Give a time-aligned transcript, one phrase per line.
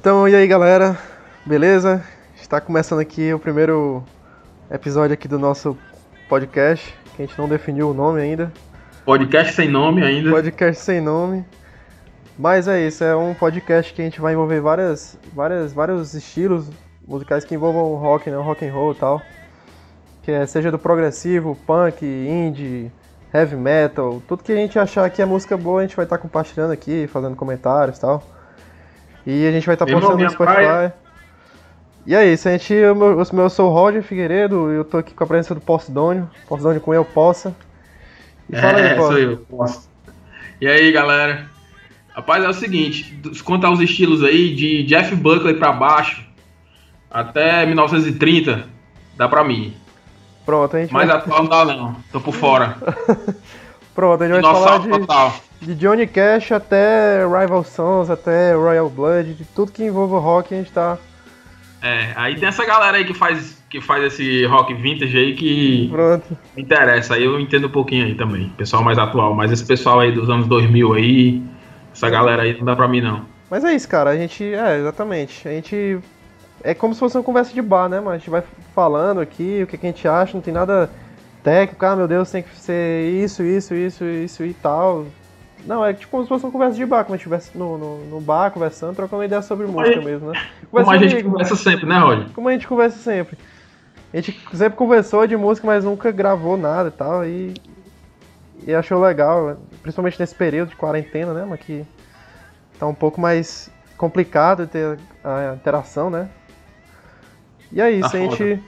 [0.00, 0.98] Então, e aí galera,
[1.44, 2.02] beleza?
[2.40, 4.02] Está começando aqui o primeiro
[4.70, 5.76] episódio aqui do nosso
[6.26, 8.50] podcast, que a gente não definiu o nome ainda.
[9.04, 10.30] Podcast sem nome ainda.
[10.30, 11.44] Podcast sem nome.
[12.38, 16.70] Mas é isso, é um podcast que a gente vai envolver várias, várias, vários estilos
[17.06, 18.38] musicais que envolvam rock, né?
[18.38, 19.20] Rock and roll e tal.
[20.22, 22.90] Que é, seja do progressivo, punk, indie,
[23.34, 26.16] heavy metal, tudo que a gente achar que é música boa, a gente vai estar
[26.16, 28.39] compartilhando aqui, fazendo comentários e tal.
[29.26, 30.56] E a gente vai estar postando no Spotify.
[30.56, 30.94] Praia.
[32.06, 35.12] E é isso, a gente, eu, eu, eu sou o Roger Figueiredo, eu tô aqui
[35.12, 37.54] com a presença do Postdônio, Postdônio com eu possa.
[38.48, 39.46] E fala é, aí, sou eu.
[40.60, 41.46] E aí, galera?
[42.12, 46.26] Rapaz, é o seguinte, quanto aos estilos aí, de Jeff Buckley pra baixo,
[47.10, 48.66] até 1930,
[49.16, 49.74] dá pra mim.
[50.44, 51.16] Pronto, a gente Mas vai...
[51.16, 52.76] atual não dá não, tô por fora.
[53.94, 55.34] Pronto, a gente vai falar de, total.
[55.60, 60.54] De Johnny Cash até Rival Sons, até Royal Blood, de tudo que envolve o rock
[60.54, 60.98] a gente tá...
[61.82, 65.88] É, aí tem essa galera aí que faz, que faz esse rock vintage aí que
[65.90, 66.36] Pronto.
[66.54, 70.00] me interessa, aí eu entendo um pouquinho aí também, pessoal mais atual, mas esse pessoal
[70.00, 71.42] aí dos anos 2000 aí,
[71.92, 73.24] essa galera aí não dá pra mim não.
[73.50, 75.98] Mas é isso, cara, a gente, é, exatamente, a gente
[76.62, 78.00] é como se fosse uma conversa de bar, né?
[78.00, 78.42] Mas a gente vai
[78.74, 80.90] falando aqui o que, a gente acha, não tem nada
[81.42, 85.06] técnico, ah, meu Deus, tem que ser isso, isso, isso, isso e tal.
[85.66, 87.76] Não, é tipo como se fosse uma conversa de bar, como a gente estivesse no,
[87.76, 90.40] no, no, bar conversando, trocando ideia sobre como música mesmo, né?
[90.70, 92.26] Conversa como a gente conversa sempre, né, Roger?
[92.34, 93.38] Como a gente conversa sempre.
[94.12, 97.54] A gente sempre conversou de música, mas nunca gravou nada e tal, e,
[98.66, 101.84] e achou legal, principalmente nesse período de quarentena, né, mas que
[102.78, 106.28] tá um pouco mais complicado ter a interação, né?
[107.70, 108.60] E é isso, tá a gente.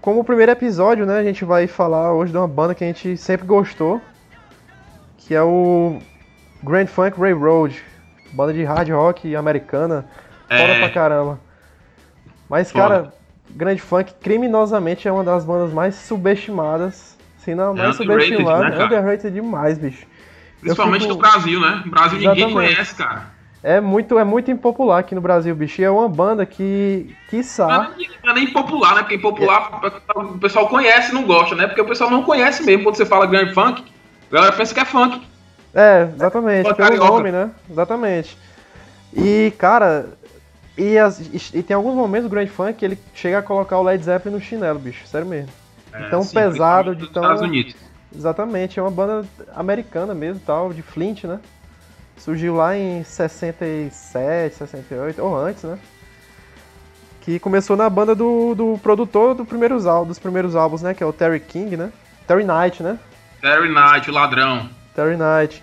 [0.00, 2.86] Como o primeiro episódio, né, a gente vai falar hoje de uma banda que a
[2.86, 4.00] gente sempre gostou,
[5.26, 5.98] que é o
[6.62, 7.82] Grand Funk Railroad,
[8.32, 10.06] banda de hard rock americana,
[10.48, 10.58] é...
[10.58, 11.40] foda pra caramba.
[12.48, 12.88] Mas, foda.
[12.88, 13.14] cara,
[13.50, 18.84] Grand Funk criminosamente é uma das bandas mais subestimadas, se não mais é subestimada, né,
[18.84, 20.06] underrated demais, bicho.
[20.60, 21.14] Principalmente fico...
[21.14, 21.82] no Brasil, né?
[21.84, 22.46] No Brasil Exatamente.
[22.46, 23.36] ninguém conhece, cara.
[23.62, 25.80] É muito, é muito impopular aqui no Brasil, bicho.
[25.80, 27.66] E é uma banda que, quiçá...
[27.66, 27.94] Não,
[28.24, 29.00] não é nem popular, né?
[29.00, 30.18] Porque impopular é.
[30.18, 31.66] o pessoal conhece e não gosta, né?
[31.66, 32.84] Porque o pessoal não conhece mesmo.
[32.84, 33.82] Quando você fala Grand Funk,
[34.30, 35.26] a galera pensa que é funk.
[35.74, 36.70] É, exatamente.
[36.70, 37.50] É, pelo nome, né?
[37.70, 38.36] Exatamente.
[39.12, 40.06] E, cara...
[40.76, 41.18] E, as,
[41.54, 44.34] e, tem alguns momentos do Grand Funk que ele chega a colocar o Led Zeppelin
[44.34, 45.06] no chinelo, bicho.
[45.06, 45.48] Sério mesmo.
[45.90, 47.22] É, tão sim, pesado, de tão...
[47.22, 47.74] Estados Unidos.
[48.14, 48.78] Exatamente.
[48.78, 51.40] É uma banda americana mesmo, tal, de Flint, né?
[52.18, 55.78] Surgiu lá em 67, 68, ou antes, né?
[57.22, 60.94] Que começou na banda do, do produtor do primeiros, dos primeiros álbuns, né?
[60.94, 61.90] Que é o Terry King, né?
[62.26, 62.98] Terry Knight, né?
[63.46, 64.68] Terry Knight, o ladrão.
[64.92, 65.62] Terry Knight.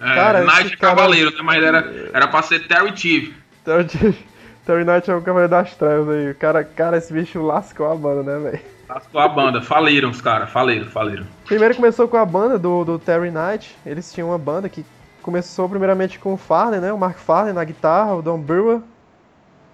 [0.00, 0.96] É, cara, Knight é cara...
[0.96, 1.42] cavaleiro, né?
[1.44, 3.32] Mas era, era pra ser Terry Chief.
[3.64, 3.86] Terry.
[4.66, 6.34] Terry Knight é o cavaleiro das trevas aí.
[6.34, 8.64] Cara, cara, esse bicho lascou a banda, né, velho?
[8.88, 9.62] Lascou a banda.
[9.62, 10.50] Faliram os caras.
[10.50, 11.24] Faliram, faliram.
[11.44, 13.78] Primeiro começou com a banda do, do Terry Knight.
[13.86, 14.84] Eles tinham uma banda que
[15.22, 16.92] começou primeiramente com o Farley, né?
[16.92, 18.80] O Mark Farley na guitarra, o Don Brewer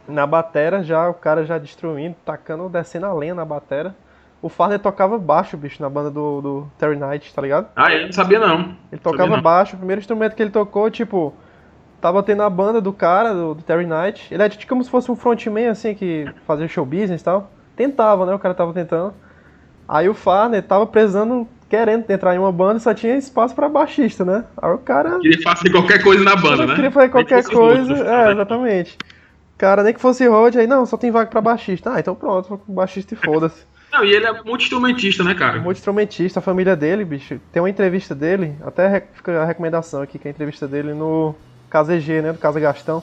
[0.06, 3.94] na batera, já o cara já destruindo, tacando, descendo a lenha na batera.
[4.42, 7.69] O Farley tocava baixo, bicho, na banda do, do Terry Knight, tá ligado?
[7.74, 8.76] Ah, eu não sabia não.
[8.92, 9.42] Ele tocava não.
[9.42, 11.34] baixo, o primeiro instrumento que ele tocou, tipo,
[12.00, 14.32] tava tendo a banda do cara, do, do Terry Knight.
[14.32, 17.50] Ele é tipo como se fosse um frontman, assim, que fazia show business e tal.
[17.74, 18.34] Tentava, né?
[18.34, 19.14] O cara tava tentando.
[19.88, 24.24] Aí o Farley tava precisando querendo entrar em uma banda só tinha espaço para baixista,
[24.24, 24.44] né?
[24.60, 25.18] Aí o cara.
[25.18, 26.74] Queria fazer qualquer coisa na banda, né?
[26.74, 27.94] Queria fazer qualquer coisa.
[27.94, 28.98] Road, é, exatamente.
[29.58, 31.92] Cara, nem que fosse road, aí não, só tem vaga para baixista.
[31.94, 33.64] Ah, então pronto, baixista e foda-se.
[33.96, 35.58] Não, e ele é multi-instrumentista, né, cara?
[35.58, 37.40] Multi-instrumentista, a família dele, bicho.
[37.50, 41.34] Tem uma entrevista dele, até fica a recomendação aqui, que é a entrevista dele no
[41.70, 42.32] Casa EG, né?
[42.32, 43.02] Do Casa Gastão.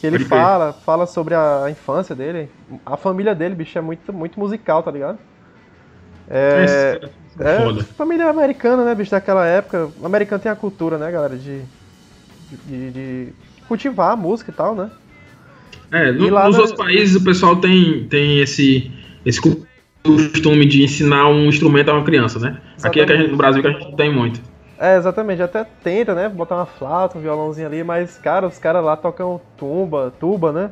[0.00, 2.50] Que ele fala, fala sobre a infância dele.
[2.84, 5.18] A família dele, bicho, é muito, muito musical, tá ligado?
[6.28, 7.00] É,
[7.38, 7.84] é, Foda.
[7.84, 9.88] família americana, né, bicho, daquela época.
[10.00, 11.62] O americano tem a cultura, né, galera, de,
[12.66, 13.28] de, de
[13.68, 14.90] cultivar a música e tal, né?
[15.92, 18.90] É, no, nos outros países o pessoal tem, tem esse,
[19.24, 19.40] esse
[20.06, 22.58] costume de ensinar um instrumento a uma criança, né?
[22.76, 22.86] Exatamente.
[22.86, 24.40] Aqui é gente, no Brasil que a gente tem muito.
[24.78, 28.84] É, exatamente, até tenta, né, botar uma flauta, um violãozinho ali, mas, cara, os caras
[28.84, 30.70] lá tocam tumba, tuba, né?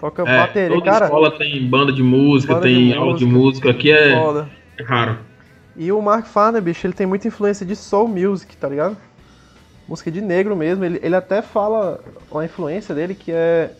[0.00, 1.04] Toca é, bateria, toda cara.
[1.06, 4.12] escola tem banda de música, banda tem de aula música, de música, aqui é,
[4.78, 5.18] é raro.
[5.76, 8.96] E o Mark Farner, bicho, ele tem muita influência de soul music, tá ligado?
[9.86, 10.84] Música de negro mesmo.
[10.84, 12.00] Ele, ele até fala
[12.30, 13.70] uma influência dele que é.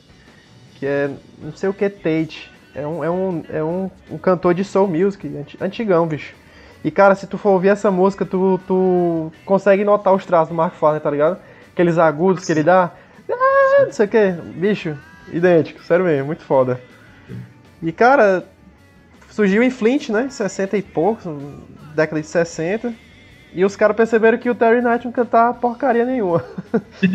[0.79, 1.11] que é.
[1.43, 2.51] não sei o que Tate.
[2.77, 5.27] É um, é um, é um, um cantor de soul music,
[5.59, 6.35] antigão, bicho.
[6.85, 10.55] E cara, se tu for ouvir essa música, tu, tu consegue notar os traços do
[10.55, 11.39] Mark Farner, tá ligado?
[11.73, 12.93] Aqueles agudos que ele dá.
[13.31, 14.95] Ah, não sei o que, bicho.
[15.33, 16.79] Idêntico, sério mesmo, muito foda.
[17.83, 18.45] E cara,
[19.31, 20.29] surgiu em Flint, né?
[20.29, 21.25] 60 e poucos,
[21.95, 22.93] década de 60.
[23.55, 26.45] E os caras perceberam que o Terry Knight não cantava porcaria nenhuma.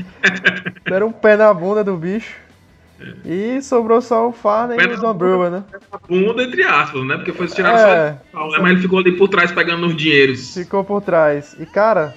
[0.90, 2.36] Deram um pé na bunda do bicho.
[3.25, 5.63] E sobrou só o Farney e o Don Brewer, né?
[6.07, 7.15] Bunda entre aspas, né?
[7.18, 8.59] Porque foi tirado é, só de né?
[8.62, 10.53] Mas ele ficou ali por trás pegando os dinheiros.
[10.53, 11.56] Ficou por trás.
[11.59, 12.15] E cara,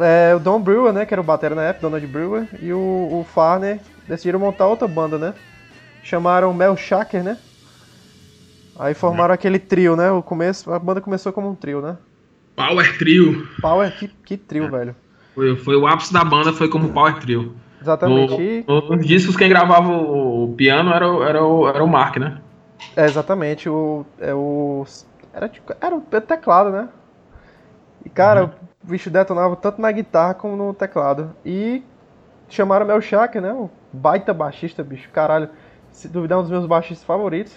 [0.00, 1.06] é, o Don Brewer, né?
[1.06, 4.88] Que era o batera na época, Donald Brewer, e o, o Farner decidiram montar outra
[4.88, 5.34] banda, né?
[6.02, 7.38] Chamaram Mel Shaker, né?
[8.78, 9.34] Aí formaram é.
[9.34, 10.10] aquele trio, né?
[10.10, 11.96] O começo, a banda começou como um trio, né?
[12.56, 13.48] Power Trio.
[13.60, 14.68] Power, que, que trio, é.
[14.68, 14.96] velho.
[15.34, 17.54] Foi, foi o ápice da banda, foi como Power Trio.
[17.84, 18.64] Exatamente.
[18.66, 22.38] No, nos discos quem gravava o, piano era, o, era, o, era o Mark, né?
[22.96, 23.68] É, exatamente.
[23.68, 24.86] O, é o,
[25.34, 25.50] era,
[25.80, 26.88] era o teclado, né?
[28.04, 28.50] E, cara, uhum.
[28.82, 31.36] o bicho detonava tanto na guitarra como no teclado.
[31.44, 31.82] E
[32.48, 33.52] chamaram o Mel Shaker, né?
[33.52, 35.10] O baita baixista, bicho.
[35.10, 35.50] Caralho,
[35.92, 37.54] se duvidar, é um dos meus baixistas favoritos.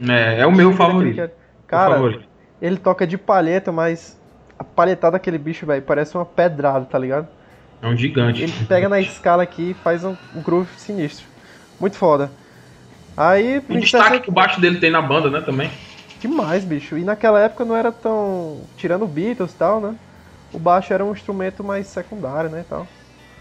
[0.00, 1.30] É, é o meu favorito.
[1.68, 2.28] Cara, favorito.
[2.60, 4.20] ele toca de palheta, mas
[4.58, 7.28] a palhetada daquele bicho, velho, parece uma pedrada, tá ligado?
[7.82, 8.42] É um gigante.
[8.42, 11.26] Ele pega na escala aqui e faz um, um groove sinistro.
[11.78, 12.30] Muito foda.
[13.16, 13.62] Aí.
[13.68, 15.70] O destaque que o baixo dele tem na banda, né, também.
[16.20, 16.98] Demais, bicho.
[16.98, 18.60] E naquela época não era tão.
[18.76, 19.94] Tirando Beatles e tal, né?
[20.52, 22.60] O baixo era um instrumento mais secundário, né?
[22.60, 22.86] E, tal.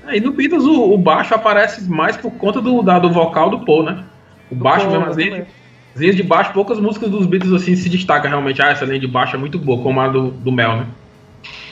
[0.07, 3.49] É, e no Beatles o, o, baixo aparece mais por conta do, da, do vocal
[3.49, 4.03] do Paul, né?
[4.51, 5.47] O do baixo Paul, mesmo, as linhas,
[5.95, 8.61] as linhas de baixo, poucas músicas dos Beatles assim se destacam realmente.
[8.61, 10.87] Ah, essa linha de baixo é muito boa, como a do, do Mel, né?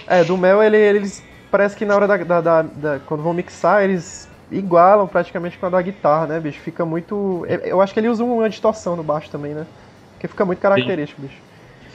[0.08, 3.34] É, do Mel ele, eles parece que na hora da, da, da, da, Quando vão
[3.34, 6.60] mixar, eles igualam praticamente com a da guitarra, né, bicho?
[6.60, 7.46] Fica muito.
[7.64, 9.66] Eu acho que ele usa uma distorção no baixo também, né?
[10.20, 11.28] Que fica muito característico, sim.
[11.28, 11.46] bicho.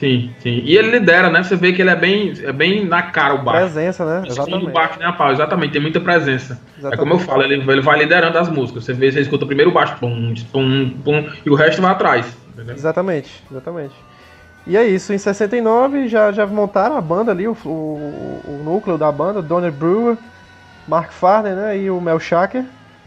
[0.01, 0.61] Sim, sim.
[0.65, 1.43] E ele lidera, né?
[1.43, 3.71] Você vê que ele é bem, é bem na cara o baixo.
[3.71, 4.27] Presença, né?
[4.27, 4.65] Exatamente.
[4.65, 6.59] O baixo nem a pau, exatamente, tem muita presença.
[6.75, 6.93] Exatamente.
[6.93, 8.83] É como eu falo, ele, ele vai liderando as músicas.
[8.83, 12.35] Você vê, você escuta primeiro o baixo, pum, pum, pum, e o resto vai atrás.
[12.51, 12.73] Entendeu?
[12.73, 13.93] Exatamente, exatamente.
[14.65, 18.97] E é isso, em 69 já, já montaram a banda ali, o, o, o núcleo
[18.97, 20.17] da banda, Donner Brewer,
[20.87, 22.63] Mark Farner, né, e o Mel Shaker.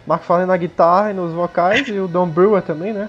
[0.06, 3.08] Mark Farner na guitarra e nos vocais, e o Don Brewer também, né.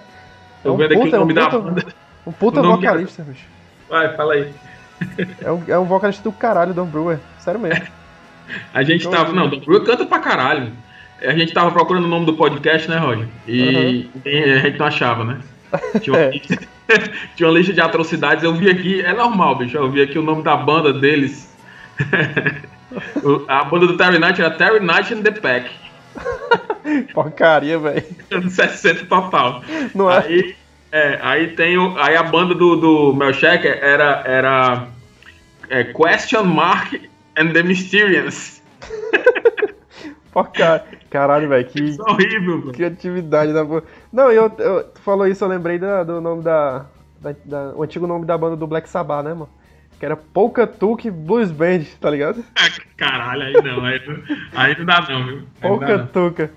[0.63, 1.95] É um vendo puta, um puta.
[2.25, 3.25] Um puta vocalista, é...
[3.25, 3.45] bicho.
[3.88, 4.51] Vai, fala aí.
[5.44, 7.19] É um, é um vocalista do caralho, Don Brewer.
[7.38, 7.86] Sério mesmo.
[8.74, 9.31] A gente tava.
[9.31, 10.71] Não, Don Brewer canta pra caralho.
[11.21, 13.27] A gente tava procurando o nome do podcast, né, Roger?
[13.47, 14.53] E, uhum.
[14.56, 15.39] a gente não achava, né?
[16.01, 16.31] Tinha uma, é.
[17.36, 20.24] tinha uma lista de atrocidades, eu vi aqui, é normal, bicho, eu vi aqui o
[20.24, 21.54] nome da banda deles.
[23.48, 25.70] a banda do Terry Knight era Terry Knight and the Pack.
[27.14, 28.04] Porcaria, velho.
[28.50, 29.64] 60 total.
[29.94, 30.20] Não é?
[30.20, 30.56] Aí,
[30.92, 34.88] é, aí tem o, aí a banda do, do Mel Shaker era, era
[35.70, 36.94] é, Question Mark
[37.38, 38.62] and the Mysterians.
[40.31, 40.86] Porcaria.
[41.16, 41.81] Caralho, velho, que.
[41.81, 42.74] Isso é horrível, mano.
[42.74, 43.84] Criatividade da porra.
[44.16, 46.86] Não, eu, eu, tu falou isso, eu lembrei da, do nome da,
[47.20, 49.50] da, da, O antigo nome da banda do Black Sabbath, né, mano?
[50.00, 52.42] Que era Polka Tuque Blues Band, tá ligado?
[52.96, 54.02] Caralho, aí não, aí,
[54.56, 55.42] aí não dá não, viu?
[55.60, 56.50] Polka Tuca.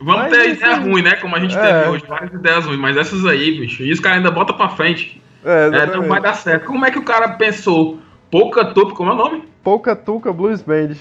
[0.00, 1.16] Vamos mas ter ideia ruim, né?
[1.16, 1.60] Como a gente é.
[1.60, 4.68] teve hoje, várias ideias ruins, mas essas aí, bicho, e os caras ainda botam pra
[4.68, 5.20] frente.
[5.44, 6.66] É, é, não vai dar certo.
[6.66, 7.98] Como é que o cara pensou?
[8.30, 9.44] Polka Tuca, como é o nome?
[9.64, 10.94] Polka Tuca Blues Band.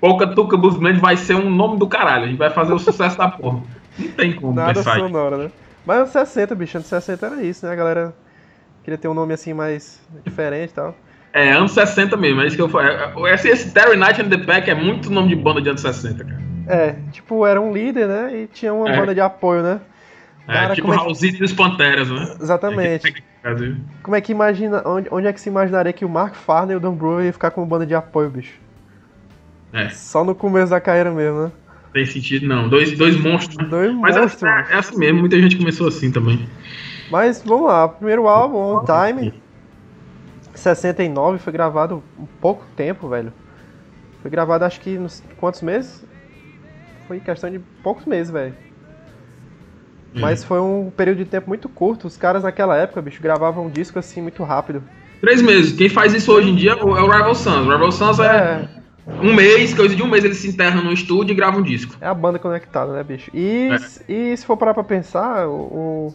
[0.00, 2.24] Polka Tuca Bluesman vai ser um nome do caralho.
[2.24, 3.62] A gente vai fazer o sucesso da porra.
[3.98, 5.50] Não tem como Nada pensar sonora, né?
[5.84, 7.72] Mas anos 60, bicho, anos 60 era isso, né?
[7.72, 8.14] A galera
[8.84, 10.94] queria ter um nome assim mais diferente e tal.
[11.32, 12.96] É, anos 60 mesmo, é isso que eu falei.
[13.32, 16.24] Esse, esse Terry Knight and the Pack é muito nome de banda de anos 60,
[16.24, 16.48] cara.
[16.66, 18.36] É, tipo, era um líder, né?
[18.36, 18.96] E tinha uma é.
[18.96, 19.80] banda de apoio, né?
[20.46, 21.36] É, cara, é, tipo é que...
[21.40, 22.36] e os Panteras, né?
[22.40, 23.24] Exatamente.
[24.02, 24.82] como é que imagina.
[24.86, 27.32] Onde, onde é que se imaginaria que o Mark Farner e o Don Brewer ia
[27.32, 28.58] ficar com uma banda de apoio, bicho?
[29.72, 29.90] É.
[29.90, 31.52] Só no começo da carreira mesmo, né?
[31.92, 32.68] Tem sentido, não.
[32.68, 33.68] Dois, dois monstros.
[33.68, 34.42] Dois Mas é monstros.
[34.42, 36.48] É, é, assim mesmo, muita gente começou assim também.
[37.10, 39.32] Mas vamos lá, primeiro álbum, On Time.
[40.54, 43.32] 69, foi gravado um pouco tempo, velho.
[44.20, 46.04] Foi gravado acho que nos quantos meses?
[47.06, 48.54] Foi questão de poucos meses, velho.
[50.14, 50.20] Hum.
[50.20, 52.06] Mas foi um período de tempo muito curto.
[52.06, 54.82] Os caras naquela época, bicho, gravavam um disco assim muito rápido.
[55.20, 55.72] Três meses.
[55.76, 57.66] Quem faz isso hoje em dia é o Rival Sons.
[57.66, 58.68] O Rival Sons é, é
[59.22, 61.96] um mês, coisa de um mês, eles se enterram no estúdio e gravam um disco.
[62.00, 63.30] É a banda conectada, né, bicho?
[63.34, 64.12] E, é.
[64.12, 66.14] e se for parar pra pensar, o, o,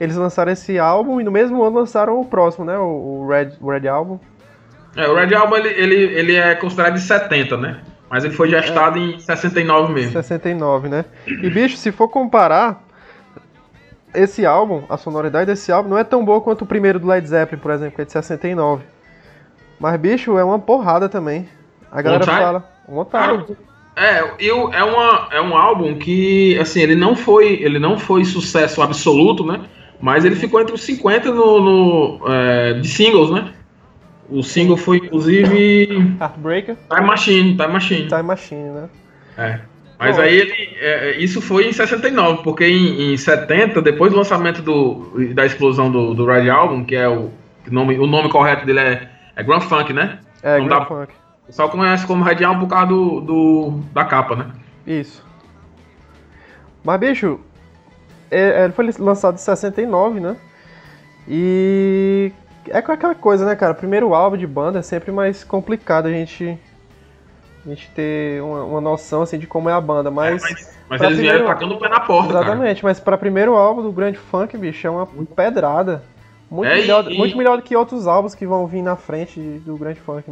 [0.00, 2.78] eles lançaram esse álbum e no mesmo ano lançaram o próximo, né?
[2.78, 4.18] O, o Red, o Red Album.
[4.96, 7.80] É, o Red Album ele, ele, ele é considerado de 70, né?
[8.08, 9.02] Mas ele foi gestado é.
[9.02, 10.12] em 69 mesmo.
[10.12, 11.04] 69, né?
[11.26, 12.82] E, bicho, se for comparar,
[14.12, 17.24] esse álbum, a sonoridade desse álbum não é tão boa quanto o primeiro do Led
[17.28, 18.82] Zeppelin, por exemplo, que é de 69.
[19.78, 21.48] Mas, bicho, é uma porrada também.
[21.90, 22.64] A galera fala.
[22.88, 23.56] Um otário.
[23.96, 28.24] É, eu, é, uma, é um álbum que, assim, ele não foi ele não foi
[28.24, 29.60] sucesso absoluto, né?
[30.00, 33.52] Mas ele ficou entre os 50 no, no é, de singles, né?
[34.30, 36.16] O single foi, inclusive...
[36.20, 36.76] Heartbreaker?
[36.88, 38.06] Time Machine, Time Machine.
[38.06, 38.88] Time Machine, né?
[39.36, 39.60] É.
[39.98, 44.16] Mas Bom, aí ele, é, isso foi em 69, porque em, em 70, depois do
[44.16, 47.30] lançamento do, da explosão do, do Red Album, que é o
[47.70, 50.20] nome, o nome correto dele é, é Grand Funk, né?
[50.42, 51.12] É, Grand da, Funk.
[51.50, 54.52] Pessoal conhece como Album por causa do, do, da capa, né?
[54.86, 55.26] Isso.
[56.84, 57.40] Mas, bicho,
[58.30, 60.36] é, ele foi lançado em 69, né?
[61.26, 62.30] E
[62.68, 63.74] é com aquela coisa, né, cara?
[63.74, 66.56] Primeiro álbum de banda é sempre mais complicado a gente
[67.66, 70.44] a gente ter uma, uma, noção assim de como é a banda, mas.
[70.44, 72.30] É, mas, mas eles vieram tacando o pé na porta.
[72.30, 72.90] Exatamente, cara.
[72.90, 76.00] mas para primeiro álbum do Grande Funk, bicho, é uma pedrada.
[76.48, 79.40] Muito, é, melhor, e, muito melhor do que outros álbuns que vão vir na frente
[79.40, 80.30] do Grande Funk.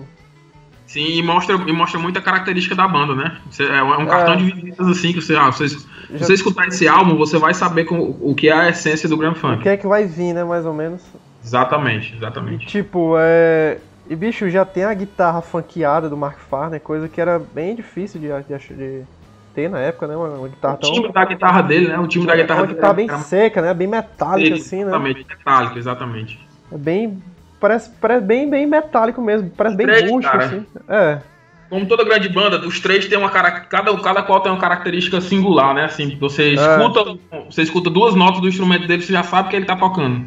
[0.88, 3.36] Sim, e mostra, e mostra muita característica da banda, né?
[3.60, 4.36] É um cartão é.
[4.38, 7.84] de visitas assim que você, ah, você, se você escutar esse álbum, você vai saber
[7.84, 9.58] com, o que é a essência do Grand Funk.
[9.58, 11.02] O que é que vai vir, né, mais ou menos.
[11.44, 12.64] Exatamente, exatamente.
[12.64, 13.76] E, tipo, é,
[14.08, 18.18] e bicho, já tem a guitarra funkeada do Mark Farner, coisa que era bem difícil
[18.18, 19.02] de, de, de
[19.54, 20.16] ter na época, né?
[20.16, 21.98] Uma, uma guitarra o time da guitarra dele, né?
[21.98, 22.72] O time da guitarra dele.
[22.72, 23.74] Uma guitarra bem seca, né?
[23.74, 24.82] Bem metálica, assim, né?
[24.84, 26.48] Exatamente, metálico, exatamente.
[26.72, 27.22] É bem.
[27.60, 29.50] Parece, parece bem, bem metálico mesmo.
[29.56, 30.44] Parece bem três, bucho, cara.
[30.44, 30.66] assim.
[30.88, 31.18] É.
[31.68, 35.74] Como toda grande banda, os três tem uma cada, cada qual tem uma característica singular,
[35.74, 35.84] né?
[35.84, 36.54] Assim, você é.
[36.54, 37.44] escuta, é.
[37.50, 40.24] você escuta duas notas do instrumento dele, você já sabe que ele tá tocando.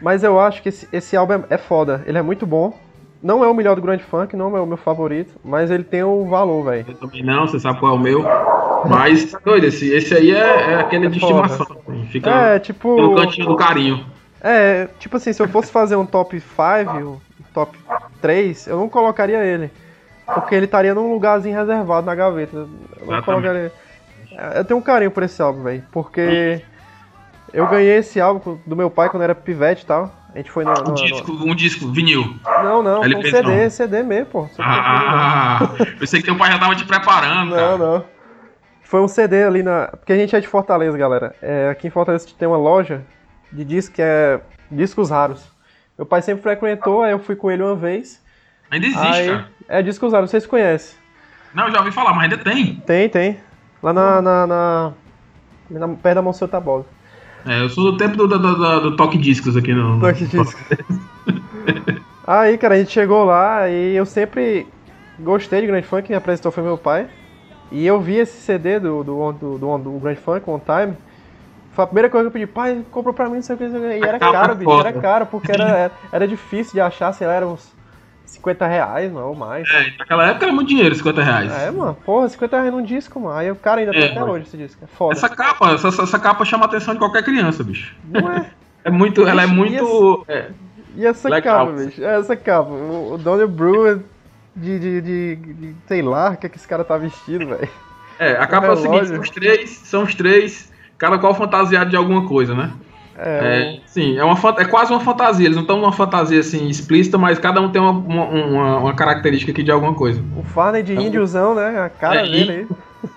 [0.00, 2.04] Mas eu acho que esse, esse álbum é, é foda.
[2.06, 2.78] Ele é muito bom.
[3.22, 6.04] Não é o melhor do Grand Funk, não é o meu favorito, mas ele tem
[6.04, 6.84] o valor, velho.
[6.86, 8.24] Eu também não, você sabe qual é o meu.
[8.88, 11.46] Mas, doido, esse, esse aí é, é aquele é de foda.
[11.46, 11.76] estimação.
[11.88, 12.94] Assim, fica é, tipo.
[12.94, 14.06] Pelo cantinho do carinho.
[14.40, 16.50] É, tipo assim, se eu fosse fazer um top 5,
[16.92, 17.18] um
[17.52, 17.78] top
[18.20, 19.70] 3, eu não colocaria ele.
[20.26, 22.56] Porque ele estaria num lugarzinho reservado na gaveta.
[22.56, 22.68] Eu,
[23.06, 23.72] não colocaria...
[24.54, 25.84] eu tenho um carinho por esse álbum, velho.
[25.92, 26.62] Porque
[27.52, 30.12] eu ganhei esse álbum do meu pai quando era pivete e tal.
[30.34, 30.74] A gente foi no.
[30.74, 31.46] no um, disco, no...
[31.46, 32.36] um disco, vinil.
[32.44, 33.70] Não, não, um CD, não.
[33.70, 34.48] CD mesmo, pô.
[34.58, 37.50] Ah, pensei que teu pai já tava te preparando.
[37.50, 37.78] Não, cara.
[37.78, 38.04] não.
[38.82, 39.86] Foi um CD ali na.
[39.86, 41.34] Porque a gente é de Fortaleza, galera.
[41.40, 43.02] É, aqui em Fortaleza tem uma loja
[43.52, 45.46] de disco que é discos raros.
[45.96, 48.22] Meu pai sempre frequentou, aí eu fui com ele uma vez.
[48.70, 49.48] Ainda existe, aí, cara.
[49.68, 50.98] É discos raros, vocês conhecem.
[51.54, 52.76] Não, já ouvi falar, mas ainda tem.
[52.86, 53.40] Tem, tem.
[53.82, 54.20] Lá na.
[54.20, 54.92] na, na,
[55.70, 56.86] na perto da Monsenhor Tabosa.
[57.46, 60.00] É, eu sou do tempo do, do, do, do toque discos aqui no.
[60.00, 60.54] Toque discos.
[62.26, 64.66] Aí, cara, a gente chegou lá e eu sempre
[65.20, 67.08] gostei de Grand Funk, quem apresentou foi meu pai.
[67.70, 70.96] E eu vi esse CD do, do, do, do, do Grand Funk, On Time.
[71.76, 73.64] Foi a primeira coisa que eu pedi, pai, comprou pra mim, não sei o que,
[73.64, 77.34] E era caro, bicho, era caro, porque era, era, era difícil de achar, sei lá,
[77.34, 77.70] era uns
[78.24, 79.68] 50 reais, mano, ou mais.
[79.68, 81.52] É, naquela época era muito dinheiro, 50 reais.
[81.52, 83.36] É, mano, porra, 50 reais num disco, mano.
[83.36, 84.82] Aí o cara ainda é, tem até hoje esse disco.
[84.82, 85.12] É foda.
[85.12, 87.94] Essa capa, essa, essa capa chama a atenção de qualquer criança, bicho.
[88.04, 88.50] Não é?
[88.82, 90.24] é muito, bicho, ela é muito.
[90.96, 92.02] E essa, é, e essa capa, bicho?
[92.02, 92.70] É, essa capa.
[92.70, 94.00] O, o Donald Brewer
[94.56, 97.68] de, de, de, de, sei lá, o que, é que esse cara tá vestido, velho.
[98.18, 101.90] É, a capa é o seguinte, são os três, são os três, cada qual fantasiado
[101.90, 102.72] de alguma coisa, né?
[103.18, 105.46] É, é, sim, é, uma, é quase uma fantasia.
[105.46, 109.52] Eles não estão numa fantasia assim explícita, mas cada um tem uma, uma, uma característica
[109.52, 110.22] aqui de alguma coisa.
[110.36, 111.80] O Farney de é índiozão, né?
[111.80, 112.66] A cara é, dele aí.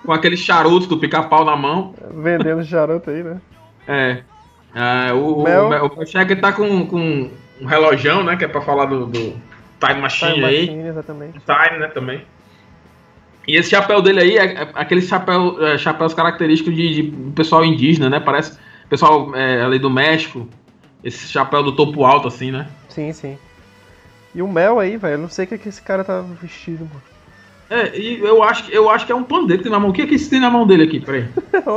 [0.06, 1.94] Com aqueles charutos do pica-pau na mão.
[2.14, 3.42] Vendendo charuto aí, né?
[3.88, 4.24] É.
[4.74, 5.92] é o, Mel...
[5.98, 7.30] o, o Cheque tá com, com
[7.62, 8.38] um relojão, né?
[8.38, 9.36] Que é pra falar do, do
[9.80, 10.66] Time Machine Time aí.
[10.68, 11.40] Machine, exatamente.
[11.40, 11.88] Time, né?
[11.88, 12.22] Também.
[13.50, 17.66] E esse chapéu dele aí é, é aquele chapéu, é, chapéus característicos de, de pessoal
[17.66, 18.20] indígena, né?
[18.20, 20.48] Parece pessoal é, ali do México,
[21.04, 22.68] esse chapéu do topo alto, assim, né?
[22.90, 23.40] Sim, sim.
[24.36, 26.24] E o Mel aí, velho, eu não sei o que, é que esse cara tá
[26.40, 27.02] vestido, mano.
[27.72, 29.90] É, e eu acho, eu acho que é um pandeiro que tem na mão.
[29.90, 31.00] O que é que isso tem na mão dele aqui?
[31.00, 31.26] Peraí.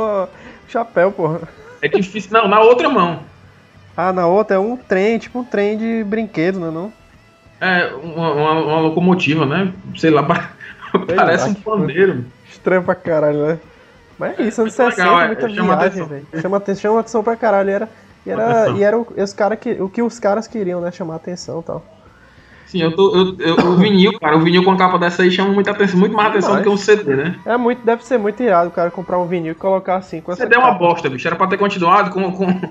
[0.69, 1.41] chapéu, porra.
[1.81, 2.29] É difícil.
[2.31, 3.21] Não, na outra mão.
[3.97, 6.93] Ah, na outra é um trem, tipo um trem de brinquedo, não é não?
[7.59, 9.73] É, uma, uma, uma locomotiva, né?
[9.95, 10.21] Sei lá,
[11.15, 12.25] parece um pandeiro.
[12.49, 13.59] Estranho pra caralho, né?
[14.17, 16.27] Mas é isso, anos 60, legal, é, muita viagem, velho.
[16.41, 17.69] Chama, chama atenção pra caralho.
[17.69, 17.89] E era,
[18.25, 20.91] e era, e era o, os cara que, o que os caras queriam, né?
[20.91, 21.85] Chamar atenção e tal.
[22.67, 25.29] Sim, eu tô, eu, eu, o vinil, cara, o vinil com a capa dessa aí
[25.29, 27.35] chama muita atenção, muito mais atenção do que um CD, né?
[27.45, 30.31] É muito, deve ser muito irado o cara comprar um vinil e colocar assim com
[30.31, 30.67] essa CD capa.
[30.67, 31.27] é uma bosta, bicho.
[31.27, 32.61] Era pra ter continuado com, com,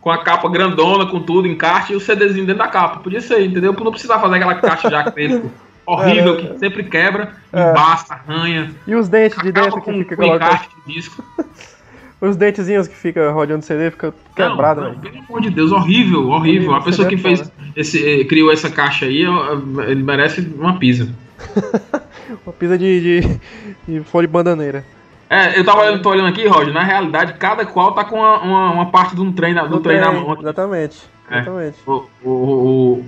[0.00, 3.00] com a capa grandona, com tudo, encarte e o CDzinho dentro da capa.
[3.00, 3.72] Podia ser, entendeu?
[3.72, 5.48] Não precisava fazer aquela caixa de acrílico
[5.92, 7.70] horrível, é, que sempre quebra, é.
[7.70, 8.70] embaça, arranha.
[8.86, 10.68] E os dentes de dentro que fica colocado.
[10.86, 11.24] De disco.
[12.20, 16.28] Os dentezinhos que fica rodeando CD fica quebrado, não, não, Pelo amor de Deus, horrível,
[16.28, 16.72] horrível.
[16.72, 19.24] A pessoa que fez esse, eh, criou essa caixa aí,
[19.88, 21.08] ele merece uma pizza.
[22.46, 23.40] uma pizza de, de,
[23.88, 24.84] de folha de bananeira.
[25.32, 28.38] É, eu tava olhando, tô olhando aqui, Roger, na realidade, cada qual tá com uma,
[28.40, 30.36] uma, uma parte de um trem, do, do trem, trem na mão.
[30.38, 30.98] Exatamente,
[31.30, 31.36] é.
[31.38, 31.78] exatamente.
[31.86, 33.04] O, o, o,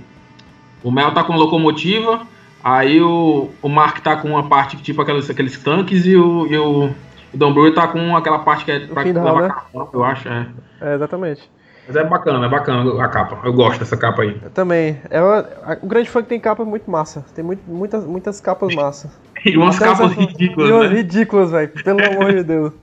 [0.83, 2.25] o, Mel tá com locomotiva,
[2.65, 6.57] aí o, o Mark tá com uma parte tipo aqueles, aqueles tanques e o, e
[6.57, 6.85] o,
[7.31, 9.53] o Don Brewer tá com aquela parte que é pra final, né?
[9.93, 10.47] eu acho, é.
[10.81, 11.47] É, exatamente.
[11.87, 13.39] Mas é bacana, é bacana a capa.
[13.43, 14.35] Eu gosto dessa capa aí.
[14.41, 14.99] Eu também.
[15.11, 15.47] É uma,
[15.83, 17.23] o Grande Funk tem capa muito massa.
[17.35, 19.11] Tem muito, muitas, muitas capas massa.
[19.45, 20.95] e umas Até capas ridículas, E umas né?
[20.95, 21.69] ridículas, velho.
[21.83, 22.73] Pelo amor de Deus.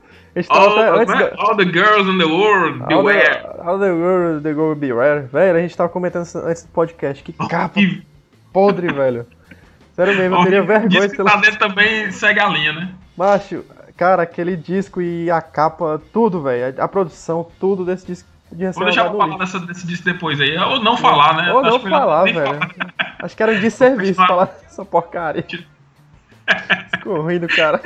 [0.48, 3.42] All, até, all, the girls in the world, beware.
[3.44, 5.26] All the, all the girls the world beware.
[5.30, 7.22] Velho, a gente tava comentando antes do podcast.
[7.24, 7.80] Que capa
[8.52, 9.26] podre, velho.
[10.04, 10.88] Sério mesmo, eu teria vergonha.
[10.88, 11.30] Disco pela...
[11.30, 12.88] tá dentro também segue a linha, né?
[13.16, 13.64] Macho,
[13.96, 16.74] cara, aquele disco e a capa, tudo, velho.
[16.80, 20.40] A, a, produção, tudo desse disco ser Vou deixar pra falar dessa, desse disco depois
[20.40, 20.56] aí.
[20.58, 21.52] Ou não falar, né?
[21.52, 22.46] Ou Acho não falar, velho.
[22.46, 22.70] Falar.
[23.20, 25.44] Acho que era um desserviço falar essa porcaria.
[26.94, 27.80] Ficou ruim do cara.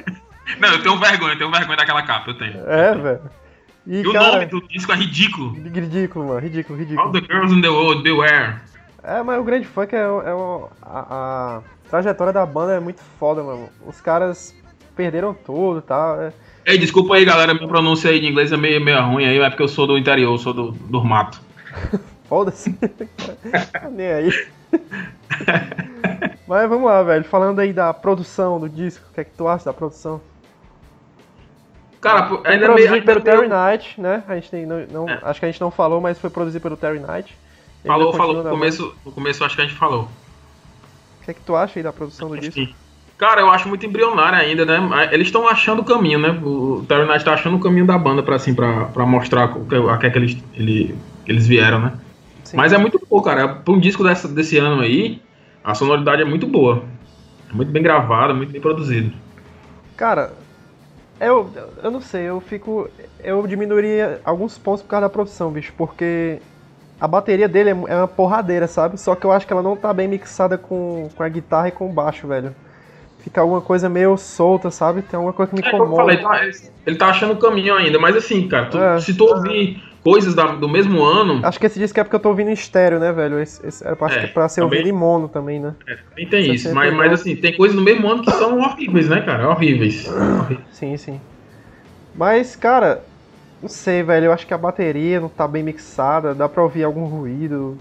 [0.58, 2.68] Não, eu tenho vergonha, eu tenho vergonha daquela capa, eu tenho.
[2.68, 3.20] É, velho.
[3.86, 5.52] E, e, o cara, nome do disco é ridículo.
[5.52, 7.06] Ridículo, mano, ridículo, ridículo.
[7.06, 8.60] All the girls in the world, beware.
[9.06, 10.02] É, mas o grande funk é, é
[10.82, 13.68] a, a, trajetória da banda é muito foda, mano.
[13.86, 14.52] Os caras
[14.96, 16.20] perderam tudo e tal.
[16.20, 16.32] É...
[16.64, 19.48] Ei, desculpa aí, galera, minha pronúncia aí de inglês é meio, meio ruim aí, é
[19.48, 21.40] porque eu sou do interior, sou do, do mato.
[22.28, 22.76] Foda-se.
[23.92, 24.30] Nem aí.
[26.48, 27.24] Mas vamos lá, velho.
[27.24, 30.20] Falando aí da produção do disco, o que é que tu acha da produção?
[32.00, 34.24] Cara, ainda foi produzido pelo Terry Knight, né?
[34.26, 35.20] A gente tem, não, não é.
[35.22, 37.45] acho que a gente não falou, mas foi produzido pelo Terry Knight.
[37.86, 38.42] Falou, falou.
[38.42, 40.08] No começo, no começo acho que a gente falou.
[41.20, 42.74] O que é que tu acha aí da produção do disco?
[43.18, 45.08] Cara, eu acho muito embrionário ainda, né?
[45.10, 46.30] Eles estão achando o caminho, né?
[46.30, 49.98] O Terry Knight tá achando o caminho da banda pra, assim, pra, pra mostrar a
[49.98, 50.94] que, é que eles, ele,
[51.26, 51.92] eles vieram, né?
[52.44, 52.58] Sim.
[52.58, 53.48] Mas é muito bom, cara.
[53.48, 55.22] Pra um disco dessa, desse ano aí,
[55.64, 56.84] a sonoridade é muito boa.
[57.50, 59.12] É muito bem gravada, muito bem produzido.
[59.96, 60.32] Cara,
[61.18, 61.50] eu,
[61.82, 62.88] eu não sei, eu fico.
[63.24, 66.40] Eu diminuiria alguns pontos por causa da produção, bicho, porque
[67.00, 68.98] a bateria dele é, é uma porradeira, sabe?
[68.98, 71.72] Só que eu acho que ela não tá bem mixada com, com a guitarra e
[71.72, 72.54] com o baixo, velho.
[73.18, 75.02] Fica alguma coisa meio solta, sabe?
[75.02, 76.16] Tem alguma coisa que me é, incomoda.
[76.22, 76.52] Falei,
[76.86, 79.00] ele tá achando o caminho ainda, mas assim, cara, tu, é.
[79.00, 81.40] se tu ouvir coisas da, do mesmo ano.
[81.42, 83.40] Acho que esse disco é porque eu tô ouvindo em estéreo, né, velho?
[83.40, 85.74] Esse, esse era pra, é, pra ser também, ouvido em mono também, né?
[85.88, 89.08] É, também tem isso, mas, mas assim, tem coisas no mesmo ano que são horríveis,
[89.08, 89.50] né, cara?
[89.50, 90.08] Horríveis.
[90.70, 91.20] Sim, sim.
[92.14, 93.02] Mas, cara,
[93.62, 94.26] não sei, velho.
[94.26, 97.78] Eu acho que a bateria não tá bem mixada, dá pra ouvir algum ruído.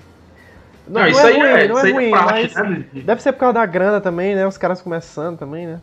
[0.88, 2.86] Não, não isso é aí ruim, é, não é, é ruim, mas né?
[2.94, 4.46] deve ser por causa da grana também, né?
[4.46, 5.80] Os caras começando também, né?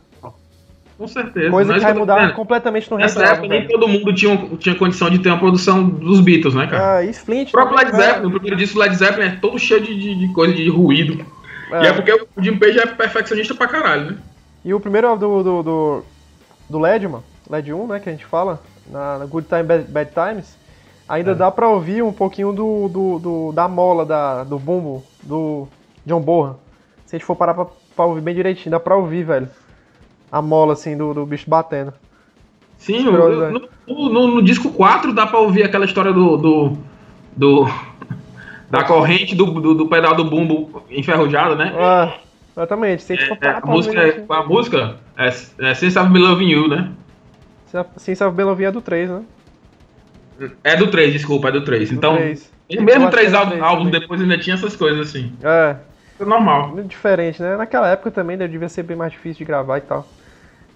[1.03, 1.51] Com certeza.
[1.51, 3.19] Coisa que vai mudar completamente no resto.
[3.19, 6.69] Nessa época nem todo mundo tinha, tinha condição de ter uma produção dos Beatles, né,
[6.69, 6.99] cara?
[6.99, 7.49] Ah, e Flint.
[7.49, 10.15] O próprio Led Zeppelin, o primeiro disco do Led Zeppelin é todo cheio de, de,
[10.15, 11.25] de coisa de ruído.
[11.73, 11.85] É.
[11.85, 14.19] E é porque o Jim Page é perfeccionista pra caralho, né?
[14.65, 16.05] E o primeiro do, do, do,
[16.71, 19.85] do Led, mano, Led 1, né, que a gente fala, na, na Good Time Bad,
[19.91, 20.57] Bad Times,
[21.09, 21.35] ainda é.
[21.35, 25.69] dá pra ouvir um pouquinho do, do, do, da mola da, do bumbo do
[26.07, 26.57] John Bohan.
[27.07, 29.49] Se a gente for parar pra, pra ouvir bem direitinho, dá pra ouvir, velho
[30.33, 31.93] a mola, assim, do, do bicho batendo.
[32.79, 36.37] Sim, no, no, no, no, disco 4 dá pra ouvir aquela história do.
[36.39, 36.79] do,
[37.37, 37.67] do
[38.71, 41.73] da corrente do, do, do, pedal do bumbo enferrujado, né?
[41.77, 42.15] Ah,
[42.57, 43.03] exatamente.
[43.03, 46.49] Se a, é, é, a música, é, a música é, é Sense of Me Loving
[46.49, 46.91] You, né?
[47.73, 49.23] Me Loving You é do 3, né?
[50.65, 51.91] É do 3, desculpa, é do 3.
[51.91, 52.53] Do então, 3.
[52.81, 55.33] mesmo 3 álbuns depois ainda tinha essas coisas assim.
[55.43, 55.77] É.
[56.21, 56.69] É normal.
[56.69, 57.57] Muito diferente, né?
[57.57, 60.07] Naquela época também devia ser bem mais difícil de gravar e tal.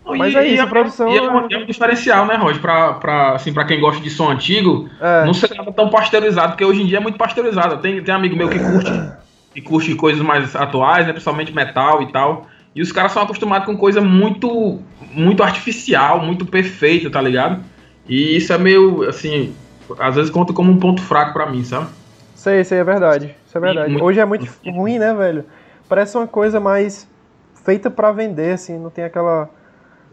[0.04, 1.12] Mas e, é isso, a produção.
[1.12, 2.60] E é, um, é um diferencial, né, Roger?
[2.60, 5.24] Pra, pra, assim, pra quem gosta de som antigo, é.
[5.24, 7.78] não ser tão pasteurizado, porque hoje em dia é muito pasteurizado.
[7.78, 8.92] Tem, tem amigo meu que curte,
[9.52, 11.12] que curte coisas mais atuais, né?
[11.12, 12.46] Principalmente metal e tal.
[12.74, 14.80] E os caras são acostumados com coisa muito,
[15.16, 17.64] muito artificial, muito perfeita, tá ligado?
[18.08, 19.54] E isso é meio, assim,
[19.98, 21.88] às vezes conta como um ponto fraco para mim, sabe?
[22.34, 23.34] Sei, sei, é verdade.
[23.46, 23.90] Isso é verdade.
[23.90, 25.44] Muito, Hoje é muito ruim, né, velho?
[25.88, 27.08] Parece uma coisa mais
[27.64, 29.50] feita para vender, assim, não tem aquela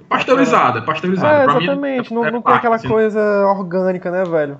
[0.10, 1.52] Pasteurizada, pasteurizada.
[1.54, 2.10] É, exatamente.
[2.10, 2.88] Mim, não, é não tem aquela assim.
[2.88, 4.60] coisa orgânica, né, velho?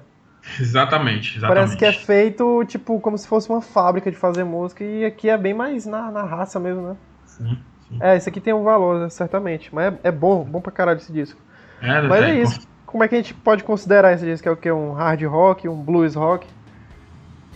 [0.60, 1.56] Exatamente, exatamente.
[1.56, 4.84] Parece que é feito, tipo, como se fosse uma fábrica de fazer música.
[4.84, 6.96] E aqui é bem mais na, na raça mesmo, né?
[7.26, 7.58] Sim,
[7.90, 7.98] sim.
[8.00, 9.74] É, isso aqui tem um valor, certamente.
[9.74, 11.40] Mas é, é bom, bom pra caralho esse disco.
[11.82, 12.60] É, Mas é, é isso.
[12.86, 14.48] Como é que a gente pode considerar esse disco?
[14.48, 14.72] É o que?
[14.72, 16.46] Um hard rock, um blues rock?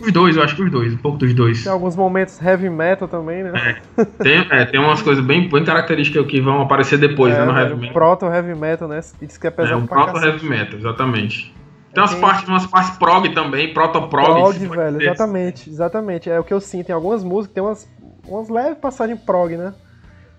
[0.00, 1.64] Os dois, eu acho que os dois, um pouco dos dois.
[1.64, 3.80] Tem alguns momentos heavy metal também, né?
[3.96, 7.44] É, tem, é, tem umas coisas bem, bem características que vão aparecer depois, é, né,
[7.44, 7.92] no heavy metal.
[7.92, 9.00] Proto heavy metal, né?
[9.20, 10.26] Diz que é pesado é, um proto cacete.
[10.26, 11.54] heavy metal, exatamente.
[11.92, 14.34] Tem umas, partes, umas partes prog também, proto-prog.
[14.34, 16.30] Prog, velho, exatamente, exatamente.
[16.30, 16.86] É o que eu sinto.
[16.86, 17.90] Tem algumas músicas, tem umas,
[18.28, 19.74] umas leves passagens prog, né?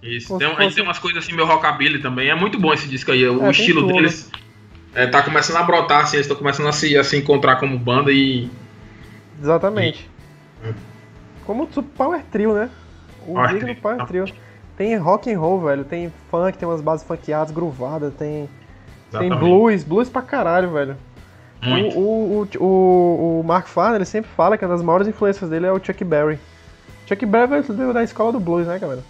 [0.02, 2.30] Isso, tem, tem umas coisas assim, meu rockabilly também.
[2.30, 3.28] É muito bom esse disco aí.
[3.28, 4.32] O é, estilo deles
[4.94, 7.78] é, tá começando a brotar, assim, eles estão começando a se, a se encontrar como
[7.78, 8.50] banda e.
[9.42, 10.10] Exatamente.
[10.64, 10.74] E...
[11.46, 12.70] Como o Power Trio, né?
[13.28, 14.26] O Power digno Power Trio.
[14.78, 15.84] Tem rock and roll, velho.
[15.84, 18.50] Tem funk, tem umas bases funkeadas, groovadas, tem.
[19.10, 19.32] Exatamente.
[19.32, 20.98] Tem blues, blues pra caralho, velho.
[21.62, 25.66] O, o, o, o, Mark Farner, ele sempre fala que uma das maiores influências dele
[25.66, 26.40] é o Chuck Berry.
[27.06, 29.04] Chuck Berry veio da escola do blues, né, galera?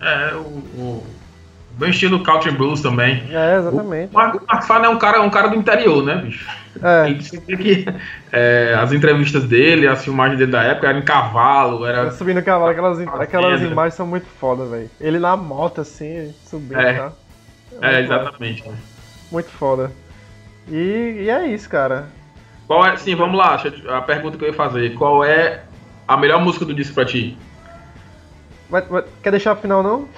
[0.00, 1.06] É, o, o
[1.72, 3.22] bem estilo country blues também.
[3.30, 4.10] É, exatamente.
[4.12, 6.46] O Mark, Mark é um cara, um cara do interior, né, bicho?
[6.82, 7.12] É.
[7.56, 7.84] que
[8.32, 12.10] é, as entrevistas dele, as filmagens dele da época eram em cavalo, era...
[12.12, 14.90] Subindo cavalo, aquelas, aquelas imagens são muito foda, velho.
[15.00, 16.94] Ele na moto, assim, subindo, é.
[16.94, 17.12] tá?
[17.82, 18.68] É, é exatamente.
[18.68, 18.74] Né?
[19.30, 19.90] Muito foda.
[20.68, 22.06] E, e é isso, cara.
[22.66, 24.94] Qual é, sim, vamos lá, a pergunta que eu ia fazer.
[24.94, 25.62] Qual é
[26.06, 27.36] a melhor música do disco pra ti?
[29.22, 30.08] Quer deixar pro final, não?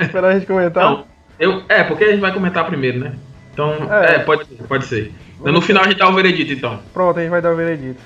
[0.00, 0.84] Esperar a gente comentar?
[0.84, 1.06] Não,
[1.38, 3.14] eu, é, porque a gente vai comentar primeiro, né?
[3.52, 5.12] Então, é, é pode, pode ser.
[5.40, 6.80] Então, no final a gente dá o veredito, então.
[6.92, 8.00] Pronto, a gente vai dar o veredito.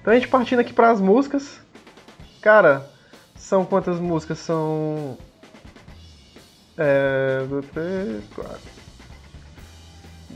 [0.00, 1.60] Então a gente partindo aqui para as músicas.
[2.40, 2.88] Cara,
[3.34, 4.38] são quantas músicas?
[4.38, 5.18] São.
[6.78, 7.40] É.
[7.72, 8.60] 3, 4.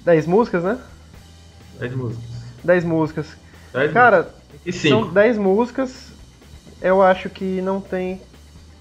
[0.05, 0.79] 10 músicas, né?
[1.79, 2.25] 10 músicas.
[2.65, 3.37] 10 músicas.
[3.93, 4.35] Cara,
[4.73, 6.13] são 10 músicas.
[6.83, 8.21] Eu acho que não tem.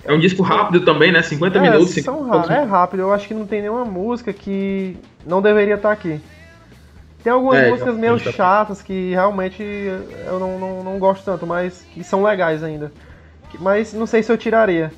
[0.03, 1.21] É um disco rápido também, né?
[1.21, 1.89] 50 é, minutos.
[1.91, 3.01] 50 É rápido.
[3.01, 6.21] Eu acho que não tem nenhuma música que não deveria estar aqui.
[7.23, 11.45] Tem algumas é, músicas meio tá chatas que realmente eu não, não, não gosto tanto,
[11.45, 12.91] mas que são legais ainda.
[13.59, 14.91] Mas não sei se eu tiraria.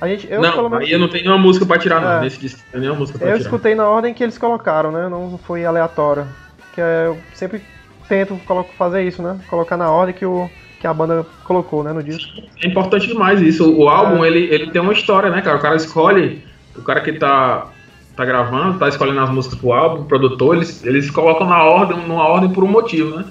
[0.00, 2.10] A gente, eu, não, menos, aí eu não tenho nenhuma música pra tirar, não.
[2.14, 3.44] É, Nesse disco não nenhuma música pra eu tirar.
[3.44, 5.08] escutei na ordem que eles colocaram, né?
[5.08, 6.26] Não foi aleatório.
[6.74, 7.62] Que é, eu sempre
[8.08, 8.36] tento
[8.76, 9.38] fazer isso, né?
[9.48, 10.50] Colocar na ordem que, o,
[10.82, 12.42] que a banda colocou, né, no disco.
[12.60, 13.72] É importante demais isso.
[13.72, 14.26] O, álbum, é.
[14.26, 15.56] ele, ele tem uma história, né, cara?
[15.56, 16.44] O cara escolhe,
[16.76, 17.68] o cara que tá,
[18.16, 21.96] tá gravando, tá escolhendo as músicas pro álbum, o produtor, eles, eles colocam na ordem,
[22.04, 23.26] numa ordem por um motivo, né?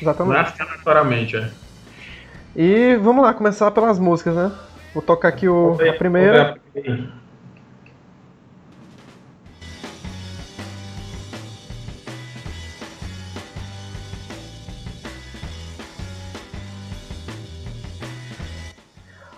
[0.00, 0.32] Exatamente.
[0.32, 1.50] Não é assim aleatoriamente, é.
[2.56, 4.50] E vamos lá, começar pelas músicas, né?
[4.94, 6.56] Vou tocar aqui o, a primeira.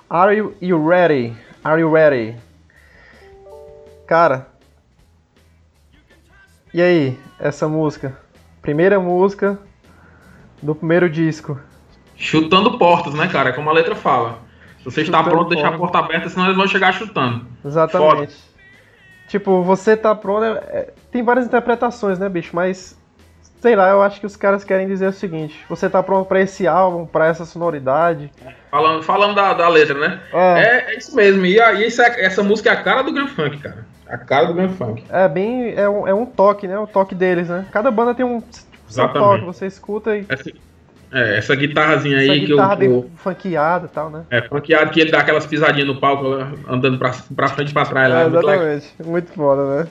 [0.08, 1.36] Are you, you ready?
[1.64, 2.36] Are you ready?
[4.06, 4.46] Cara,
[6.72, 8.16] e aí, essa música?
[8.62, 9.58] Primeira música
[10.62, 11.58] do primeiro disco.
[12.16, 13.52] Chutando portas, né, cara?
[13.52, 14.38] Como a letra fala.
[14.84, 17.44] Você está pronto, deixar a porta aberta, senão eles vão chegar chutando.
[17.64, 18.14] Exatamente.
[18.14, 18.28] Foda.
[19.26, 20.44] Tipo, você tá pronto.
[20.44, 22.54] É, é, tem várias interpretações, né, bicho?
[22.54, 22.96] Mas.
[23.66, 26.40] Sei lá, eu acho que os caras querem dizer o seguinte: você tá pronto para
[26.40, 28.30] esse álbum, para essa sonoridade.
[28.70, 30.20] Falando, falando da, da letra, né?
[30.32, 30.38] É.
[30.38, 31.44] é, é isso mesmo.
[31.44, 33.84] E aí, essa, essa música é a cara do Grand Funk, cara.
[34.08, 35.02] A cara do Grand Funk.
[35.10, 35.74] É bem.
[35.74, 36.78] É um, é um toque, né?
[36.78, 37.66] O toque deles, né?
[37.72, 38.40] Cada banda tem um.
[38.86, 40.24] Seu toque, você escuta e.
[40.28, 40.48] Essa,
[41.12, 42.58] é, essa guitarrazinha essa aí que eu.
[42.58, 44.22] Guitarra bem eu, funkeada e tal, né?
[44.30, 46.24] É, funkeado que ele dá aquelas pisadinhas no palco
[46.68, 48.22] andando pra, pra frente e pra trás lá.
[48.22, 48.94] É, exatamente.
[49.00, 49.88] Muito, muito foda, né?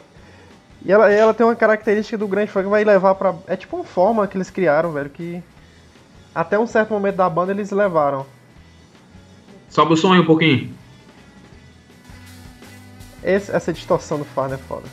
[0.85, 3.33] E ela, ela tem uma característica do grande funk que vai levar pra.
[3.47, 5.41] É tipo uma forma que eles criaram, velho, que.
[6.33, 8.25] Até um certo momento da banda eles levaram.
[9.67, 10.71] Sobe o som aí um pouquinho.
[13.23, 14.87] Esse, essa distorção do Farn é foda.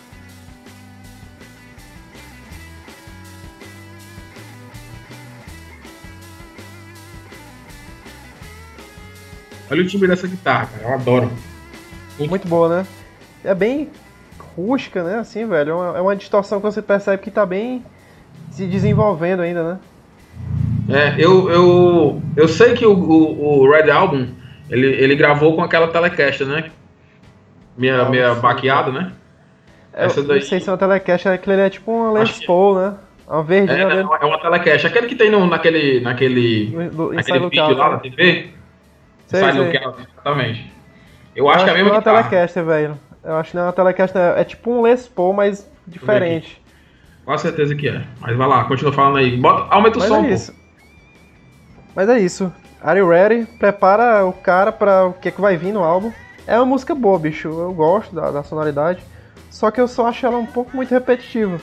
[9.71, 10.85] Olha o timbre dessa guitarra, cara.
[10.85, 11.33] Eu adoro.
[12.19, 12.87] Muito boa, né?
[13.45, 13.91] É bem
[14.57, 15.19] rústica, né?
[15.19, 15.71] Assim, velho.
[15.71, 17.83] É uma, é uma distorção que você percebe que tá bem
[18.51, 19.79] se desenvolvendo ainda, né?
[20.89, 24.29] É, eu, eu, eu sei que o, o, o Red Album
[24.69, 26.71] ele, ele gravou com aquela Telecaster, né?
[27.77, 29.13] Minha, ah, minha baqueada, né?
[29.93, 30.41] É, Essa daí...
[30.41, 32.95] Não sei se é uma Telecaster, é que ele é tipo uma Les Paul, né?
[33.29, 34.01] Uma verde, é, né?
[34.01, 34.91] É uma Telecaster.
[34.91, 36.71] Aquele que tem no, naquele, naquele,
[37.13, 38.51] naquele vídeo lá na TV.
[39.27, 39.63] Sei, sai sei.
[39.63, 40.73] do exatamente.
[41.35, 42.99] Eu, eu acho, que é a mesma não é uma Telecaster, velho.
[43.25, 46.61] Eu acho que não é uma Telecaster, é tipo um Les Paul, mas diferente.
[47.25, 48.03] Com certeza que é.
[48.21, 49.37] Mas vai lá, continua falando aí.
[49.37, 50.25] Bota, aumenta o mas som.
[50.25, 50.55] É isso.
[51.95, 52.53] Mas é isso.
[52.83, 53.47] Are you ready?
[53.59, 56.13] Prepara o cara para o que, é que vai vir no álbum.
[56.47, 57.49] É uma música boa, bicho.
[57.49, 59.03] Eu gosto da, da sonoridade.
[59.51, 61.61] Só que eu só acho ela um pouco muito repetitiva.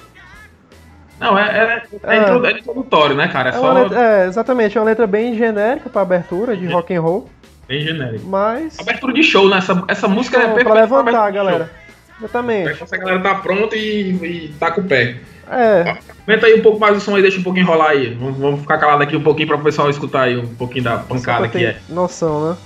[1.20, 3.50] Não, é, é, é, é, é introdutório, né, cara?
[3.50, 3.74] É, é só...
[3.74, 4.78] letra, é, exatamente.
[4.78, 7.30] É uma letra bem genérica pra abertura de rock and roll.
[7.70, 8.26] Bem genérico.
[8.26, 8.80] Mas.
[8.80, 9.60] Abertura de show, né?
[9.60, 10.72] Essa, essa música é perfeita.
[10.72, 11.72] Pra levantar a galera.
[12.18, 12.84] Exatamente.
[12.84, 15.18] Essa galera tá pronta e, e tá com o pé.
[15.48, 15.98] É.
[16.28, 18.16] Aumenta aí um pouco mais o som aí, deixa um pouquinho rolar aí.
[18.16, 20.98] Vamos, vamos ficar calado aqui um pouquinho para o pessoal escutar aí um pouquinho da
[20.98, 21.78] pancada que é.
[21.88, 22.58] Noção, né?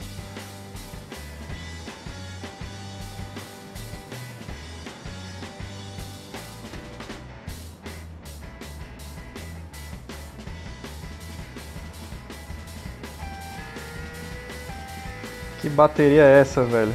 [15.74, 16.94] Bateria é essa, velho?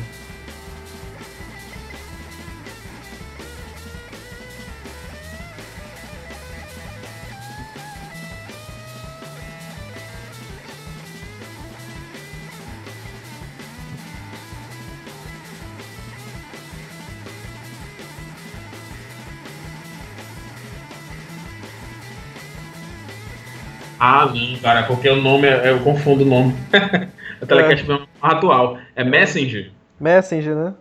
[24.00, 26.54] Ah, não, cara, porque o nome, eu confundo o nome.
[27.42, 27.97] a Telecast é.
[28.22, 28.78] É atual.
[28.94, 29.70] É Messenger.
[30.00, 30.74] Messenger, né?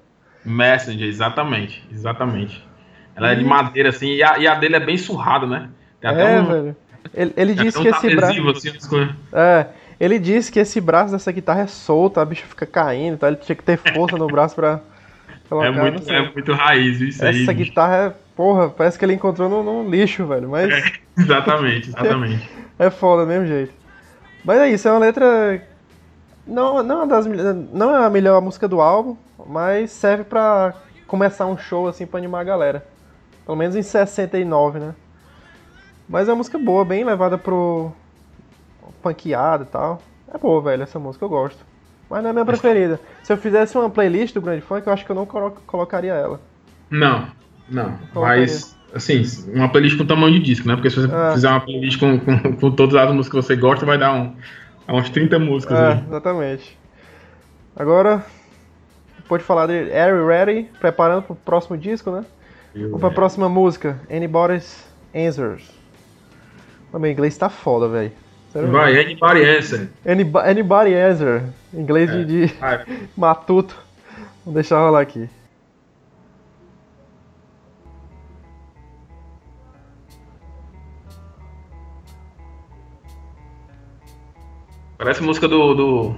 [0.45, 1.83] Messenger, exatamente.
[1.91, 2.65] Exatamente.
[3.15, 5.69] Ela é de madeira, assim, e a, e a dele é bem surrada, né?
[5.99, 6.75] Tem até é, um, velho.
[7.13, 8.49] Ele, ele disse um que esse braço.
[8.49, 9.67] Assim, é,
[9.99, 13.27] ele disse que esse braço dessa guitarra é solto, a bicha fica caindo, tá?
[13.27, 14.81] Ele tinha que ter força no braço pra
[15.49, 15.67] colocar.
[15.67, 17.43] É muito, é muito raiz isso essa aí.
[17.43, 20.49] Essa guitarra é, porra, parece que ele encontrou num, lixo, velho.
[20.49, 20.71] Mas.
[20.71, 20.83] É,
[21.17, 22.49] exatamente, exatamente.
[22.79, 23.73] É foda do mesmo jeito.
[24.45, 25.59] Mas é isso, é uma letra.
[26.47, 27.25] Não, não, é das,
[27.73, 30.73] não é a melhor música do álbum, mas serve pra
[31.05, 32.85] começar um show assim pra animar a galera.
[33.45, 34.95] Pelo menos em 69, né?
[36.07, 37.91] Mas é uma música boa, bem levada pro
[39.01, 40.01] punkeado e tal.
[40.33, 41.65] É boa, velho, essa música eu gosto.
[42.09, 42.99] Mas não é a minha preferida.
[43.23, 46.39] Se eu fizesse uma playlist do Grande Funk, eu acho que eu não colocaria ela.
[46.89, 47.27] Não,
[47.69, 47.97] não.
[48.13, 50.75] Mas assim, uma playlist com tamanho de disco, né?
[50.75, 51.33] Porque se você é.
[51.33, 54.35] fizer uma playlist com, com, com, todas as músicas que você gosta, vai dar um,
[54.93, 56.03] umas 30 músicas é, aí.
[56.07, 56.77] Exatamente.
[57.75, 58.25] Agora,
[59.17, 60.69] depois de falar de Are You Ready?
[60.79, 62.25] Preparando pro próximo disco, né?
[62.73, 65.69] Eu Vamos pra próxima música, Anybody's Answers.
[66.93, 68.11] O meu inglês tá foda, velho.
[68.53, 69.89] Vai, Anybody Answer.
[70.05, 71.43] Anybody, anybody Answer.
[71.73, 72.23] Inglês é.
[72.23, 72.53] de, de
[73.15, 73.77] matuto.
[74.43, 75.29] Vou deixar rolar aqui.
[84.97, 85.73] Parece música do.
[85.73, 86.15] do...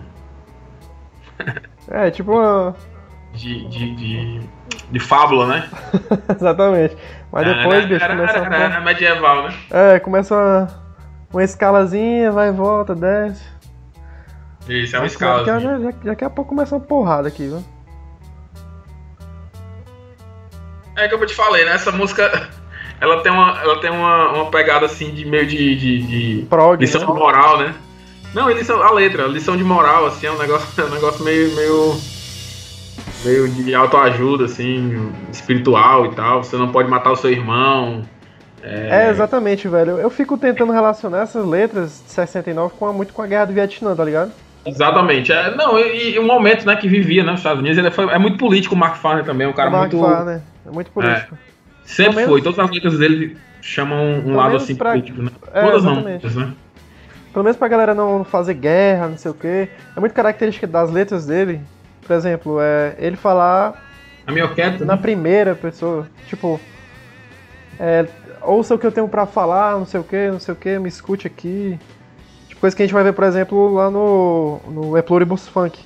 [1.90, 2.76] é, tipo uma.
[3.34, 4.42] De, de, de,
[4.92, 5.70] de fábula, né?
[6.36, 6.98] Exatamente.
[7.32, 8.80] Mas depois, bicho, começa a.
[8.82, 9.56] Medieval, né?
[9.70, 10.68] É, começa uma,
[11.32, 13.44] uma escalazinha, vai e volta, desce.
[14.68, 15.44] Isso, é uma escala.
[15.44, 17.64] Daqui, já, daqui a pouco começa uma porrada aqui, viu?
[20.96, 21.74] É que eu te falei, né?
[21.74, 22.50] Essa música
[23.00, 26.80] ela tem uma, ela tem uma, uma pegada assim de meio de, de, de Prog,
[26.80, 27.08] lição né?
[27.08, 27.74] moral, né?
[28.34, 30.92] Não, eles são a letra, a lição de moral, assim, é um negócio, é um
[30.92, 31.96] negócio meio, meio,
[33.26, 36.44] meio de autoajuda, assim, espiritual e tal.
[36.44, 38.04] Você não pode matar o seu irmão.
[38.62, 39.06] É...
[39.06, 39.98] é, exatamente, velho.
[39.98, 43.54] Eu fico tentando relacionar essas letras de 69 com a, muito com a guerra do
[43.54, 44.32] Vietnã, tá ligado?
[44.66, 45.32] Exatamente.
[45.32, 48.06] É, não, e, e o momento né, que vivia né, nos Estados Unidos, ele foi,
[48.10, 50.06] é muito político o Mark Farner também, é um cara o Mark muito.
[50.06, 51.36] Farner, é muito político.
[51.36, 51.38] É,
[51.86, 54.92] sempre menos, foi, todas as letras dele chamam um lado assim pra...
[54.92, 55.32] político, né?
[55.54, 56.20] É, todas não, né?
[57.32, 59.70] Pelo menos pra galera não fazer guerra, não sei o que.
[59.96, 61.62] É muito característica das letras dele.
[62.06, 63.86] Por exemplo, é ele falar.
[64.26, 65.02] A minha quieto, Na né?
[65.02, 66.08] primeira pessoa.
[66.28, 66.60] Tipo.
[67.80, 68.08] É,
[68.42, 70.78] ouça o que eu tenho para falar, não sei o que, não sei o que,
[70.80, 71.80] me escute aqui.
[72.48, 75.80] Tipo, coisa que a gente vai ver, por exemplo, lá no, no E Pluribus Funk.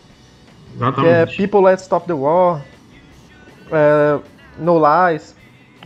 [0.75, 1.36] Exatamente.
[1.36, 2.62] Que é People Let's Stop the War,
[3.71, 4.19] é,
[4.58, 5.36] No Lies,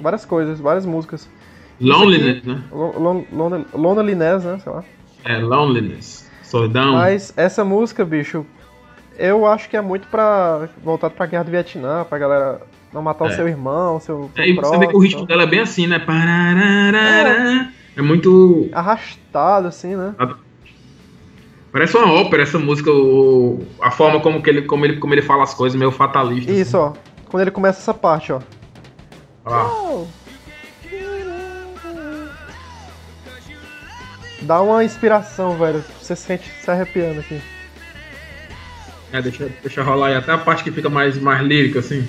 [0.01, 1.27] várias coisas, várias músicas.
[1.81, 2.63] Loneliness, aqui, né?
[3.73, 4.59] Loneliness, né?
[4.63, 4.83] Sei lá.
[5.27, 6.29] É, Loneliness.
[6.41, 6.93] Solidão.
[6.93, 8.45] Mas essa música, bicho,
[9.17, 10.69] eu acho que é muito pra.
[10.81, 12.61] voltado pra guerra do Vietnã, pra galera
[12.93, 13.27] não matar é.
[13.27, 14.31] o seu irmão, seu.
[14.33, 16.01] seu é, e você vê que o ritmo dela é bem assim, né?
[17.95, 17.99] É.
[17.99, 18.69] é muito.
[18.71, 20.15] Arrastado, assim, né?
[21.71, 25.21] Parece uma ópera essa música, o, a forma como, que ele, como, ele, como ele
[25.21, 26.49] fala as coisas, meio fatalista.
[26.49, 26.95] Isso, assim.
[26.97, 27.07] ó.
[27.29, 28.39] Quando ele começa essa parte, ó.
[29.45, 29.65] Ah.
[29.65, 30.05] Oh.
[34.41, 35.83] Dá uma inspiração, velho.
[35.99, 37.41] Você sente se arrepiando aqui.
[39.11, 40.15] É, deixa, deixa rolar aí.
[40.15, 42.07] Até a parte que fica mais, mais lírica, assim.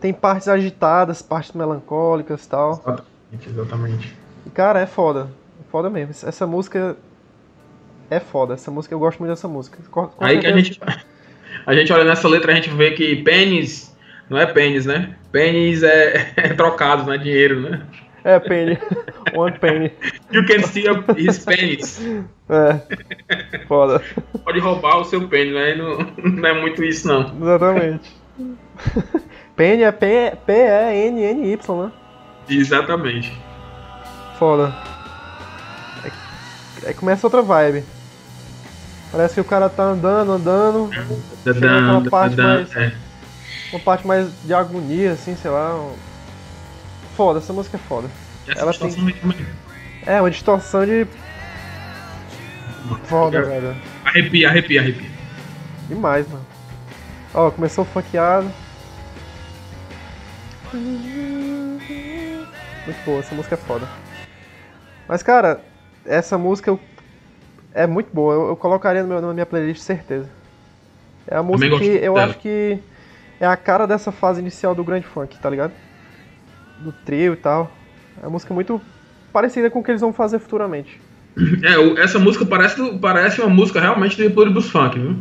[0.00, 2.72] Tem partes agitadas, partes melancólicas e tal.
[2.72, 4.16] Exatamente, exatamente.
[4.52, 5.30] Cara, é foda.
[5.60, 6.14] É foda mesmo.
[6.28, 6.96] Essa música
[8.10, 8.54] é foda.
[8.54, 9.78] Essa música, eu gosto muito dessa música.
[9.90, 10.80] Com aí que a gente,
[11.66, 13.93] a gente olha nessa letra, a gente vê que pênis
[14.28, 15.14] não é pênis, né?
[15.30, 17.82] Pênis é, é trocado, não é dinheiro, né?
[18.24, 18.78] É, penny.
[19.34, 19.92] One penny.
[20.32, 22.00] You can steal his pennies.
[22.48, 22.80] É.
[23.68, 24.02] Foda.
[24.42, 25.74] Pode roubar o seu pênis, né?
[25.74, 25.98] Não,
[26.30, 27.34] não é muito isso, não.
[27.38, 28.10] Exatamente.
[29.54, 31.92] penny é P-E-N-N-Y, né?
[32.48, 33.38] Exatamente.
[34.38, 34.74] Foda.
[36.86, 37.84] Aí começa outra vibe.
[39.12, 40.90] Parece que o cara tá andando, andando.
[41.44, 42.74] Chega naquela parte mais.
[42.74, 42.92] É
[43.74, 45.74] uma parte mais de agonia, assim, sei lá.
[45.74, 45.94] Um...
[47.16, 48.08] Foda, essa música é foda.
[48.46, 48.90] Essa Ela tem.
[50.06, 51.06] É, uma distorção de.
[53.04, 53.76] Foda, velho.
[54.04, 55.10] Arrepia, arrepia, arrepia.
[55.88, 56.44] Demais, mano.
[57.34, 58.50] Ó, começou funkeado.
[62.86, 63.88] Muito boa, essa música é foda.
[65.08, 65.60] Mas, cara,
[66.04, 66.80] essa música eu-
[67.72, 68.34] é muito boa.
[68.34, 70.28] Eu, eu colocaria no meu- na minha playlist, certeza.
[71.26, 72.24] É a música que eu dela.
[72.26, 72.78] acho que
[73.40, 75.74] é a cara dessa fase inicial do grande funk, tá ligado?
[76.78, 77.76] Do trio e tal.
[78.16, 78.80] É uma música muito
[79.32, 81.00] parecida com o que eles vão fazer futuramente.
[81.64, 85.16] É, essa música parece, parece uma música realmente do Pluribus Funk, viu?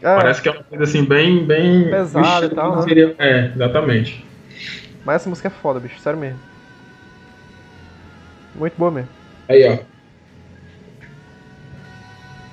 [0.00, 1.44] É, Parece que é uma coisa assim, bem.
[1.44, 2.82] bem Pesada e tal, né?
[2.82, 4.24] seria- É, exatamente.
[5.04, 6.40] Mas essa música é foda, bicho, sério mesmo.
[8.54, 9.10] Muito boa mesmo.
[9.48, 9.78] Aí, ó.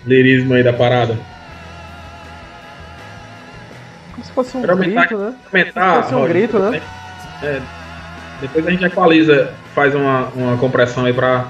[0.06, 1.35] Lirismo aí da parada.
[4.26, 5.34] Se fosse um aumentar- grito, né?
[5.54, 6.02] Aumentar.
[6.04, 6.82] fosse um Roger, grito, né?
[7.44, 7.62] É,
[8.42, 11.46] depois a gente equaliza, faz uma, uma compressão aí pra.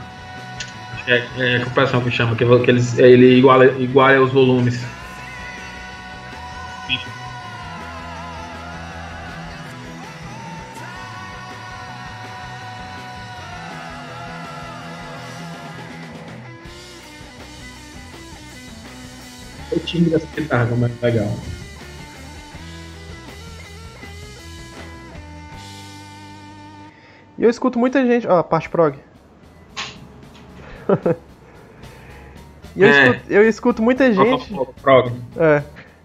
[0.93, 4.79] acho que É, é compressão que chama, que, que eles, ele iguala, iguala os volumes.
[19.71, 21.35] O timbre dessa guitarra, como é legal.
[27.37, 28.27] E eu escuto muita gente.
[28.27, 28.95] Ó, a parte prog.
[32.75, 33.07] e eu, É.
[33.09, 34.53] escuto, eu escuto muita gente.
[34.81, 35.11] Prog.
[35.37, 35.63] É.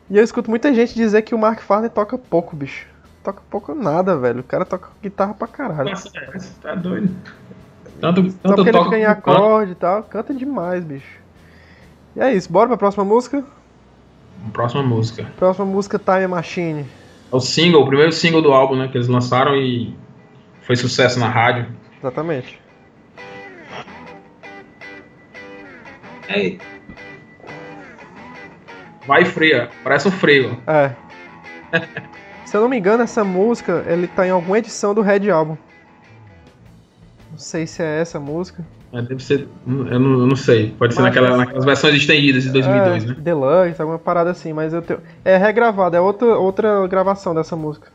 [0.08, 2.86] E eu escuto muita gente dizer que o Mark Farner toca pouco, bicho.
[3.22, 4.40] Toca pouco nada, velho.
[4.40, 5.90] O cara toca guitarra pra caralho.
[5.90, 7.14] Nossa, é, você tá doido.
[8.00, 10.02] Tanto, Só tanto porque ele toca fica em acorde e tal.
[10.04, 11.20] Canta demais, bicho.
[12.16, 13.44] E é isso, bora pra próxima música?
[14.52, 15.26] Próxima música.
[15.38, 16.86] Próxima música Time Machine.
[17.32, 18.88] É o single, o primeiro single do álbum, né?
[18.88, 19.94] Que eles lançaram e
[20.70, 21.66] foi sucesso na rádio.
[21.98, 22.61] Exatamente.
[26.28, 26.56] É.
[29.04, 30.56] Vai freia, parece um freio.
[30.64, 30.92] É.
[32.46, 35.59] Se eu não me engano, essa música ele tá em alguma edição do Red Album.
[37.33, 38.64] Não sei se é essa música.
[38.92, 40.72] É, deve ser, eu não, eu não sei.
[40.78, 43.14] Pode ser Mas- naquela, naquelas versões estendidas de 2002, é, né?
[43.18, 45.00] Deluxe, alguma parada assim, mas eu tenho.
[45.24, 47.88] É regravada, é outra, outra gravação dessa música.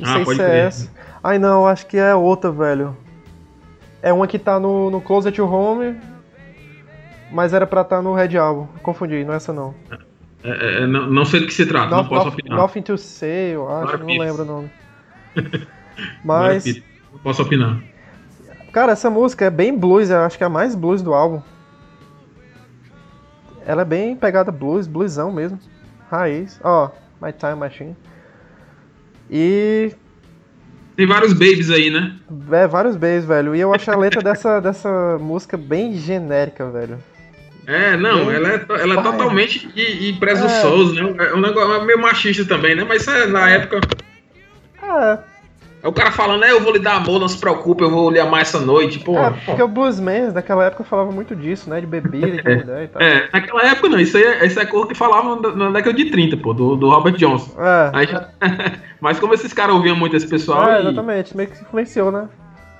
[0.00, 0.97] Não Ah, sei pode se é essa.
[1.22, 2.96] Ai não, acho que é outra, velho.
[4.02, 5.98] É uma que tá no, no Closer to Home,
[7.32, 8.68] mas era pra estar no Red Album.
[8.82, 9.74] Confundi, não é essa não.
[10.44, 12.58] É, é, não, não sei do que se trata, não Noth- posso Noth- opinar.
[12.58, 14.20] Nothing to Say, eu acho, Glória não Pires.
[14.22, 14.70] lembro o nome.
[15.98, 16.80] Não Mas, é,
[17.12, 17.82] Não posso opinar.
[18.72, 21.42] cara, essa música é bem blues, eu acho que é a mais blues do álbum.
[23.66, 25.58] Ela é bem pegada blues, bluesão mesmo.
[26.08, 26.60] Raiz.
[26.62, 27.96] Ó, My Time Machine.
[29.28, 29.92] E
[30.98, 32.12] Tem vários babies aí, né?
[32.50, 33.54] É, vários beijos, velho.
[33.54, 36.98] E eu acho a letra dessa, dessa música bem genérica, velho.
[37.68, 41.14] É, não, Bem- ela é, ela é totalmente e, e presunçoso, né?
[41.30, 42.82] É um negócio meio machista também, né?
[42.82, 43.78] Mas é, na época.
[44.82, 45.18] É,
[45.80, 48.10] É o cara falando, é, eu vou lhe dar amor, não se preocupe, eu vou
[48.10, 49.16] lhe amar essa noite, pô.
[49.16, 51.80] é, porque o Bluesman daquela época falava muito disso, né?
[51.80, 53.00] De bebida, de mulher e tal.
[53.00, 56.10] É, naquela época não, isso aí é, isso é coisa que falava na, década de
[56.10, 57.52] 30, pô, do, do Robert Johnson.
[57.62, 58.28] É, Aí já-
[59.00, 61.36] Mas como esses caras ouviam muito esse pessoal, é, e exatamente.
[61.36, 62.28] Meio que influenciou, né?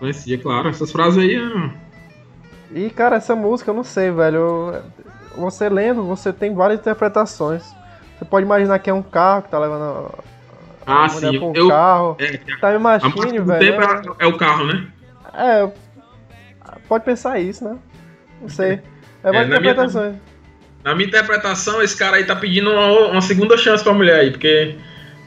[0.00, 1.37] conhecia, claro, essas frases aí.
[1.37, 1.70] é-
[2.72, 4.74] E, cara, essa música, eu não sei, velho.
[5.37, 7.62] Você lendo, você tem várias interpretações.
[8.18, 10.11] Você pode imaginar que é um carro que tá levando
[10.88, 11.38] a Ah, sim.
[11.38, 12.16] um Eu, carro.
[12.18, 13.59] é, Time a Machine, velho.
[13.59, 13.83] tempo
[14.20, 14.87] é, é o carro, né?
[15.35, 15.70] É, é,
[16.88, 17.77] pode pensar isso, né?
[18.40, 18.81] Não sei.
[19.22, 20.14] É várias na minha- interpretações.
[20.85, 24.31] Na minha interpretação, esse cara aí tá pedindo uma, uma segunda chance pra mulher aí,
[24.31, 24.77] porque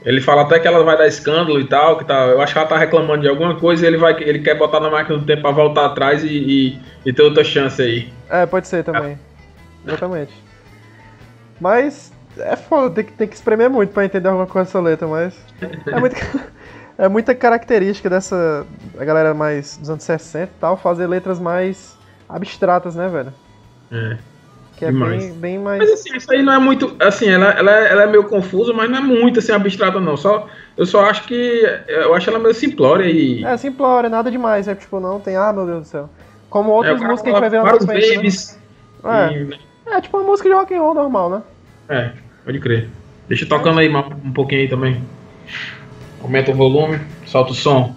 [0.04, 2.58] ele fala até que ela vai dar escândalo e tal, que tá, eu acho que
[2.60, 5.26] ela tá reclamando de alguma coisa e ele, vai, ele quer botar na máquina do
[5.26, 8.12] tempo pra voltar atrás e, e, e ter outra chance aí.
[8.30, 9.20] É, pode ser também.
[9.86, 10.34] Exatamente.
[11.60, 15.08] Mas é foda, tem que, tem que espremer muito pra entender alguma coisa dessa letra,
[15.08, 15.34] mas.
[15.88, 16.16] É, muito,
[16.98, 18.66] é muita característica dessa.
[18.98, 21.98] A galera mais dos anos 60 e tal, fazer letras mais
[22.30, 23.34] abstratas, né, velho?
[23.92, 24.18] É.
[24.78, 25.78] Que é bem, bem mais.
[25.78, 26.96] Mas assim, isso aí não é muito.
[27.00, 30.18] Assim, ela, ela, é- ela é meio confusa, mas não é muito assim abstrata, não.
[30.18, 31.62] Só, eu só acho que.
[31.88, 33.44] Eu acho ela meio simplória e.
[33.46, 35.36] É simplória, nada demais, é tipo, não tem.
[35.36, 36.10] Ah, meu Deus do céu.
[36.50, 38.16] Como É, outras cara músicas que a gente vai ver mais vários pra frente.
[38.16, 38.60] babies.
[39.04, 39.58] né?
[39.88, 39.98] É.
[39.98, 41.42] é tipo uma música de rock and roll normal, né?
[41.92, 42.14] É,
[42.46, 42.90] pode crer.
[43.28, 45.04] Deixa tocando aí um pouquinho aí também.
[46.22, 47.96] Aumenta o volume, solta o som.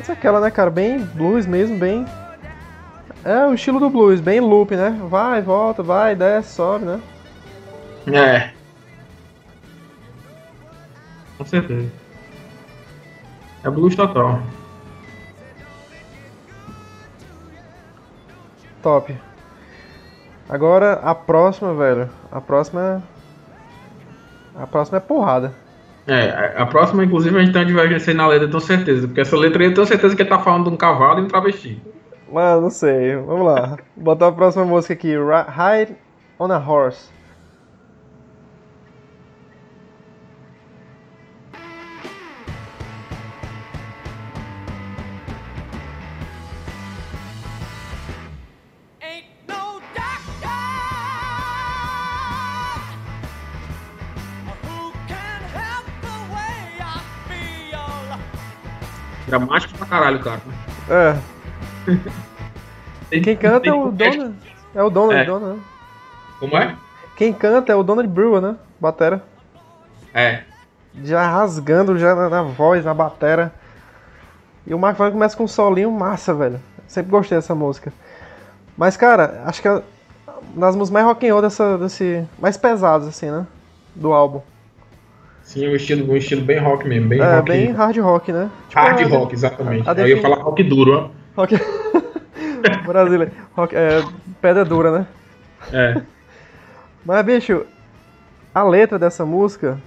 [0.00, 0.70] Isso é aquela, né, cara?
[0.70, 2.06] Bem blues mesmo, bem.
[3.26, 4.96] É o estilo do blues, bem loop, né?
[5.10, 7.00] Vai, volta, vai, desce, sobe, né?
[8.06, 8.52] É.
[11.36, 11.90] Com certeza.
[13.64, 14.40] É blues total.
[18.80, 19.12] Top.
[20.48, 22.08] Agora a próxima, velho.
[22.30, 23.02] A próxima.
[24.54, 25.52] A próxima é porrada.
[26.06, 29.08] É, a próxima, inclusive, a gente tem uma divergência aí na letra, tenho certeza.
[29.08, 31.22] Porque essa letra aí eu tenho certeza que ele tá falando de um cavalo e
[31.22, 31.82] um travesti.
[32.30, 33.16] Mano, não sei.
[33.16, 33.76] Vamos lá.
[33.96, 35.14] Vou botar a próxima música aqui.
[35.16, 35.96] Ride
[36.38, 37.14] on a Horse.
[59.26, 60.40] Dramático pra caralho, cara.
[60.88, 61.35] É.
[63.10, 64.34] Quem canta é o Donald.
[64.74, 65.24] É o Donald, é.
[65.24, 65.62] Donald, né?
[66.38, 66.76] Como é?
[67.16, 68.56] Quem canta é o Donald Brewer, né?
[68.80, 69.22] Batera.
[70.12, 70.42] É.
[71.02, 73.52] Já rasgando já na, na voz, na batera.
[74.66, 76.60] E o Mark Van começa com um solinho massa, velho.
[76.88, 77.92] Sempre gostei dessa música.
[78.76, 79.82] Mas, cara, acho que é
[80.54, 82.24] das músicas mais rock and roll dessa, desse.
[82.38, 83.46] mais pesadas, assim, né?
[83.94, 84.40] Do álbum.
[85.42, 87.08] Sim, um estilo, um estilo bem rock mesmo.
[87.08, 88.50] Bem é, rock, bem hard rock, né?
[88.68, 89.88] Tipo, hard rock, exatamente.
[89.88, 91.40] Aí eu ia falar rock duro, ó.
[91.40, 91.54] Rock.
[92.86, 93.32] Brasília.
[93.54, 94.02] Rock, é,
[94.40, 95.06] pedra dura, né?
[95.72, 96.02] É.
[97.04, 97.66] Mas, bicho,
[98.54, 99.78] a letra dessa música,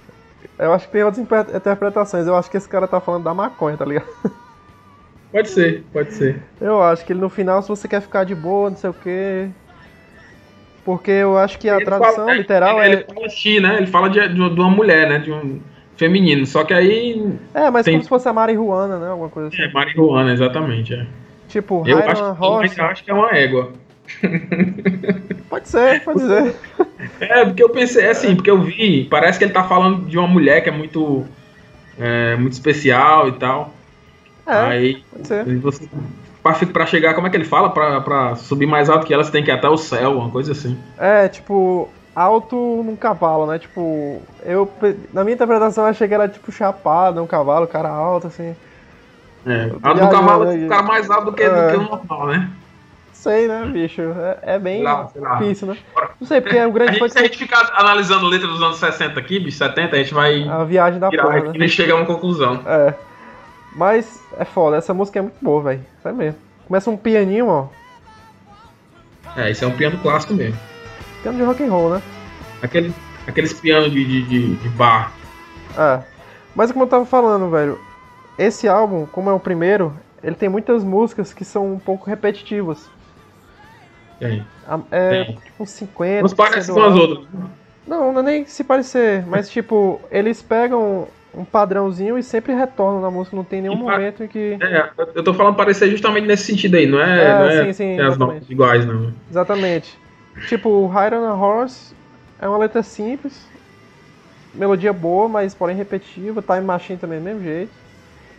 [0.58, 2.26] eu acho que tem outras interpretações.
[2.26, 4.06] Eu acho que esse cara tá falando da maconha, tá ligado?
[5.32, 6.42] Pode ser, pode ser.
[6.60, 8.94] Eu acho que ele no final, se você quer ficar de boa, não sei o
[8.94, 9.48] quê.
[10.84, 12.98] Porque eu acho que a ele tradução fala, literal ele, é.
[12.98, 13.76] Ele fala she, né?
[13.76, 15.18] Ele fala de, de, uma mulher, né?
[15.18, 15.60] De um
[15.96, 16.44] feminino.
[16.46, 17.32] Só que aí.
[17.54, 17.94] É, mas tem...
[17.94, 19.08] como se fosse a marihuana, né?
[19.08, 19.62] Alguma coisa assim.
[19.62, 20.94] É, marihuana, exatamente.
[20.94, 21.06] É.
[21.50, 22.22] Tipo, eu acho,
[22.80, 23.72] eu acho que é uma égua.
[25.48, 26.54] Pode ser, pode ser.
[27.18, 30.16] É, porque eu pensei, é assim, porque eu vi, parece que ele tá falando de
[30.16, 31.26] uma mulher que é muito.
[31.98, 33.74] É, muito especial e tal.
[34.46, 35.44] É, aí, pode ser.
[35.58, 37.70] Você, pra, chegar, como é que ele fala?
[37.70, 40.30] Pra, pra subir mais alto que ela, você tem que ir até o céu, uma
[40.30, 40.78] coisa assim.
[40.96, 43.58] É, tipo, alto num cavalo, né?
[43.58, 44.70] Tipo, eu,
[45.12, 48.54] na minha interpretação, eu achei que era tipo chapado, um cavalo, cara alto, assim.
[49.46, 52.26] É, alto do cavalo é ficar mais alto do que, é, do que o normal,
[52.26, 52.50] né?
[53.12, 54.00] Sei, né, bicho?
[54.00, 54.82] É, é bem
[55.38, 55.76] difícil, né?
[56.18, 58.62] Não sei, porque é o grande a gente, Se a gente ficar analisando letra dos
[58.62, 60.48] anos 60 aqui, bicho, 70, a gente vai.
[60.48, 61.40] A viagem da porra.
[61.40, 61.52] Né?
[61.54, 62.62] E chegar a uma conclusão.
[62.66, 62.94] É.
[63.76, 65.84] Mas é foda, essa música é muito boa, velho.
[65.98, 66.38] Isso mesmo.
[66.66, 67.68] Começa um pianinho, ó.
[69.36, 70.58] É, isso é um piano clássico mesmo.
[71.22, 72.02] Piano de rock and roll, né?
[72.62, 72.94] Aquele,
[73.26, 75.12] aqueles pianos de, de, de, de bar.
[75.76, 76.00] É.
[76.54, 77.78] Mas como eu tava falando, velho,
[78.40, 82.88] esse álbum, como é o primeiro, ele tem muitas músicas que são um pouco repetitivas.
[84.18, 84.44] Tem.
[84.90, 85.36] É, tem.
[85.36, 86.22] tipo 50.
[86.22, 87.26] Não parecem com as outras.
[87.86, 93.00] Não, não é nem se parecer, mas tipo, eles pegam um padrãozinho e sempre retornam
[93.00, 94.56] na música, não tem nenhum momento em que.
[94.60, 97.72] É, eu tô falando parecer justamente nesse sentido aí, não é, é, não é sim,
[97.72, 99.12] sim, as notas iguais, não.
[99.30, 99.98] Exatamente.
[100.48, 101.94] Tipo, Hide on a Horse
[102.40, 103.46] é uma letra simples,
[104.54, 107.89] melodia boa, mas porém repetitiva, Time Machine também do mesmo jeito.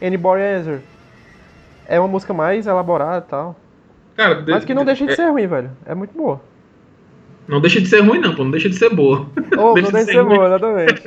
[0.01, 0.81] Anybody Answer
[1.87, 3.55] é uma música mais elaborada e tal.
[4.15, 5.15] Cara, mas que não deixa de é...
[5.15, 5.71] ser ruim, velho.
[5.85, 6.41] É muito boa.
[7.47, 8.43] Não deixa de ser ruim, não, pô.
[8.43, 9.27] Não deixa de ser boa.
[9.57, 11.03] Oh, deixa não deixa de ser, boa, exatamente.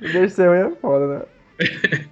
[0.00, 1.22] deixa de ser ruim é foda, né?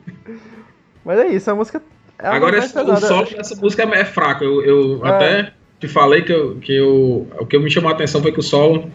[1.05, 1.83] Mas é isso, a música.
[2.19, 4.45] É Agora, o solo dessa música é, é fraco.
[4.45, 5.09] Eu, eu é.
[5.09, 8.41] até te falei que, eu, que eu, o que me chamou a atenção foi que
[8.41, 8.91] o solo.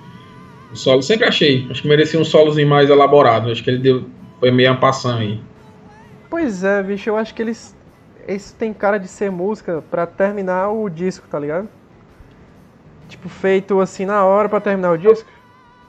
[0.72, 1.68] O solo sempre achei.
[1.70, 3.52] Acho que merecia um solozinho mais elaborado.
[3.52, 4.06] Acho que ele deu,
[4.40, 5.40] foi meio ampassão aí.
[6.34, 7.78] Pois é, bicho, eu acho que eles.
[8.28, 11.70] Isso tem cara de ser música para terminar o disco, tá ligado?
[13.08, 15.30] Tipo, feito assim na hora para terminar o disco.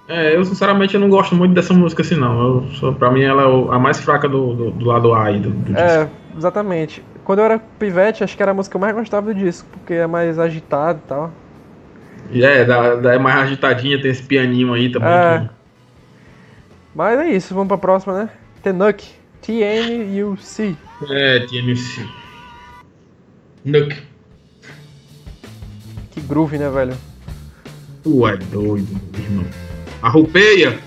[0.07, 2.69] É, eu sinceramente eu não gosto muito dessa música assim não.
[2.83, 5.49] Eu, pra mim ela é a mais fraca do, do, do lado A aí do,
[5.49, 5.99] do é, disco.
[6.03, 7.03] É, exatamente.
[7.25, 9.67] Quando eu era pivete, acho que era a música que eu mais gostava do disco,
[9.73, 11.33] porque é mais agitado e tal.
[12.35, 15.09] É, da, da, é mais agitadinha, tem esse pianinho aí também.
[15.09, 15.39] É.
[15.39, 15.51] Que...
[16.95, 18.29] Mas é isso, vamos pra próxima, né?
[18.63, 19.24] Tenuk.
[19.45, 20.75] T-N-U-C.
[21.11, 22.09] É, T-N-U-C.
[23.65, 23.95] Nuk.
[26.13, 26.97] Que groove, né, velho?
[28.03, 29.45] Tu é doido, irmão.
[30.01, 30.79] Arrupeia!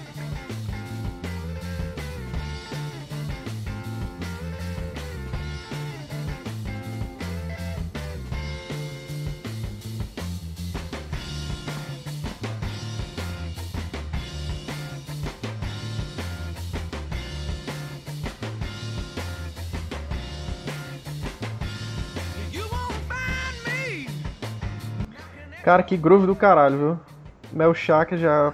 [25.68, 26.99] Cara, que groove do caralho, viu?
[27.51, 28.53] Mel Shaker já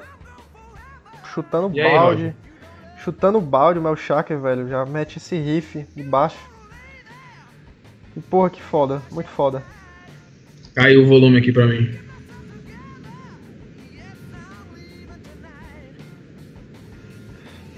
[1.32, 2.24] chutando aí, balde.
[2.24, 2.36] Roger?
[3.04, 4.68] chutando balde, o Mel Shaker, velho.
[4.68, 6.40] Já mete esse riff de baixo.
[8.18, 9.00] E porra, que foda.
[9.12, 9.62] Muito foda.
[10.74, 11.96] Caiu o volume aqui pra mim.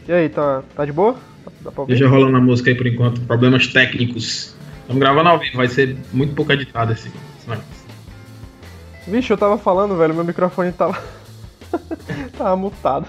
[0.07, 1.19] E aí, tá, tá de boa?
[1.59, 1.91] Dá pra ouvir?
[1.91, 3.19] Deixa rolando a música aí por enquanto.
[3.19, 4.55] Problemas técnicos.
[4.79, 7.09] Estamos gravando ao vivo, vai ser muito pouco editado esse,
[7.45, 7.74] negócio.
[9.07, 10.97] Vixe, eu tava falando, velho, meu microfone tava.
[12.37, 13.05] tava mutado.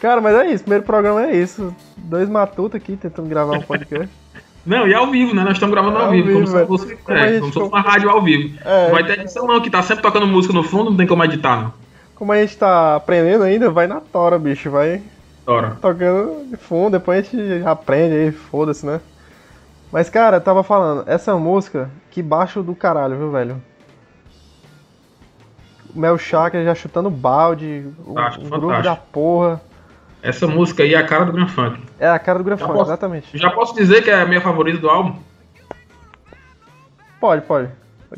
[0.00, 1.74] Cara, mas é isso, primeiro programa é isso.
[1.96, 4.10] Dois matutos aqui tentando gravar um podcast.
[4.66, 5.42] Não, e ao vivo, né?
[5.42, 7.68] Nós estamos gravando ao, ao vivo, vivo, como se fosse, como é, como se fosse
[7.68, 8.58] uma rádio ao vivo.
[8.64, 11.22] É, vai ter edição não, que tá sempre tocando música no fundo, não tem como
[11.22, 11.74] editar, não.
[12.14, 15.02] Como a gente tá aprendendo ainda, vai na tora, bicho, vai
[15.44, 15.76] tora.
[15.82, 19.00] tocando de fundo, depois a gente aprende aí, foda-se, né?
[19.92, 23.60] Mas, cara, eu tava falando, essa música, que baixo do caralho, viu, velho?
[25.92, 29.60] O Mel Chakra já chutando balde, fantástico, o, o grupo da porra.
[30.22, 31.82] Essa música aí é a cara do Grand Funk.
[31.98, 33.36] É a cara do Grand Funk, posso, exatamente.
[33.36, 35.18] Já posso dizer que é a minha favorita do álbum?
[37.18, 37.68] Pode, pode.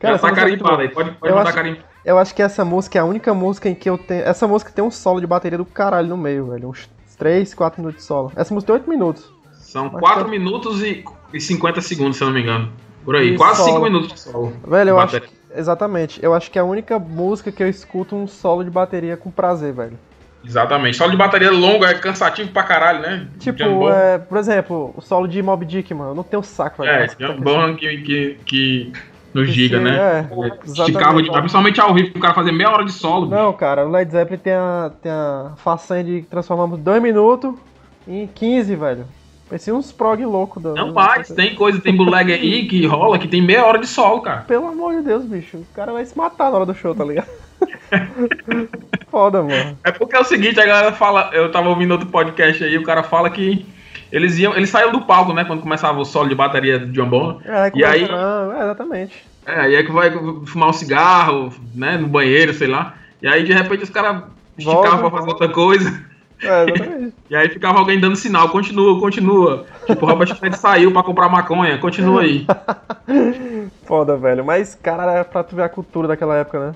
[0.00, 1.78] cara, já tá carimbada aí, pode, pode eu mandar carimbo.
[2.04, 4.24] Eu acho que essa música é a única música em que eu tenho.
[4.24, 6.70] Essa música tem um solo de bateria do caralho no meio, velho.
[6.70, 8.32] Uns 3, 4 minutos de solo.
[8.34, 9.39] Essa música tem 8 minutos.
[9.70, 10.28] São Mas 4 tá...
[10.28, 12.72] minutos e, e 50 segundos, se eu não me engano.
[13.04, 13.74] Por aí, e quase solo.
[13.74, 14.52] 5 minutos de solo.
[14.66, 15.22] Velho, eu acho.
[15.54, 16.18] Exatamente.
[16.22, 19.30] Eu acho que é a única música que eu escuto um solo de bateria com
[19.30, 19.96] prazer, velho.
[20.44, 20.96] Exatamente.
[20.96, 23.28] Solo de bateria longo é cansativo pra caralho, né?
[23.38, 27.04] Tipo, é, por exemplo, o solo de Mob Dick, mano, eu não tenho saco, velho.
[27.04, 28.92] É, Jambon que, que, que
[29.32, 29.96] no Giga, né?
[29.96, 33.26] É, Esticava de, principalmente ao vivo, o cara fazer meia hora de solo.
[33.26, 33.58] Não, bicho.
[33.58, 37.54] cara, o Led Zeppelin tem a, tem a façanha de transformarmos 2 minutos
[38.08, 39.19] em 15, velho.
[39.50, 40.60] Parecia uns prog louco.
[40.60, 43.86] Da, não mais, tem coisa, tem bootleg aí que rola que tem meia hora de
[43.88, 44.42] solo, cara.
[44.42, 45.56] Pelo amor de Deus, bicho.
[45.56, 47.26] O cara vai se matar na hora do show, tá ligado?
[49.10, 49.76] Foda, mano.
[49.82, 51.30] É porque é o seguinte, a galera fala.
[51.32, 53.66] Eu tava ouvindo outro podcast aí, o cara fala que
[54.12, 54.54] eles iam.
[54.54, 55.44] Eles saíram do palco, né?
[55.44, 57.40] Quando começava o solo de bateria de John Bonham.
[57.44, 58.04] É, e aí.
[58.04, 59.24] É, exatamente.
[59.44, 60.12] É, aí é que vai
[60.46, 61.98] fumar um cigarro, né?
[61.98, 62.94] No banheiro, sei lá.
[63.20, 64.22] E aí, de repente, os caras
[64.56, 66.08] esticavam pra fazer outra coisa.
[66.42, 67.14] É, exatamente.
[67.28, 69.66] e aí ficava alguém dando sinal, continua, continua.
[69.86, 72.46] Tipo, o Robert Fred saiu pra comprar maconha, continua aí.
[73.84, 74.44] Foda, velho.
[74.44, 76.74] Mas, cara, é pra tu ver a cultura daquela época, né?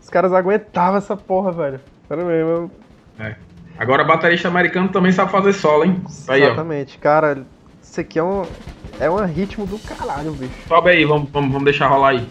[0.00, 1.80] Os caras aguentavam essa porra, velho.
[2.08, 2.70] Sério mesmo.
[3.18, 3.36] É.
[3.78, 6.02] Agora, baterista americano também sabe fazer solo, hein?
[6.26, 6.96] Tá aí, Exatamente.
[6.98, 7.02] Ó.
[7.02, 7.46] Cara,
[7.82, 8.42] isso aqui é um,
[8.98, 10.66] é um ritmo do caralho, bicho.
[10.68, 12.28] Sobe aí, vamos, vamos, vamos deixar rolar aí.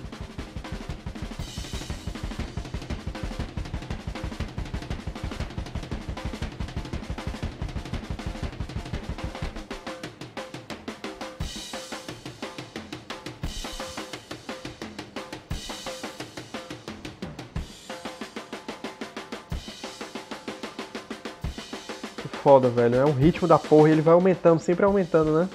[22.52, 22.96] Foda, velho.
[22.96, 25.48] É um ritmo da porra e ele vai aumentando, sempre aumentando, né?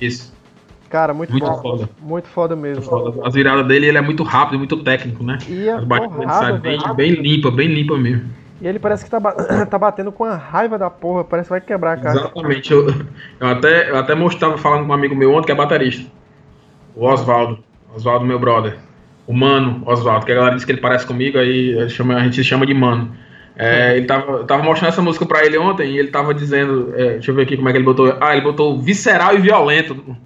[0.00, 0.32] Isso.
[0.88, 1.62] Cara, muito, muito bom.
[1.62, 1.88] Foda.
[2.00, 2.82] Muito foda mesmo.
[2.82, 3.28] Muito foda.
[3.28, 5.38] As viradas dele, ele é muito rápido, muito técnico, né?
[5.48, 8.28] E As batidas bem, bem limpa, bem limpa mesmo.
[8.60, 9.20] E ele parece que tá,
[9.70, 12.18] tá batendo com a raiva da porra, parece que vai quebrar a cara.
[12.18, 12.72] Exatamente.
[12.72, 12.88] Eu,
[13.38, 16.10] eu, até, eu até mostrava falando com um amigo meu ontem que é baterista.
[16.96, 17.62] O Oswaldo.
[17.94, 18.78] Oswaldo, meu brother.
[19.24, 22.34] O Mano Oswaldo, que a galera disse que ele parece comigo, aí chama, a gente
[22.34, 23.12] se chama de Mano.
[23.62, 26.94] É, ele tava, tava mostrando essa música pra ele ontem e ele tava dizendo.
[26.96, 28.16] É, deixa eu ver aqui como é que ele botou.
[28.18, 30.16] Ah, ele botou visceral e violento.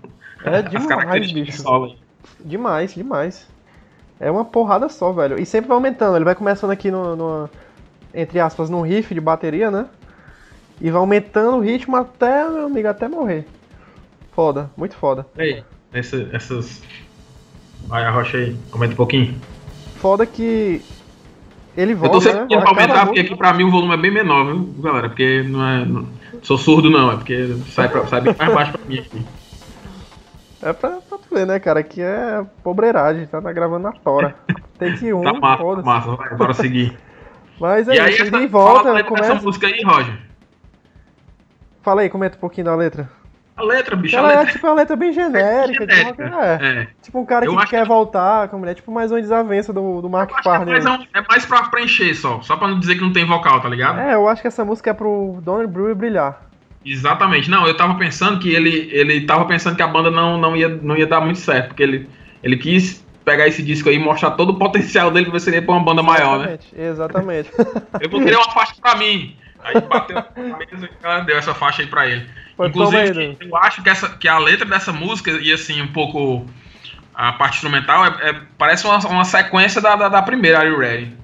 [0.45, 1.65] É demais, bicho.
[2.45, 3.49] Demais, demais.
[4.21, 5.41] É uma porrada só, velho.
[5.41, 6.15] E sempre vai aumentando.
[6.15, 7.51] Ele vai começando aqui no, no,
[8.15, 9.87] entre aspas, num riff de bateria, né?
[10.81, 13.45] E vai aumentando o ritmo até, meu amigo, até morrer.
[14.31, 15.27] Foda, muito foda.
[15.37, 16.83] Aí, essa, essas.
[17.89, 19.35] Vai, arrocha aí, comenta um pouquinho.
[19.97, 20.81] Foda que
[21.77, 22.63] ele volta, Eu tô sempre né?
[22.67, 25.09] aumentar, porque aqui pra mim o volume é bem menor, viu, galera?
[25.09, 25.85] Porque não é.
[25.85, 26.07] Não,
[26.43, 29.27] sou surdo não, é porque sai, pra, sai bem mais baixo pra mim aqui.
[30.63, 31.81] É pra, pra tu ver, né, cara?
[31.81, 34.35] Aqui é pobreiragem, tá, tá gravando na tora.
[34.79, 36.97] Tem que um, tá massa, foda massa, vai, bora seguir.
[37.61, 39.33] Mas aí, e aí, essa, volta, fala começa...
[39.33, 40.19] essa música aí, Roger.
[41.83, 43.09] Fala aí, comenta um pouquinho da letra.
[43.57, 44.17] A letra, bicho.
[44.17, 44.51] Ela a é, letra...
[44.51, 45.85] é tipo uma letra bem genérica.
[45.85, 46.25] É, genérica.
[46.25, 46.55] Tipo, é.
[46.55, 46.89] é.
[47.03, 47.89] tipo um cara que quer que...
[47.89, 48.75] voltar com a mulher.
[48.75, 50.77] Tipo mais uma desavença do, do Mark Farner.
[50.77, 52.41] É mais, é mais pra preencher só.
[52.43, 54.01] Só pra não dizer que não tem vocal, tá ligado?
[54.01, 56.43] É, eu acho que essa música é pro Donald Brewer brilhar.
[56.85, 57.49] Exatamente.
[57.49, 60.69] Não, eu tava pensando que ele, ele tava pensando que a banda não, não, ia,
[60.69, 61.69] não ia dar muito certo.
[61.69, 62.09] Porque ele,
[62.43, 65.75] ele quis pegar esse disco aí e mostrar todo o potencial dele você seria pra
[65.75, 66.59] uma banda maior, né?
[66.77, 67.51] Exatamente.
[68.01, 69.37] eu vou querer uma faixa pra mim.
[69.65, 72.29] Aí bateu na mesa e ela deu essa faixa aí pra ele.
[72.57, 76.47] Foi Inclusive, eu acho que, essa, que a letra dessa música ia assim, um pouco
[77.15, 80.79] a parte instrumental é, é parece uma, uma sequência da, da, da primeira, Are You
[80.79, 81.17] Ready?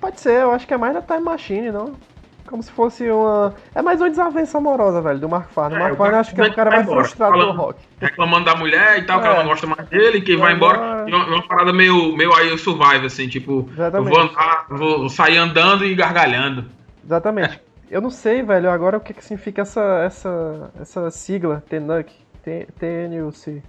[0.00, 1.96] Pode ser, eu acho que é mais da Time Machine, não?
[2.54, 3.52] Como se fosse uma.
[3.74, 5.76] É mais uma desavença amorosa, velho, do Mark Farner.
[5.76, 7.80] É, o Mark Farner acho que é o cara mais frustrado falando, do rock.
[8.00, 9.22] Reclamando da mulher e tal, é.
[9.22, 10.76] que ela não gosta mais dele, que vai, vai embora.
[10.76, 11.10] embora.
[11.10, 14.08] E uma, uma, parada meio, meio aí survive, assim, tipo, Exatamente.
[14.08, 16.66] eu vou andar, vou sair andando e gargalhando.
[17.04, 17.60] Exatamente.
[17.90, 22.12] Eu não sei, velho, agora o que, que significa essa, essa, essa sigla, TNUC,
[22.78, 23.64] TNUC.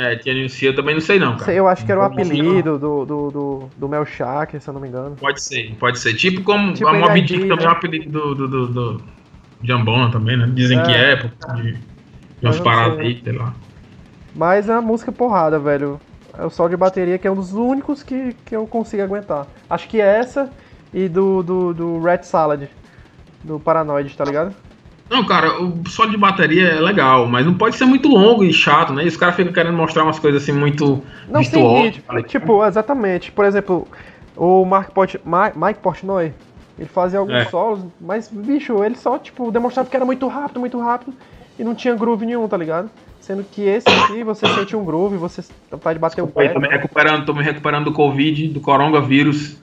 [0.00, 1.44] É, TNUC eu também não sei não, cara.
[1.44, 4.72] Sei, eu acho que era o apelido do, do, do, do Mel Shaker, se eu
[4.72, 5.14] não me engano.
[5.16, 6.14] Pode ser, pode ser.
[6.14, 9.02] Tipo como tipo a Mob Dick também é o apelido do, do, do,
[9.62, 10.50] Jambona também, né?
[10.54, 11.80] Dizem é, que é, por de, de
[12.40, 13.54] umas paradas aí, sei lá.
[14.34, 16.00] Mas é uma música porrada, velho.
[16.38, 19.46] É o sol de bateria que é um dos únicos que, que eu consigo aguentar.
[19.68, 20.50] Acho que é essa
[20.94, 22.62] e do, do, do Red Salad
[23.44, 24.54] do Paranoid, tá ligado?
[25.10, 28.52] Não, cara, o solo de bateria é legal, mas não pode ser muito longo e
[28.52, 29.02] chato, né?
[29.02, 31.42] E os caras ficam querendo mostrar umas coisas assim muito não.
[31.42, 33.32] Sim, tá tipo, exatamente.
[33.32, 33.88] Por exemplo,
[34.36, 35.16] o Mark Port
[35.56, 36.32] Mike Portnoy,
[36.78, 37.44] ele fazia alguns é.
[37.46, 41.12] solos, mas, bicho, ele só, tipo, demonstrava que era muito rápido, muito rápido,
[41.58, 42.88] e não tinha groove nenhum, tá ligado?
[43.20, 46.52] Sendo que esse aqui, você sente um groove, você tá de bater Desculpa, o pé.
[46.52, 49.56] Tô me recuperando, tô me recuperando do Covid, do coronavírus.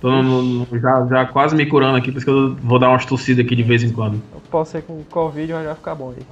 [0.00, 3.04] Tô no, já, já quase me curando aqui, por isso que eu vou dar umas
[3.04, 4.14] tossidas aqui de vez em quando.
[4.32, 6.24] Eu posso ser com Covid, mas vai ficar bom aí.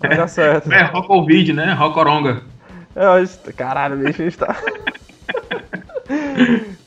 [0.00, 0.70] Vai dar certo.
[0.72, 1.72] É, rock Covid, né?
[1.72, 1.98] Rock
[2.94, 4.56] É, caralho, bicho, está.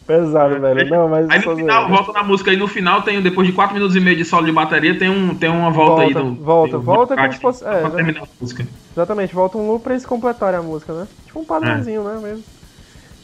[0.06, 0.90] Pesado, velho.
[0.90, 1.30] Não, mas.
[1.30, 4.02] Aí no final, volta na música aí, no final tem, depois de 4 minutos e
[4.02, 6.44] meio de solo de bateria, tem, um, tem uma volta, volta aí do.
[6.44, 7.66] Volta, volta como se fosse.
[7.66, 8.68] É, pra terminar a música.
[8.94, 11.08] Exatamente, volta um loop pra eles completarem a música, né?
[11.26, 12.14] Tipo um padrãozinho, é.
[12.14, 12.20] né?
[12.22, 12.44] Mesmo.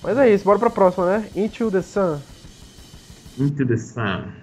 [0.01, 1.25] Mas é isso, bora pra próxima, né?
[1.35, 2.19] Into the Sun.
[3.39, 4.33] Into the Sun.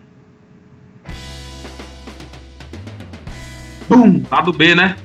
[3.89, 4.25] Bum!
[4.31, 4.97] Lado B, né?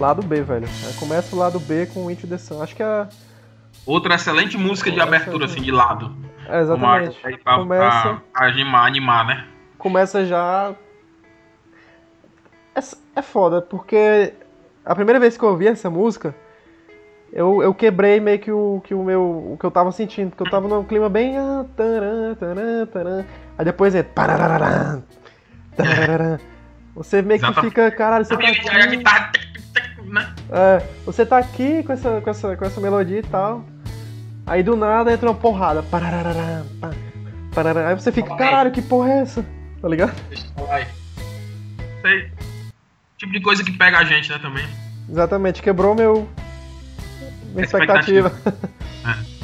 [0.00, 0.66] Lado B, velho.
[0.98, 2.60] Começa o lado B com Into the Sun.
[2.60, 3.06] Acho que é.
[3.86, 6.12] Outra excelente música de abertura, assim, de lado.
[6.48, 7.16] É, exatamente.
[7.44, 8.02] Pra, Começa...
[8.02, 9.46] Pra, pra animar, animar, né?
[9.78, 10.74] Começa já.
[12.74, 12.80] É,
[13.14, 14.34] é foda, porque
[14.84, 16.34] a primeira vez que eu ouvi essa música,
[17.34, 19.52] eu, eu quebrei meio que o, que o meu.
[19.52, 21.36] o que eu tava sentindo, porque eu tava num clima bem.
[21.36, 21.64] Ah,
[23.58, 24.06] Aí depois é.
[26.94, 27.90] Você meio que fica.
[27.90, 29.02] Caralho, você tá aqui.
[30.04, 30.34] Né?
[30.48, 33.64] É, você tá aqui com essa, com, essa, com essa melodia e tal.
[34.46, 35.82] Aí do nada entra uma porrada.
[37.88, 39.44] Aí você fica, caralho, que porra é essa?
[39.82, 40.14] Tá ligado?
[42.00, 42.30] Sei.
[43.18, 44.64] Tipo de coisa que pega a gente, né, também.
[45.08, 46.28] Exatamente, quebrou meu,
[47.54, 48.28] minha expectativa.
[48.28, 48.74] expectativa.
[49.20, 49.34] É.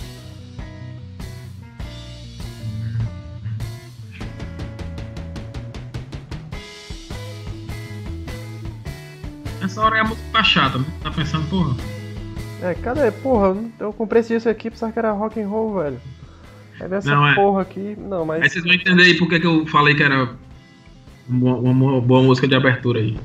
[9.64, 10.80] Essa hora é a música tá chata?
[11.02, 11.76] Tá pensando, porra.
[12.62, 13.10] É, cadê?
[13.10, 16.00] Porra, eu comprei esse disco aqui, pensava que era rock and roll, velho.
[16.80, 17.34] É dessa não, é.
[17.34, 18.42] porra aqui, não, mas.
[18.42, 20.30] Aí vocês vão entender aí porque que eu falei que era
[21.28, 23.18] uma, uma, boa música de abertura aí.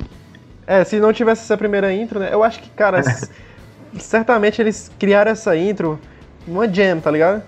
[0.67, 2.29] É, se não tivesse essa primeira intro, né?
[2.31, 3.01] Eu acho que, cara,
[3.99, 5.99] certamente eles criaram essa intro
[6.47, 7.43] numa jam, tá ligado?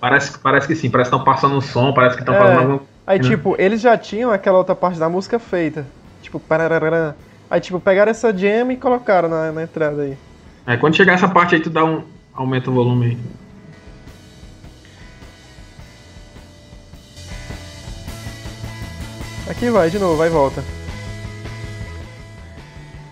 [0.00, 2.58] Parece, parece que sim, parece que estão passando um som, parece que estão é, fazendo
[2.58, 5.86] alguma Aí, tipo, eles já tinham aquela outra parte da música feita.
[6.22, 7.14] Tipo, parararã.
[7.50, 10.16] Aí, tipo, pegaram essa jam e colocaram na, na entrada aí.
[10.66, 12.02] É, quando chegar essa parte aí, tu dá um.
[12.32, 13.18] aumenta o volume aí.
[19.50, 20.64] Aqui vai, de novo, vai e volta.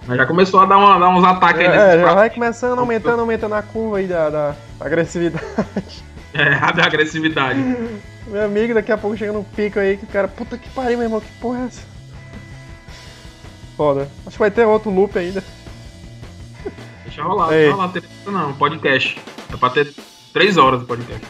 [0.09, 1.99] Já começou a dar, uma, dar uns ataques é, aí.
[1.99, 5.45] É, já vai começando, aumentando, aumentando a curva aí da, da agressividade.
[6.35, 7.59] É, a da agressividade.
[8.27, 10.97] Meu amigo, daqui a pouco chega no pico aí que o cara, puta que pariu,
[10.97, 11.83] meu irmão, que porra é essa?
[13.77, 14.09] Foda.
[14.27, 15.45] Acho que vai ter outro loop ainda.
[17.05, 17.93] Deixa rolar, deixa rolar.
[18.25, 19.21] Não, podcast.
[19.53, 19.93] É pra ter
[20.33, 21.27] 3 horas de podcast.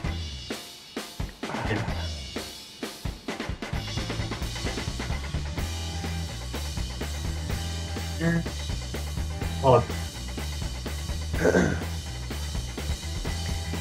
[8.21, 8.62] É.
[9.63, 9.85] Foda.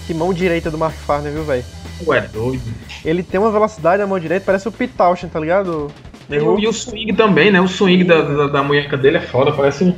[0.06, 1.66] Que mão direita do Mark Farner, viu, velho?
[2.06, 2.62] Ué, doido.
[3.04, 5.92] Ele tem uma velocidade na mão direita, parece o Pete Townshend, tá ligado?
[6.30, 7.60] E, e o swing também, né?
[7.60, 9.96] O swing da, da, da munheca dele é foda, parece.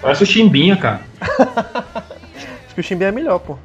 [0.00, 1.02] Parece o Chimbinha, cara.
[2.64, 3.58] Acho que o Chimbinha é melhor, pô.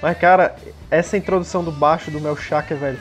[0.00, 0.56] Mas, cara,
[0.90, 2.98] essa introdução do baixo do Mel velho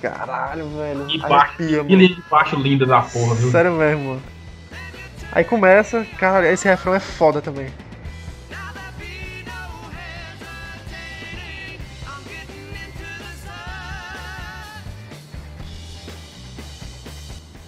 [0.00, 1.06] Caralho, velho.
[1.06, 3.50] Que baixo, que baixo lindo da porra, viu?
[3.50, 4.22] Sério mesmo, mano.
[5.32, 7.68] Aí começa, cara, esse refrão é foda também.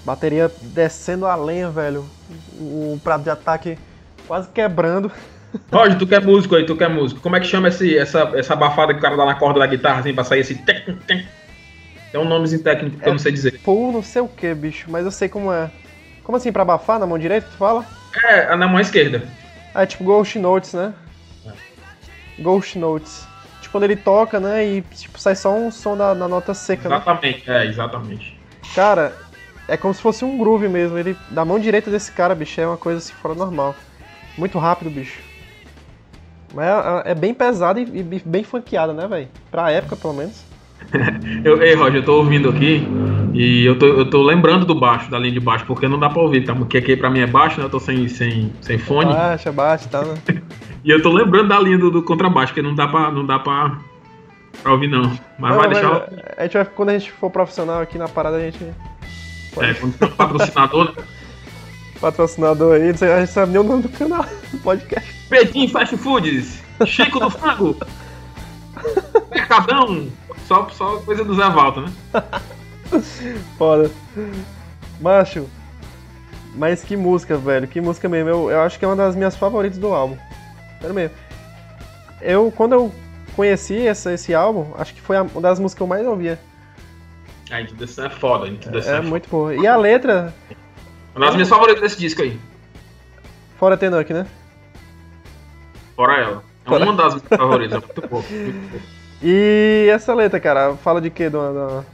[0.05, 2.05] Bateria descendo a lenha, velho.
[2.59, 3.78] O prato de ataque
[4.26, 5.11] quase quebrando.
[5.72, 7.20] Roger, tu quer músico aí, tu quer músico.
[7.20, 9.66] Como é que chama esse, essa, essa abafada que o cara dá na corda da
[9.66, 10.55] guitarra, assim, pra sair esse?
[12.12, 13.59] Tem um nomezinho técnico que é, eu não sei dizer.
[13.64, 15.70] Pô, não sei o que, bicho, mas eu sei como é.
[16.22, 17.86] Como assim, pra abafar na mão direita, tu fala?
[18.24, 19.22] É, na mão esquerda.
[19.74, 20.92] É tipo Ghost Notes, né?
[21.46, 22.42] É.
[22.42, 23.26] Ghost Notes.
[23.62, 26.86] Tipo, quando ele toca, né, e tipo, sai só um som da, da nota seca,
[26.88, 27.64] exatamente, né?
[27.64, 28.38] é, exatamente.
[28.74, 29.14] Cara,
[29.66, 30.98] é como se fosse um groove mesmo.
[30.98, 33.74] Ele, da mão direita desse cara, bicho, é uma coisa assim fora normal.
[34.36, 35.32] Muito rápido, bicho.
[36.55, 36.70] Mas é,
[37.09, 39.28] é, é bem pesado e, e bem funkeada, né, velho?
[39.50, 40.44] Pra época, pelo menos.
[41.44, 42.86] eu, ei, Roger, eu tô ouvindo aqui
[43.32, 46.11] e eu tô, eu tô lembrando do baixo, da linha de baixo, porque não dá
[46.11, 46.55] pra ouvir, tá?
[46.55, 47.66] Porque aqui pra mim é baixo, né?
[47.66, 49.12] Eu tô sem, sem, sem fone.
[49.12, 50.14] Baixa, baixa, tá, né?
[50.84, 53.38] e eu tô lembrando da linha do, do contrabaixo, porque não dá pra, não dá
[53.38, 53.78] pra,
[54.62, 55.03] pra ouvir, não.
[55.38, 56.09] Mas não, vai mas deixar.
[56.36, 58.64] A gente vai, quando a gente for profissional aqui na parada, a gente.
[59.55, 59.70] Pode...
[59.70, 61.05] É, quando for patrocinador, né?
[62.03, 65.14] Patrocinador aí, a gente sabe nem o nome do canal, do podcast.
[65.28, 67.76] Pedinho Fast Foods, Chico do Frango,
[69.30, 70.09] Mercadão,
[70.48, 71.92] só, só coisa do Zé Valta, né?
[73.57, 73.88] Foda.
[75.00, 75.48] Macho,
[76.57, 78.28] mas que música, velho, que música mesmo.
[78.28, 80.18] Eu, eu acho que é uma das minhas favoritas do álbum.
[80.80, 81.16] Sério mesmo.
[82.20, 82.92] Eu, quando eu
[83.36, 86.36] conheci essa, esse álbum, acho que foi uma das músicas que eu mais ouvia.
[87.48, 89.55] A Into é foda, Into the é, é muito boa.
[89.55, 90.34] E a letra.
[91.15, 92.39] Uma das minhas favoritas desse disco aí.
[93.59, 94.27] Fora Tenok, né?
[95.95, 96.45] Fora ela.
[96.65, 96.85] É Fora.
[96.85, 98.25] uma das minhas favoritas, é muito boa.
[99.23, 101.29] E essa letra, cara, fala de quê?
[101.29, 101.87] De uma, de uma...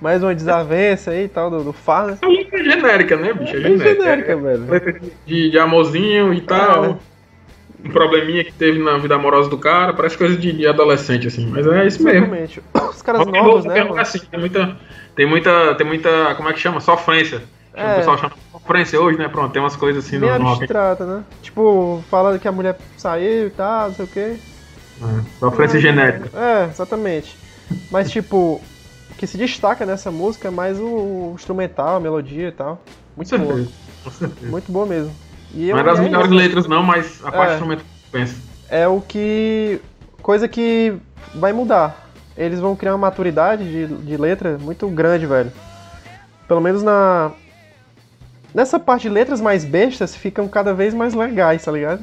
[0.00, 2.18] Mais uma desavença aí e tal, do, do Farner.
[2.20, 3.56] É letra genérica, né, bicho?
[3.56, 4.70] É, é genérica, genérica é, velho.
[4.70, 6.84] Letra de, de amorzinho e tal.
[6.84, 6.96] É.
[7.84, 11.46] Um probleminha que teve na vida amorosa do cara, parece coisa de, de adolescente, assim.
[11.46, 12.34] Mas é isso mesmo.
[12.34, 12.62] Exatamente.
[12.74, 13.78] Os caras novos, né?
[13.78, 14.76] É assim, tem muita,
[15.14, 15.74] tem muita.
[15.76, 16.34] Tem muita.
[16.34, 16.80] Como é que chama?
[16.80, 17.42] Sofrência.
[17.72, 17.92] É.
[17.92, 18.32] O pessoal chama
[18.66, 19.28] sofrência hoje, né?
[19.28, 21.22] Pronto, tem umas coisas assim Bem no abstrata, né?
[21.40, 24.36] Tipo, fala que a mulher saiu e tal, não sei o quê.
[25.00, 26.30] É, sofrência genérica.
[26.36, 27.36] É, exatamente.
[27.90, 28.60] Mas, tipo,
[29.10, 32.82] o que se destaca nessa música é mais o, instrumental, a melodia e tal.
[33.16, 33.66] Muito Com boa.
[34.10, 34.50] Certeza.
[34.50, 35.14] Muito boa mesmo.
[35.54, 38.36] E não é das melhores letras, não, mas a parte é, instrumental pensa.
[38.68, 39.80] É o que.
[40.22, 40.94] coisa que
[41.34, 42.04] vai mudar.
[42.36, 45.52] Eles vão criar uma maturidade de, de letra muito grande, velho.
[46.46, 47.32] Pelo menos na.
[48.56, 52.02] Nessa parte de letras mais bestas ficam cada vez mais legais, tá ligado?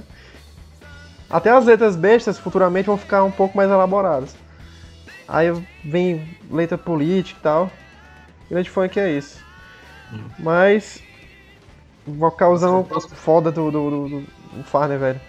[1.27, 4.35] Até as letras bestas futuramente vão ficar um pouco mais elaboradas.
[5.27, 5.51] Aí
[5.83, 7.71] vem letra política e tal.
[8.51, 9.43] Grande funk é isso.
[10.13, 10.19] Hum.
[10.37, 11.01] Mas.
[12.05, 12.85] Vocalzão
[13.15, 15.21] foda do, do, do, do Farner, velho.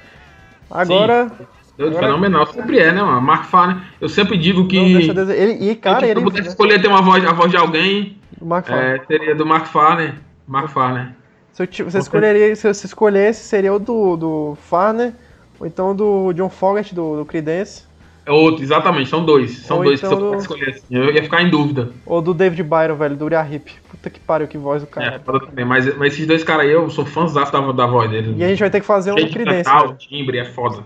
[0.70, 1.31] Agora.
[1.31, 1.47] Sim.
[1.87, 2.01] agora...
[2.01, 3.22] Fenomenal, sempre é, né, mano?
[3.22, 4.77] Mark Farner, eu sempre digo que.
[4.77, 6.43] Não, ele, e, cara, eu, tipo, ele.
[6.43, 8.18] Se escolher ter uma voz, a voz de alguém.
[8.43, 10.16] Mark é, seria do Mark Farner.
[10.47, 11.12] Mark Farner.
[11.53, 15.12] Se eu, você escolheria, se você escolhesse, seria o do, do Farner
[15.59, 17.84] ou então do John Fogerty, do, do Creedence.
[18.26, 19.59] É outro, exatamente, são dois.
[19.59, 20.30] São Ou dois então que você do...
[20.30, 20.82] pode escolher assim.
[20.90, 21.90] Eu ia ficar em dúvida.
[22.07, 23.70] Ou do David Byron, velho, do Uriah Heep.
[23.90, 25.16] Puta que pariu, que voz do cara.
[25.16, 25.64] É, também.
[25.64, 28.34] Mas, mas esses dois caras aí, eu sou fãzão da, da voz dele.
[28.38, 29.70] E a gente vai ter que fazer um do Creedence.
[29.70, 29.97] Metal, né?
[29.99, 30.82] timbre, é foda.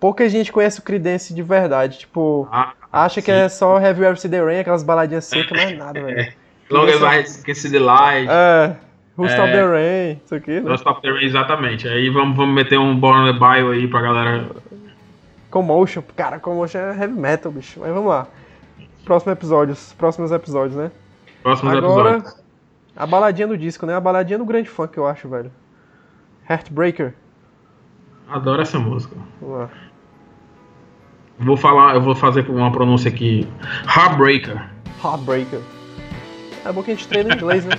[0.00, 2.00] Pouca gente conhece o Creedence de verdade.
[2.00, 3.24] Tipo, ah, acha sim.
[3.24, 6.02] que é só Have You Ever Seen The Rain, aquelas baladinhas secas, mas é nada,
[6.02, 6.32] velho.
[6.74, 8.28] Long as I Can See The Light.
[8.30, 8.76] É.
[9.16, 10.68] Who Stop é, The Rain, isso aqui, né?
[10.68, 11.86] Who Stop The Rain, exatamente.
[11.86, 14.44] Aí vamos, vamos meter um Born on the Bio aí pra galera
[15.50, 17.78] Commotion, cara, Commotion é heavy metal, bicho.
[17.78, 18.26] Mas vamos lá.
[19.04, 20.90] Próximo episódios, próximos episódios, né?
[21.44, 22.42] Próximos Agora, episódios.
[22.96, 23.94] A baladinha do disco, né?
[23.94, 25.52] A baladinha do grande funk, eu acho, velho.
[26.50, 27.14] Heartbreaker.
[28.28, 29.14] Adoro essa música.
[29.40, 29.70] Vamos lá.
[31.38, 33.46] Vou falar, eu vou fazer uma pronúncia aqui.
[33.86, 34.70] Heartbreaker.
[35.04, 35.60] Heartbreaker.
[36.64, 37.76] É bom que a gente treina em inglês, né?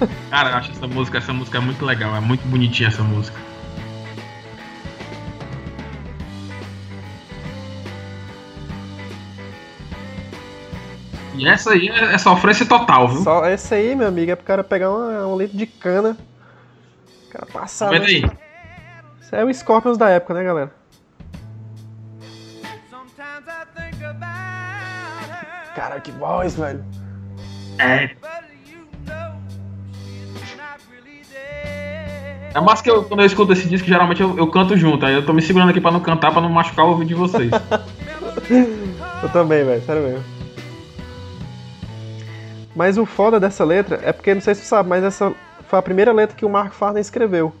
[0.30, 3.38] Cara, eu acho essa música, essa música é muito legal, é muito bonitinha essa música.
[11.34, 13.22] E essa aí é, é sofrência total, viu?
[13.22, 16.16] Só essa aí, meu amigo, é pro cara pegar uma, um litro de cana.
[17.26, 17.90] O cara passar.
[17.90, 18.24] Vê aí.
[19.20, 20.72] Isso é o Scorpions da época, né, galera?
[25.74, 26.82] Cara, que voz, velho.
[27.78, 28.10] É.
[32.54, 35.04] É mais que eu, quando eu escuto esse disco, geralmente eu, eu, canto junto.
[35.04, 37.14] Aí eu tô me segurando aqui pra não cantar, pra não machucar o ouvido de
[37.14, 37.50] vocês.
[39.22, 40.24] eu também, velho, sério mesmo.
[42.74, 45.34] Mas o foda dessa letra é porque, não sei se você sabe, mas essa
[45.68, 47.54] foi a primeira letra que o Mark Farner escreveu.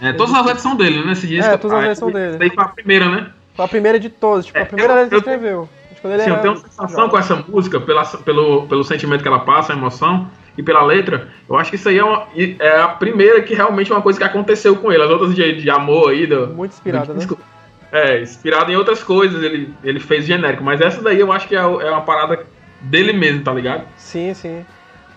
[0.00, 1.12] É, todas as letras são dele, né?
[1.12, 1.48] Esse disco.
[1.48, 2.36] É, todas as letras são dele.
[2.36, 3.30] Daí foi a primeira, né?
[3.54, 5.68] Foi a primeira de todas, tipo, é, a primeira eu, letra que ele escreveu.
[6.04, 9.72] Sim, eu tenho uma sensação com essa música, pela, pelo, pelo sentimento que ela passa,
[9.72, 13.42] a emoção, e pela letra, eu acho que isso aí é, uma, é a primeira
[13.42, 15.02] que realmente é uma coisa que aconteceu com ele.
[15.02, 16.26] As outras de, de amor aí.
[16.26, 17.26] Do, Muito inspirada, né?
[17.90, 20.62] É, inspirado em outras coisas, ele, ele fez genérico.
[20.62, 22.44] Mas essa daí eu acho que é, é uma parada
[22.80, 23.84] dele mesmo, tá ligado?
[23.96, 24.64] Sim, sim.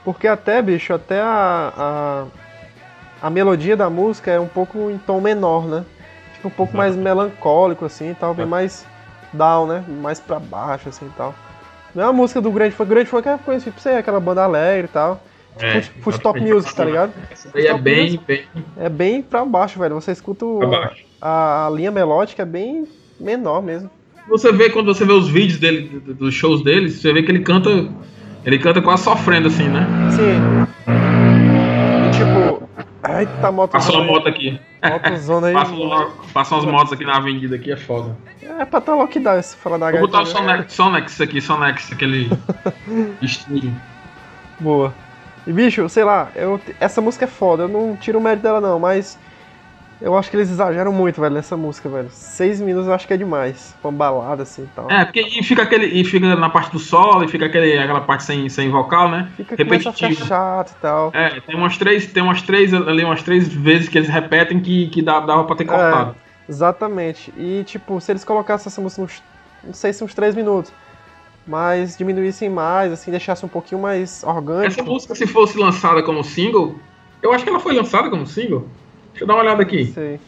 [0.03, 1.73] Porque até, bicho, até a,
[3.21, 5.85] a, a melodia da música é um pouco em tom menor, né?
[6.33, 8.47] Fica um pouco mais melancólico, assim, tal, bem é.
[8.47, 8.85] mais
[9.37, 9.83] down, né?
[10.01, 11.33] Mais pra baixo, assim, tal.
[11.93, 12.89] Não é uma música do Grande Funk.
[12.89, 15.21] Grande Funk é conhecido por ser aquela banda alegre e tal.
[15.59, 17.11] É, Foot Top Music, tá ligado?
[17.31, 18.43] Essa daí é bem, bem.
[18.77, 19.95] É bem pra baixo, velho.
[19.95, 20.61] Você escuta o,
[21.19, 22.87] a, a, linha melódica é bem
[23.19, 23.89] menor mesmo.
[24.29, 27.39] Você vê quando você vê os vídeos dele, dos shows dele, você vê que ele
[27.39, 27.69] canta.
[28.45, 29.87] Ele canta quase sofrendo assim, né?
[30.11, 30.67] Sim.
[33.19, 33.71] Eita, moto.
[33.71, 34.59] Passou uma moto aqui.
[34.83, 35.53] Motozona aí.
[35.53, 38.15] Passou, passam as motos aqui na avenida aqui, é foda.
[38.41, 40.29] É pra tá lockdown esse fala da Vou botar o né?
[40.29, 42.29] Sonex, Sonex aqui, Sonex, aquele
[43.21, 43.73] estúdio.
[44.59, 44.93] Boa.
[45.45, 48.59] E bicho, sei lá, eu, essa música é foda, eu não tiro o mérito dela
[48.59, 49.17] não, mas
[49.99, 52.09] eu acho que eles exageram muito, velho, nessa música, velho.
[52.11, 53.75] Seis minutos eu acho que é demais.
[53.83, 54.91] Uma balada assim e tal.
[54.91, 55.87] É, porque e fica aquele.
[55.87, 59.29] E fica na parte do solo, e fica aquele, aquela parte sem, sem vocal, né?
[59.35, 60.25] Fica repetitivo.
[60.25, 61.11] chato e tal.
[61.13, 64.87] É, tem umas três, tem umas três ali, umas três vezes que eles repetem que,
[64.89, 66.11] que dá, dava pra ter é, cortado.
[66.11, 67.33] É, exatamente.
[67.35, 69.23] E tipo, se eles colocassem essa música uns.
[69.63, 70.71] Não sei se uns três minutos
[71.47, 74.67] mas diminuíssem mais, assim, deixasse um pouquinho mais orgânico.
[74.67, 76.75] Essa música, se fosse lançada como single,
[77.21, 78.67] eu acho que ela foi lançada como single.
[79.17, 79.85] Deixa eu dar uma olhada aqui.
[79.85, 80.19] Sei.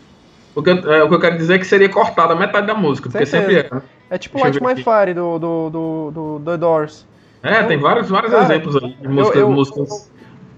[0.55, 2.73] O que, eu, é, o que eu quero dizer é que seria cortada metade da
[2.73, 3.61] música, porque Certeza.
[3.61, 4.15] sempre é.
[4.15, 7.05] É tipo Light My Fire do, do, do, do The Doors.
[7.43, 10.11] É, eu, tem vários, vários cara, exemplos aí de músicas, eu, eu, músicas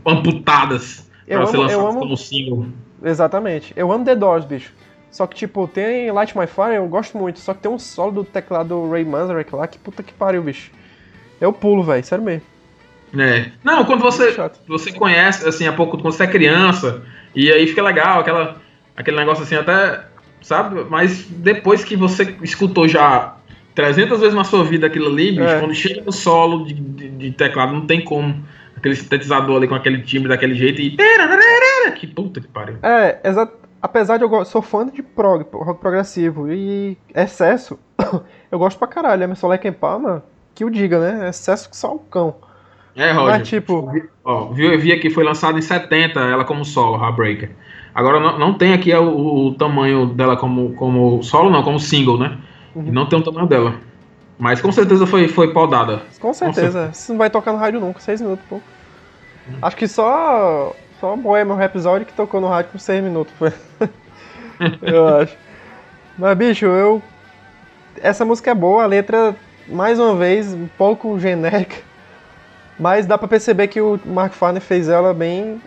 [0.06, 2.66] amputadas pra ser lançadas como single.
[3.04, 3.74] Exatamente.
[3.76, 4.74] Eu amo The Doors, bicho.
[5.12, 7.40] Só que, tipo, tem Light My Fire, eu gosto muito.
[7.40, 10.42] Só que tem um solo do teclado do Ray Manzarek lá que puta que pariu,
[10.42, 10.72] bicho.
[11.40, 12.44] Eu pulo, velho, sério mesmo.
[13.20, 13.52] É.
[13.62, 14.34] Não, quando você,
[14.66, 17.04] você conhece, assim, há pouco, quando você é criança,
[17.36, 18.62] e aí fica legal, aquela,
[18.96, 20.06] aquele negócio assim, até,
[20.42, 20.86] sabe?
[20.90, 23.36] Mas depois que você escutou já
[23.76, 25.60] 300 vezes na sua vida aquilo ali, bicho, é.
[25.60, 28.44] quando chega no solo de, de, de, teclado, não tem como.
[28.76, 30.98] Aquele sintetizador ali com aquele timbre daquele jeito e.
[31.96, 32.78] Que puta que pariu.
[32.82, 37.80] É, exato apesar de eu sou fã de prog, rock progressivo e excesso,
[38.52, 39.36] eu gosto pra caralho.
[39.36, 40.24] Soleil Ken Palma,
[40.54, 41.30] que o diga, né?
[41.30, 42.36] Excesso que só o cão.
[42.96, 43.40] É, Roger.
[43.40, 43.92] Mas, tipo...
[44.24, 47.52] Ó, viu, eu vi aqui, foi lançada em 70, ela como solo, Heartbreaker.
[47.94, 52.18] Agora, não, não tem aqui o, o, tamanho dela como, como solo, não, como single,
[52.18, 52.38] né?
[52.76, 52.92] Uhum.
[52.92, 53.76] Não tem o tamanho dela.
[54.40, 56.02] Mas com certeza foi, foi podada.
[56.20, 56.90] Com certeza.
[56.94, 58.56] Isso não vai tocar no rádio nunca, seis minutos, pô.
[58.56, 59.58] Hum.
[59.62, 63.34] Acho que só só Bohemian Rhapsody que tocou no rádio por 6 minutos.
[64.84, 65.36] eu acho.
[66.16, 67.02] Mas, bicho, eu.
[68.00, 69.36] Essa música é boa, a letra,
[69.68, 71.78] mais uma vez, um pouco genérica.
[72.82, 75.62] Mas dá pra perceber que o Mark Farner fez ela bem.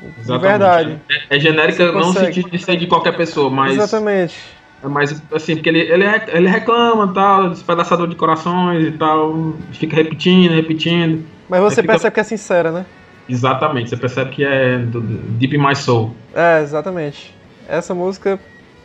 [0.00, 0.28] Exatamente.
[0.30, 1.00] De verdade.
[1.10, 3.72] É, é genérica não no sentido de ser de qualquer pessoa, mas.
[3.72, 4.36] Exatamente.
[4.80, 9.96] É mais assim, porque ele, ele, ele reclama tal, despedaçador de corações e tal, fica
[9.96, 11.24] repetindo, repetindo.
[11.48, 12.10] Mas você percebe fica...
[12.12, 12.86] que é sincera, né?
[13.28, 16.14] Exatamente, você percebe que é do Deep My Soul.
[16.32, 17.34] É, exatamente.
[17.68, 18.38] Essa música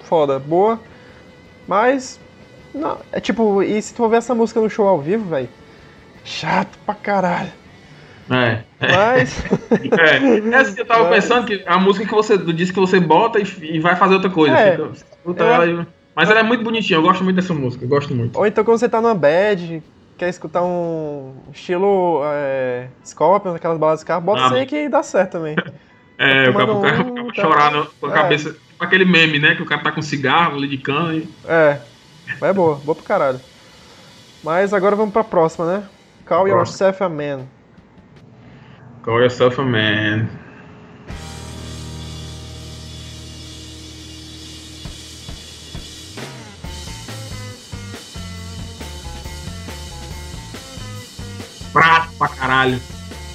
[0.04, 0.80] foda, boa,
[1.68, 2.20] mas
[2.74, 5.50] não, é tipo, e se tu ouvir essa música no show ao vivo, velho,
[6.24, 7.52] chato pra caralho.
[8.30, 8.64] É.
[8.80, 9.44] Mas.
[9.98, 11.24] é, é assim, eu tava mas...
[11.24, 14.30] pensando que a música que você disco que você bota e, e vai fazer outra
[14.30, 14.56] coisa.
[14.56, 14.72] É.
[14.72, 18.38] Fica, ela, mas ela é muito bonitinha, eu gosto muito dessa música, eu gosto muito.
[18.38, 19.84] Ou então quando você tá numa bad,
[20.18, 24.90] quer escutar um estilo é, Scorpion, aquelas baladas de carro, bota ah, isso aí que
[24.90, 25.56] dá certo também.
[26.20, 27.42] É, o cara, um, cara, tá...
[27.44, 28.14] chorar no, com a é.
[28.14, 29.54] cabeça, com aquele meme, né?
[29.54, 31.30] Que o cara tá com cigarro ali de cana e...
[31.48, 31.80] É,
[32.42, 33.40] é boa, boa pro caralho.
[34.44, 35.84] Mas agora vamos pra próxima, né?
[36.26, 37.42] Call Yourself a Man.
[39.08, 40.28] Call Yourself a Man.
[51.72, 52.82] prato pra caralho.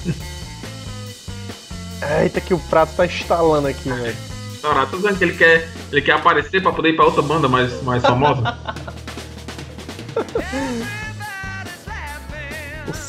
[2.21, 4.15] Eita, que o prato tá instalando aqui, velho.
[4.61, 7.49] Não, tô dizendo que ele quer, ele quer aparecer pra poder ir pra outra banda
[7.49, 8.43] mais, mais famosa.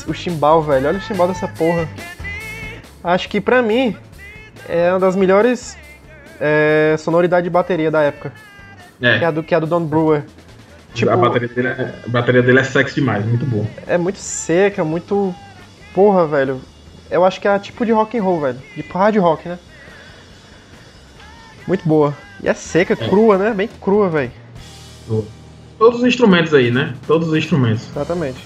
[0.07, 0.87] o, o chimbal, velho.
[0.87, 1.87] Olha o chimbal dessa porra.
[3.05, 3.95] Acho que pra mim
[4.67, 5.77] é uma das melhores
[6.41, 8.33] é, sonoridade de bateria da época.
[8.99, 9.19] É.
[9.19, 10.23] Que é a do, que é a do Don Brewer.
[10.95, 13.67] Tipo, a, bateria dele é, a bateria dele é sexy demais, muito boa.
[13.85, 15.35] É muito seca, muito.
[15.93, 16.59] Porra, velho.
[17.11, 18.59] Eu acho que é tipo de rock and roll, velho.
[18.75, 19.59] De hard rock, né?
[21.67, 22.11] Muito boa.
[22.41, 23.07] E é seca, é.
[23.07, 23.53] crua, né?
[23.53, 24.31] Bem crua, velho.
[25.77, 26.95] Todos os instrumentos aí, né?
[27.05, 27.87] Todos os instrumentos.
[27.91, 28.39] Exatamente.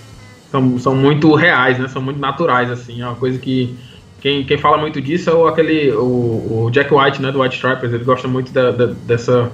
[0.52, 1.88] São, são muito reais, né?
[1.88, 3.02] São muito naturais, assim.
[3.02, 3.78] É uma coisa que,
[4.22, 7.56] quem, quem fala muito disso é o, aquele, o, o Jack White, né, do White
[7.56, 9.52] Stripers, ele gosta muito da, da, dessa,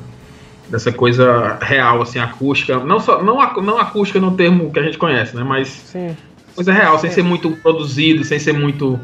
[0.70, 4.98] dessa coisa real, assim, acústica, não, só, não, não acústica no termo que a gente
[4.98, 6.16] conhece, né, mas Sim.
[6.56, 7.02] coisa real, Sim.
[7.02, 9.00] sem ser muito produzido, sem ser muito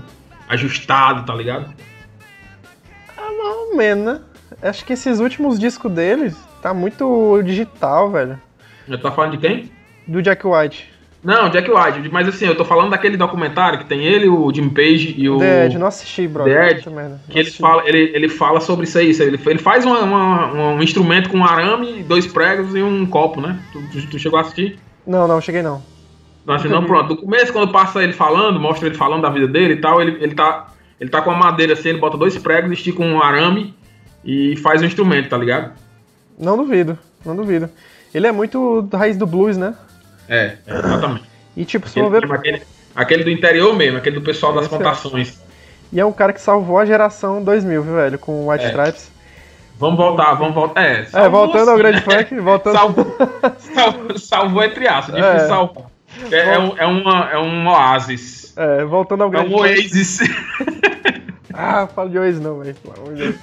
[0.47, 1.73] ajustado, tá ligado?
[3.17, 4.21] Ah, mais ou menos, né?
[4.61, 8.39] Acho que esses últimos discos deles tá muito digital, velho.
[8.87, 9.71] Já tá falando de quem?
[10.07, 10.90] Do Jack White.
[11.23, 14.69] Não, Jack White, mas assim, eu tô falando daquele documentário que tem ele, o Jim
[14.69, 15.37] Page e o.
[15.37, 16.45] The Edge, não assisti, bro.
[16.45, 16.85] The Edge,
[17.29, 19.11] que ele fala, ele, ele fala sobre isso aí.
[19.11, 23.39] Ele, ele faz uma, uma, um instrumento com um arame, dois pregos e um copo,
[23.39, 23.59] né?
[23.71, 24.79] Tu, tu, tu chegou a assistir?
[25.05, 25.83] Não, não, cheguei não.
[26.43, 27.09] Não, assim, não, pronto.
[27.09, 30.17] No começo, quando passa ele falando, mostra ele falando da vida dele e tal, ele,
[30.23, 33.75] ele, tá, ele tá com a madeira assim, ele bota dois pregos, estica um arame
[34.25, 35.73] e faz um instrumento, tá ligado?
[36.39, 37.69] Não duvido, não duvido.
[38.11, 39.75] Ele é muito raiz do blues, né?
[40.31, 41.25] É, exatamente.
[41.57, 42.33] E tipo, se aquele, ver...
[42.33, 42.61] aquele,
[42.95, 45.37] aquele, do interior mesmo, aquele do pessoal das plantações.
[45.91, 48.17] E é um cara que salvou a geração 2000, viu, velho?
[48.17, 48.67] Com White é.
[48.69, 49.11] Stripes.
[49.77, 50.81] Vamos voltar, vamos voltar.
[50.81, 52.23] É, é voltando assim, ao grande né?
[52.23, 52.73] funk, voltando.
[52.73, 53.17] Salvou,
[53.57, 55.47] salvou, salvou entre aspas, difícil é.
[55.47, 55.91] salvar.
[56.31, 58.53] É, é, um, é, uma, é um oásis.
[58.55, 59.59] É, voltando ao grande funk.
[59.59, 60.19] É um oasis.
[61.53, 62.75] ah, fala de oasis não, velho.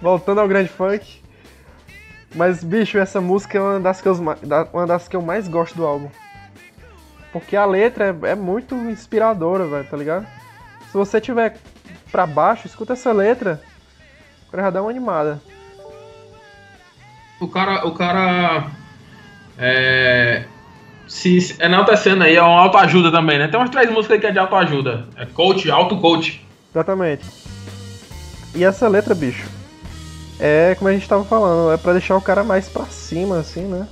[0.00, 1.19] Voltando ao grande funk.
[2.34, 4.14] Mas, bicho, essa música é uma das que eu,
[4.72, 6.08] uma das que eu mais gosto do álbum.
[7.32, 10.26] Porque a letra é, é muito inspiradora, velho, tá ligado?
[10.86, 11.56] Se você tiver
[12.10, 13.60] pra baixo, escuta essa letra,
[14.50, 15.40] cara já dá uma animada.
[17.40, 17.86] O cara.
[17.86, 18.66] O cara.
[19.58, 20.44] É.
[21.06, 23.48] Se, se enaltecendo aí, é uma autoajuda também, né?
[23.48, 25.08] Tem umas três músicas aí que é de autoajuda.
[25.16, 26.46] É coach, auto-coach.
[26.70, 27.24] Exatamente.
[28.54, 29.48] E essa letra, bicho,
[30.40, 33.64] é como a gente tava falando, é para deixar o cara mais pra cima, assim,
[33.64, 33.86] né?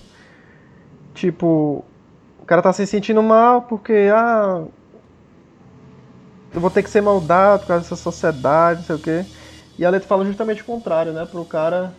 [1.14, 1.84] Tipo,
[2.40, 4.64] o cara tá se sentindo mal porque, ah,
[6.55, 9.26] eu vou ter que ser maldado por causa dessa sociedade, não sei o quê.
[9.78, 11.26] E a letra fala justamente o contrário, né?
[11.26, 11.92] Pro cara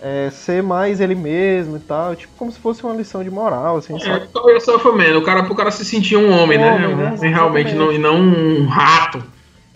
[0.00, 2.16] é, ser mais ele mesmo e tal.
[2.16, 4.28] Tipo, como se fosse uma lição de moral, assim, é, sabe?
[4.48, 6.74] É, sofrimento, o cara, pro cara se sentir um homem, um né?
[6.74, 7.16] Homem, né?
[7.20, 9.22] realmente, não, e não um rato.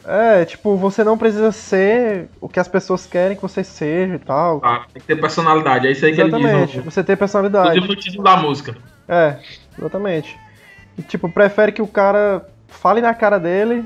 [0.04, 4.18] É, tipo, você não precisa ser o que as pessoas querem que você seja e
[4.18, 4.60] tal.
[4.64, 6.64] Ah, tem que ter personalidade, é isso aí exatamente, que ele diz.
[6.64, 7.78] Exatamente, você ter personalidade.
[7.78, 8.76] O título da música.
[9.08, 9.36] É,
[9.78, 10.36] exatamente.
[10.98, 13.84] E, tipo, prefere que o cara fale na cara dele.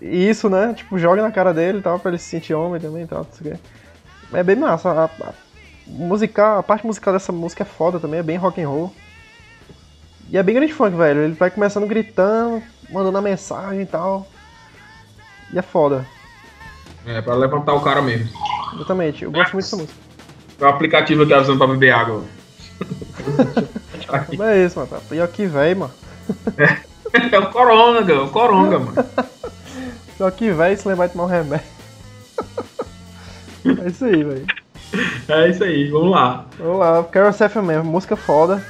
[0.00, 0.74] E isso, né?
[0.74, 3.18] Tipo, jogue na cara dele e tal, pra ele se sentir homem também e tal,
[3.18, 3.60] não sei o quê.
[4.32, 4.90] É bem massa.
[4.90, 5.32] A, a,
[5.86, 8.92] musical, a parte musical dessa música é foda também, é bem rock and roll.
[10.30, 11.22] E é bem grande funk, velho.
[11.22, 14.26] Ele vai começando gritando, mandando a mensagem e tal.
[15.52, 16.06] E é foda.
[17.06, 18.28] É, pra levantar o cara mesmo.
[18.74, 19.94] Exatamente, eu gosto muito dessa música.
[20.60, 22.24] É o aplicativo que tá usando pra beber água.
[24.36, 24.90] Não é isso, mano.
[24.90, 25.92] Tá pior que velho, mano.
[26.58, 28.94] É, é o coronga, é o coronga, mano.
[30.16, 31.66] Pior que velho se lembrar de tomar um remédio.
[33.64, 34.46] É isso aí, velho.
[35.28, 36.46] É isso aí, vamos lá.
[36.58, 38.62] Vamos lá, Carol Seffer mesmo, música foda.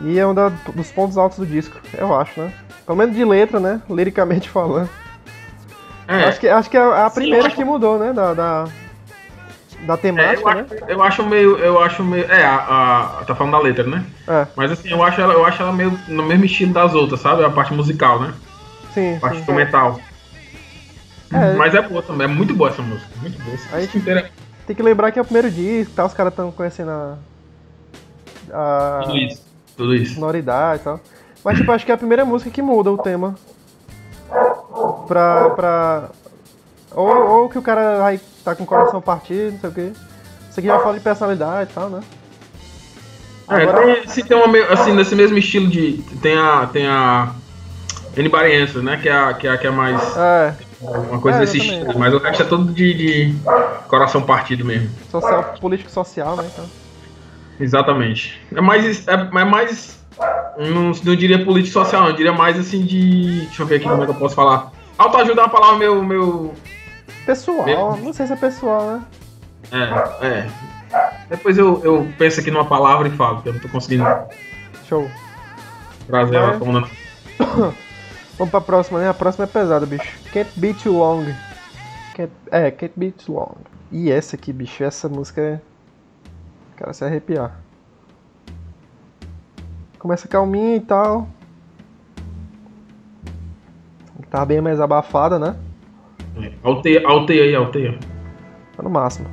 [0.00, 2.52] E é um da, dos pontos altos do disco, eu acho, né?
[2.84, 3.80] Pelo menos de letra, né?
[3.88, 4.90] Liricamente falando.
[6.06, 6.24] É.
[6.24, 8.12] Acho que, acho que é a primeira Sim, que mudou, né?
[8.12, 8.68] Da, da,
[9.86, 10.66] da temática, é, eu, né?
[10.70, 11.58] acho, eu acho meio.
[11.58, 12.30] Eu acho meio.
[12.30, 14.04] É, a, a, tá falando da letra, né?
[14.28, 14.46] É.
[14.54, 17.44] Mas assim, eu acho, ela, eu acho ela meio no mesmo estilo das outras, sabe?
[17.44, 18.34] A parte musical, né?
[18.92, 19.16] Sim.
[19.16, 19.98] A parte sim, instrumental.
[21.32, 21.54] É.
[21.54, 23.08] Mas é boa também, é muito boa essa música.
[23.20, 23.54] Muito boa.
[23.54, 24.30] Essa música inteira.
[24.66, 26.04] Tem que lembrar que é o primeiro disco, tá?
[26.04, 27.16] Os caras estão conhecendo a.
[28.52, 29.00] a...
[29.04, 29.43] Tudo isso.
[29.76, 30.14] Tudo isso.
[30.14, 31.00] Sonoridade e tal.
[31.44, 33.34] Mas, tipo, acho que é a primeira música que muda o tema.
[35.06, 35.50] Pra.
[35.50, 36.10] pra...
[36.92, 39.92] Ou, ou que o cara vai tá com o coração partido, não sei o quê.
[40.48, 42.00] Isso aqui já fala de personalidade e tal, né?
[43.50, 43.94] É, Agora...
[43.94, 46.02] tem, se tem uma, assim, nesse mesmo estilo de.
[46.22, 46.66] Tem a.
[46.72, 47.34] Tem a.
[48.16, 48.96] Anybody Answer, né?
[48.96, 50.00] Que é a, que é, que é mais.
[50.16, 50.54] É.
[50.80, 51.98] Uma coisa é, desse estilo.
[51.98, 53.34] Mas o resto é todo de, de
[53.88, 54.88] coração partido mesmo.
[55.10, 56.48] Social, político social, né?
[56.52, 56.83] Então.
[57.58, 58.40] Exatamente.
[58.54, 59.06] É mais.
[59.06, 60.04] É, é mais.
[60.56, 62.10] Não, não diria político social, não.
[62.10, 63.42] Eu diria mais assim de.
[63.46, 64.72] Deixa eu ver aqui como é que eu posso falar.
[64.96, 66.02] Autoajuda é uma palavra meu.
[66.02, 66.54] meu
[67.26, 67.96] pessoal, meu...
[67.96, 69.02] não sei se é pessoal, né?
[69.72, 70.50] É, é.
[71.28, 74.04] Depois eu, eu penso aqui numa palavra e falo, que eu não tô conseguindo.
[74.88, 75.10] Show.
[76.06, 76.72] Trazer ela como
[78.36, 79.08] Vamos pra próxima, né?
[79.08, 80.18] A próxima é pesada, bicho.
[80.32, 81.24] Can't Be Too Long.
[82.14, 82.32] Can't...
[82.50, 83.54] É, Can't Be Too Long.
[83.90, 85.60] E essa aqui, bicho, essa música é
[86.76, 87.58] cara se arrepiar.
[89.98, 91.28] Começa calminha e tal.
[94.30, 95.56] Tá bem mais abafada, né?
[96.42, 97.98] É, alteia, alteia aí, alteia.
[98.76, 99.28] Tá no máximo.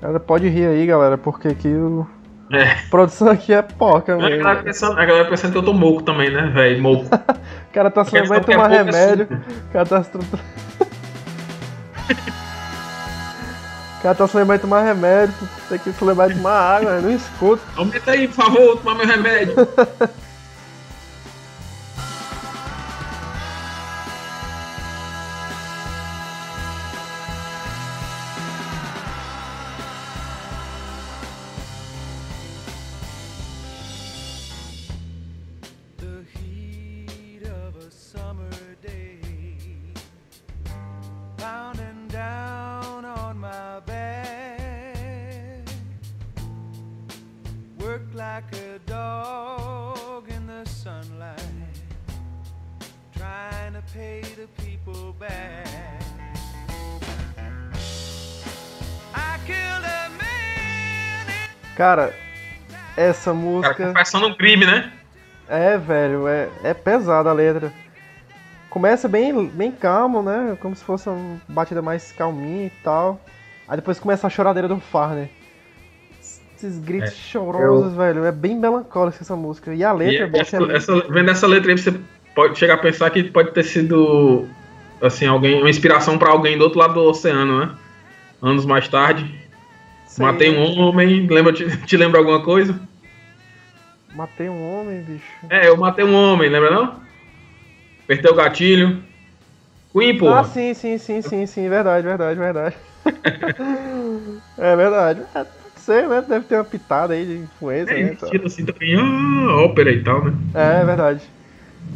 [0.00, 2.06] Galera, pode rir aí, galera, porque aqui o...
[2.52, 2.70] É.
[2.70, 4.32] A produção aqui é porca, mesmo.
[4.32, 6.80] A galera, pensando, a galera pensando que eu tô moco também, né, velho?
[6.80, 7.04] Moco.
[7.12, 9.28] o cara tá sendo vai tomar é remédio.
[9.68, 10.02] O cara tá
[14.08, 15.34] cara tá se lembrando de tomar remédio,
[15.68, 17.62] tem que se lembrar de tomar água, não escuta.
[17.76, 19.54] Aumenta aí, por favor, tomar meu remédio.
[63.08, 63.74] essa música.
[63.74, 64.92] Cara, confessando um crime, né?
[65.48, 67.72] É, velho, é, é pesada a letra.
[68.68, 70.56] Começa bem, bem calmo, né?
[70.60, 73.20] Como se fosse uma batida mais calminha e tal.
[73.66, 75.28] Aí depois começa a choradeira do Farner.
[76.56, 77.98] Esses gritos é, chorosos, eu...
[77.98, 78.24] velho.
[78.24, 79.74] É bem melancólica essa música.
[79.74, 81.94] E a letra, e essa, é essa, Vendo essa letra aí, você
[82.34, 84.46] pode chegar a pensar que pode ter sido
[85.00, 87.70] assim, alguém, uma inspiração para alguém do outro lado do oceano, né?
[88.42, 89.34] Anos mais tarde.
[90.18, 92.78] Matei um homem, lembra, te, te lembra alguma coisa?
[94.18, 95.46] Matei um homem, bicho.
[95.48, 97.00] É, eu matei um homem, lembra não?
[98.02, 99.00] Apertei o gatilho.
[99.92, 100.28] Queen, pô.
[100.28, 102.76] Ah, sim, sim, sim, sim, sim, verdade, verdade, verdade.
[104.58, 105.22] é verdade.
[105.32, 105.46] É,
[105.76, 106.20] ser, né?
[106.20, 108.12] Deve ter uma pitada aí de influência, é, né?
[108.12, 110.32] Estilo assim também, ah, ópera e tal, né?
[110.52, 111.22] É, é verdade.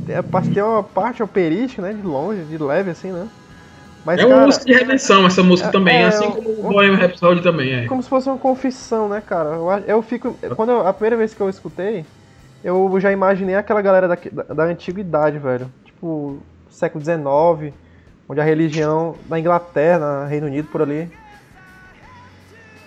[0.06, 0.16] Tem,
[0.54, 1.92] tem uma parte operística, né?
[1.92, 3.26] De longe, de leve, assim, né?
[4.05, 6.98] Mas, é uma música de redenção essa música é, também, é, assim como o Bohemian
[6.98, 7.86] Rhapsody também é.
[7.86, 9.50] Como se fosse uma confissão, né, cara?
[9.50, 10.36] Eu, eu fico...
[10.57, 12.05] Quando eu, a primeira vez que eu escutei,
[12.64, 15.70] eu já imaginei aquela galera da, da, da antiguidade, velho.
[15.84, 16.38] Tipo,
[16.68, 17.72] século XIX,
[18.28, 21.09] onde a religião na Inglaterra, no Reino Unido, por ali,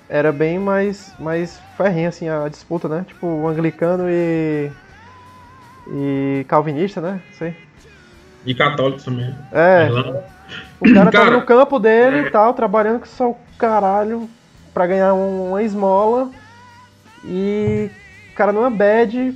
[0.09, 3.05] era bem mais, mais ferrinha, assim, a disputa, né?
[3.07, 4.69] Tipo, o anglicano e...
[5.87, 7.21] e calvinista, né?
[7.37, 7.55] Sei.
[8.45, 9.33] E católicos também.
[9.51, 9.89] É.
[10.79, 12.29] O cara, cara tá no campo dele e é...
[12.29, 14.29] tal, trabalhando com só o caralho
[14.73, 16.29] pra ganhar uma esmola.
[17.23, 17.89] E
[18.31, 19.35] o cara numa bad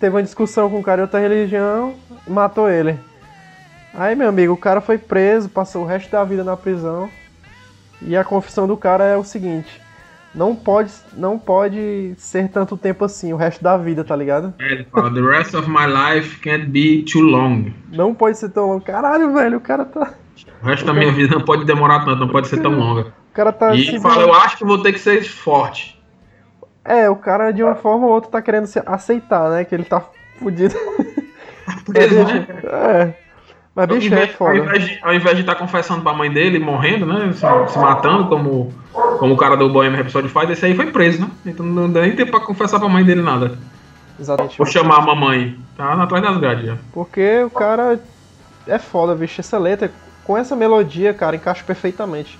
[0.00, 1.94] teve uma discussão com um cara de outra religião
[2.26, 2.98] e matou ele.
[3.92, 7.08] Aí, meu amigo, o cara foi preso, passou o resto da vida na prisão.
[8.02, 9.80] E a confissão do cara é o seguinte:
[10.34, 14.52] não pode, não pode ser tanto tempo assim, o resto da vida, tá ligado?
[14.58, 17.72] É, ele fala: The rest of my life can't be too long.
[17.92, 18.84] Não pode ser tão longo.
[18.84, 20.14] Caralho, velho, o cara tá.
[20.62, 23.12] O resto o da minha vida não pode demorar tanto, não pode ser tão longa.
[23.30, 23.74] O cara tá.
[23.74, 26.02] E ele fala: Eu acho que vou ter que ser forte.
[26.84, 29.64] É, o cara de uma forma ou outra tá querendo se aceitar, né?
[29.64, 30.02] Que ele tá
[30.38, 30.74] fudido.
[31.86, 32.46] Preso, né?
[32.64, 33.23] É.
[33.74, 34.50] Mas bicho invés, é foda.
[34.50, 37.32] Ao invés, de, ao invés de estar tá confessando pra mãe dele, morrendo, né?
[37.32, 38.72] Se, se, matando, como,
[39.18, 41.30] como o cara do Bohemian Rhapsody faz, esse aí foi preso, né?
[41.44, 43.58] Então não deu nem tempo pra confessar pra mãe dele nada.
[44.18, 44.60] Exatamente.
[44.60, 45.58] Ou chamar a mamãe.
[45.76, 46.76] Tá atrás das grades já.
[46.92, 47.98] Porque o cara
[48.66, 49.40] é foda, bicho.
[49.40, 49.90] Essa letra,
[50.22, 52.38] com essa melodia, cara, encaixa perfeitamente.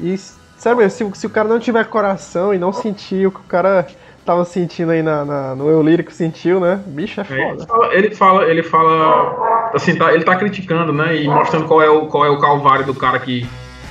[0.00, 0.18] E,
[0.58, 3.44] sério mesmo, se, se o cara não tiver coração e não sentir o que o
[3.44, 3.86] cara
[4.24, 6.80] tava sentindo aí na, na, no eu lírico sentiu, né?
[6.86, 7.66] Bicho é foda.
[7.92, 11.16] Ele fala, ele fala, assim, tá, ele tá criticando, né?
[11.16, 13.46] E mostrando qual é o, qual é o calvário do cara que,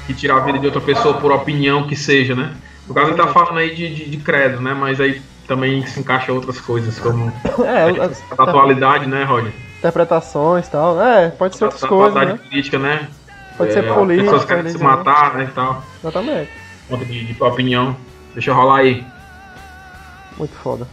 [0.08, 2.54] que tira a vida de outra pessoa por opinião que seja, né?
[2.88, 4.74] No caso ele tá falando aí de, de, de credo, né?
[4.74, 7.32] Mas aí também se encaixa outras coisas, como
[7.66, 9.52] é, a, a, atualidade, né, Roger?
[9.80, 11.02] Interpretações e tal.
[11.02, 12.16] É, pode ser outras coisas.
[12.16, 12.40] Né?
[12.50, 13.08] política, né?
[13.58, 14.32] Pode é, ser política.
[14.32, 15.46] Pessoas querem se matar, né?
[15.50, 15.84] E tal.
[16.02, 16.50] Exatamente.
[16.88, 17.96] Conta de, de opinião.
[18.34, 19.06] Deixa eu rolar aí.
[20.42, 20.88] Muito foda.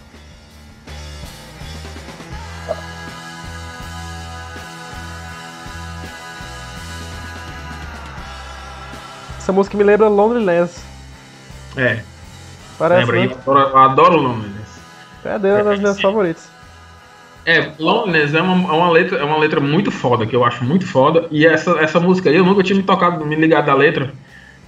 [9.38, 10.84] Essa música me lembra Loneliness.
[11.78, 12.00] É.
[12.78, 13.42] Parece, lembra né?
[13.46, 14.68] eu, eu adoro Loneliness.
[15.24, 16.50] É, é uma das minhas favoritas.
[17.46, 20.62] É, Loneliness é uma, é uma, letra, é uma letra muito foda, que eu acho
[20.62, 21.26] muito foda.
[21.30, 24.12] E essa, essa música aí, eu nunca tinha me tocado, me ligado da letra.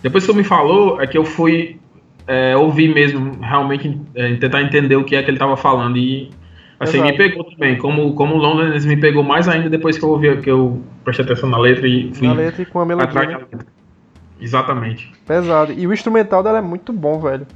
[0.03, 1.79] Depois que você me falou, é que eu fui
[2.31, 5.97] é, ouvir mesmo, realmente é, tentar entender o que é que ele estava falando.
[5.97, 6.31] E
[6.79, 7.11] assim, Exato.
[7.11, 7.77] me pegou também.
[7.77, 11.49] Como, como Londres me pegou mais ainda depois que eu ouvi, que eu prestei atenção
[11.49, 12.29] na letra e fui.
[12.29, 13.27] Na letra e com a melodia.
[13.27, 13.39] Né?
[14.41, 15.11] Exatamente.
[15.27, 15.73] Pesado.
[15.73, 17.49] E o instrumental dela é muito bom, velho.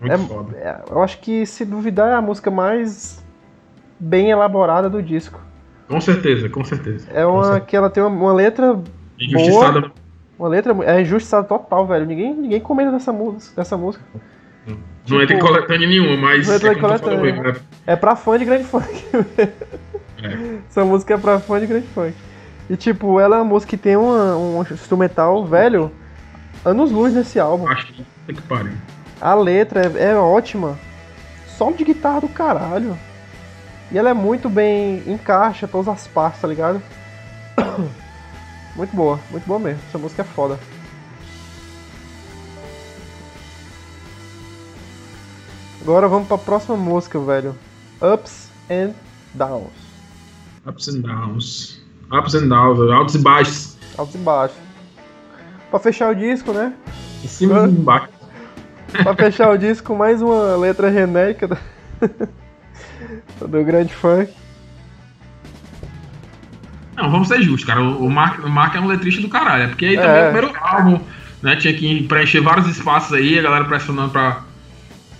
[0.00, 0.56] Muito é, foda.
[0.56, 3.24] É, eu acho que, se duvidar, é a música mais
[4.00, 5.40] bem elaborada do disco.
[5.86, 7.08] Com certeza, com certeza.
[7.14, 7.60] É uma certeza.
[7.66, 8.80] que ela tem uma, uma letra.
[9.18, 9.80] Injustiçada.
[9.80, 9.92] Boa,
[10.38, 12.06] uma letra é injustiçada total, velho.
[12.06, 13.12] Ninguém, ninguém comenta dessa,
[13.56, 14.04] dessa música.
[14.64, 16.46] Tipo, não entra em coletânea nenhuma, mas.
[16.46, 17.34] Não é em coletânea.
[17.34, 17.54] Falou?
[17.86, 19.06] É pra fã de grande funk.
[20.20, 20.58] É.
[20.68, 22.12] Essa música é pra fã de grande funk.
[22.68, 25.92] E tipo, ela é uma música que tem uma, um instrumental velho,
[26.64, 27.68] anos luz nesse álbum.
[27.68, 28.72] Acho que que pariu.
[29.20, 30.78] A letra é, é ótima.
[31.46, 32.98] Solo de guitarra do caralho.
[33.90, 35.02] E ela é muito bem.
[35.06, 36.82] encaixa todas as partes, tá ligado?
[38.78, 39.82] muito boa, muito boa mesmo.
[39.88, 40.58] Essa música é foda.
[45.82, 47.56] Agora vamos pra próxima música, velho.
[48.00, 48.94] Ups and
[49.34, 49.72] Downs.
[50.64, 51.82] Ups and Downs.
[52.12, 53.76] Ups and Downs, altos e baixos.
[53.96, 54.56] Altos e baixos.
[55.70, 56.72] Pra fechar o disco, né?
[57.24, 58.08] Em cima e embaixo.
[59.02, 61.58] pra fechar o disco, mais uma letra genérica do,
[63.48, 64.32] do grande funk.
[66.98, 67.80] Não, vamos ser justos, cara.
[67.80, 69.62] O Mark, o Mark é um letrista do caralho.
[69.62, 71.00] É porque aí também é o primeiro álbum,
[71.40, 71.54] né?
[71.54, 74.42] Tinha que preencher vários espaços aí, a galera pressionando pra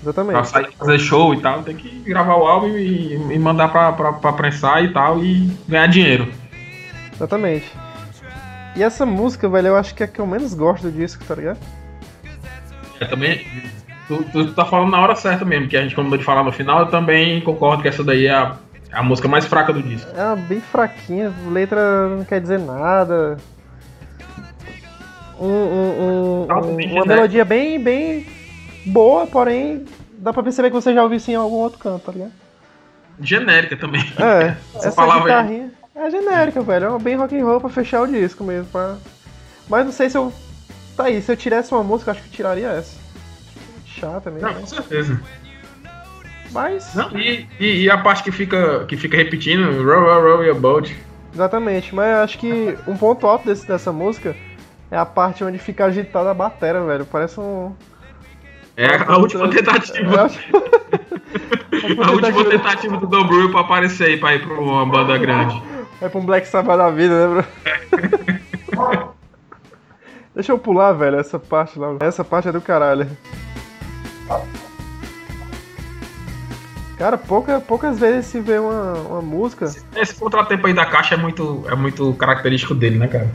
[0.03, 0.33] Exatamente.
[0.33, 3.93] Pra sair fazer show e tal, tem que gravar o álbum e, e mandar pra,
[3.93, 6.33] pra, pra prensar e tal e ganhar dinheiro.
[7.15, 7.67] Exatamente.
[8.77, 11.25] E essa música, velho, eu acho que é a que eu menos gosto do disco,
[11.25, 11.59] tá ligado?
[13.01, 13.47] É também.
[14.07, 16.53] Tu, tu tá falando na hora certa mesmo, que a gente combinou de falar no
[16.53, 18.57] final, eu também concordo que essa daí é a,
[18.91, 20.11] é a música mais fraca do disco.
[20.17, 23.37] É bem fraquinha, letra não quer dizer nada.
[25.39, 28.27] Um, um, um, uma melodia bem, bem
[28.87, 29.85] boa, porém
[30.19, 32.33] dá pra perceber que você já ouviu isso em algum outro canto, tá ligado?
[33.21, 34.01] Genérica também.
[34.19, 36.07] É, essa, essa guitarrinha aí.
[36.07, 36.97] é genérica, velho.
[36.97, 38.67] É bem rock and roll pra fechar o disco mesmo.
[38.71, 38.97] Pra...
[39.69, 40.33] Mas não sei se eu.
[40.97, 42.97] Tá aí, se eu tirasse uma música, acho que eu tiraria essa.
[43.87, 44.49] Chata mesmo.
[44.49, 44.61] Não, né?
[44.61, 45.21] com certeza.
[46.51, 46.95] Mas.
[46.95, 50.59] Não, e, e, e, a parte que fica, que fica repetindo, row, row, row your
[50.59, 50.97] boat.
[51.33, 54.35] Exatamente, mas acho que um ponto alto desse, dessa música
[54.91, 57.05] é a parte onde fica agitada a bateria, velho.
[57.05, 57.75] Parece um.
[58.77, 60.31] É a última tentativa.
[62.05, 65.61] a última tentativa do Don Brew pra aparecer aí, pra ir pra uma banda grande.
[66.01, 67.45] Vai pra um Black Sabbath da vida, né,
[67.93, 69.09] bro?
[70.35, 71.97] Deixa eu pular, velho, essa parte lá.
[72.01, 73.09] Essa parte é do caralho.
[76.99, 79.73] Cara, pouca, poucas vezes se vê uma, uma música.
[79.95, 83.31] Esse contratempo aí da caixa é muito, é muito característico dele, né, cara?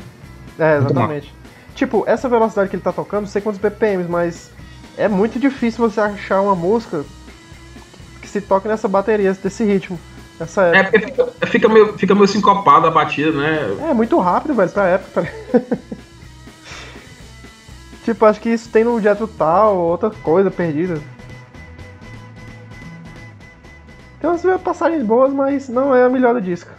[0.60, 1.34] É, exatamente.
[1.74, 4.52] Tipo, essa velocidade que ele tá tocando, não sei quantos BPMs, mas
[4.98, 7.06] é muito difícil você achar uma música
[8.22, 9.98] que se toque nessa bateria, desse ritmo.
[10.38, 10.98] Nessa é, época.
[10.98, 13.78] É, fica, fica, meio, fica meio sincopado a batida, né?
[13.90, 15.32] É, muito rápido, velho, pra época.
[18.04, 21.02] tipo, acho que isso tem no Jetro Tal, outra coisa perdida.
[24.24, 26.72] Tem umas passagens boas, mas não é a melhor do disco.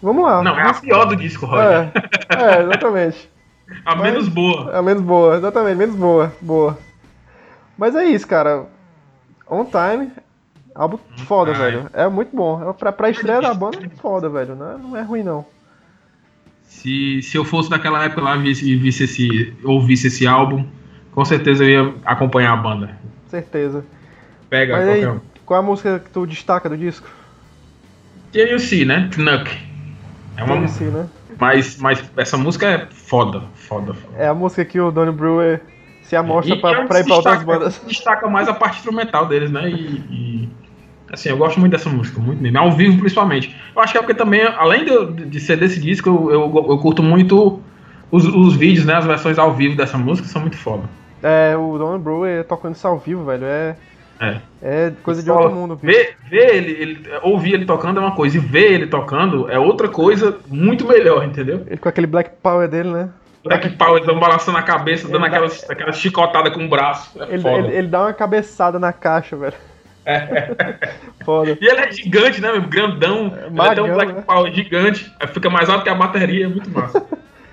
[0.00, 0.40] Vamos lá.
[0.40, 1.90] Não, é a pior do disco, Roger.
[2.28, 3.28] É, é exatamente.
[3.84, 4.78] a mas, menos boa.
[4.78, 6.32] A menos boa, exatamente, menos boa.
[6.40, 6.78] Boa.
[7.76, 8.66] Mas é isso, cara.
[9.50, 10.12] On Time,
[10.76, 11.90] álbum foda, velho.
[11.92, 12.70] É muito bom.
[12.70, 14.54] É pra, pra estreia da banda, é foda, velho.
[14.54, 15.44] Não é, não é ruim, não.
[16.62, 20.64] Se, se eu fosse daquela época lá e visse esse, ouvisse esse álbum,
[21.10, 22.96] com certeza eu ia acompanhar a banda.
[23.26, 23.84] Certeza.
[24.48, 25.20] Pega Mas aí, um.
[25.48, 27.08] Qual é a música que tu destaca do disco?
[28.32, 29.08] TNC, né?
[29.10, 29.50] Knuck.
[30.36, 31.08] É uma TNC, né?
[31.40, 34.14] Mas, mas essa música é foda, foda, foda.
[34.18, 35.62] É a música que o Donnie Brewer
[36.02, 37.80] se amostra e, pra, pra ir pra outras bandas.
[37.88, 39.70] Destaca mais a parte instrumental deles, né?
[39.70, 40.48] E, e,
[41.10, 42.58] assim, eu gosto muito dessa música, muito mesmo.
[42.58, 43.56] Ao vivo, principalmente.
[43.74, 46.78] Eu acho que é porque também, além de, de ser desse disco, eu, eu, eu
[46.78, 47.58] curto muito
[48.10, 48.96] os, os, vídeos, né?
[48.96, 50.82] As versões ao vivo dessa música são muito foda.
[51.22, 53.76] É, o Don Brewer tocando isso ao vivo, velho, é.
[54.20, 54.40] É.
[54.60, 55.76] É coisa de outro mundo.
[55.76, 59.58] Ver, ver ele, ele, ouvir ele tocando é uma coisa, e ver ele tocando é
[59.58, 61.64] outra coisa muito melhor, entendeu?
[61.66, 63.10] Ele com aquele black power dele, né?
[63.44, 65.72] Black Power dando balançando a cabeça, dando aquelas, dá...
[65.72, 67.22] aquelas chicotadas com o braço.
[67.22, 69.54] É ele, ele, ele, dá uma cabeçada na caixa, velho.
[70.04, 70.54] É.
[71.24, 71.56] Foda.
[71.60, 72.62] E ele é gigante, né, meu?
[72.62, 73.32] Grandão.
[73.36, 74.20] É, magão, ele tem um Black né?
[74.22, 75.12] Power gigante.
[75.32, 77.04] Fica mais alto que a bateria, é muito massa.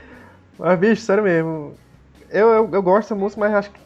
[0.57, 1.75] mas, bicho, sério mesmo.
[2.29, 3.79] Eu, eu, eu gosto dessa música, mas acho que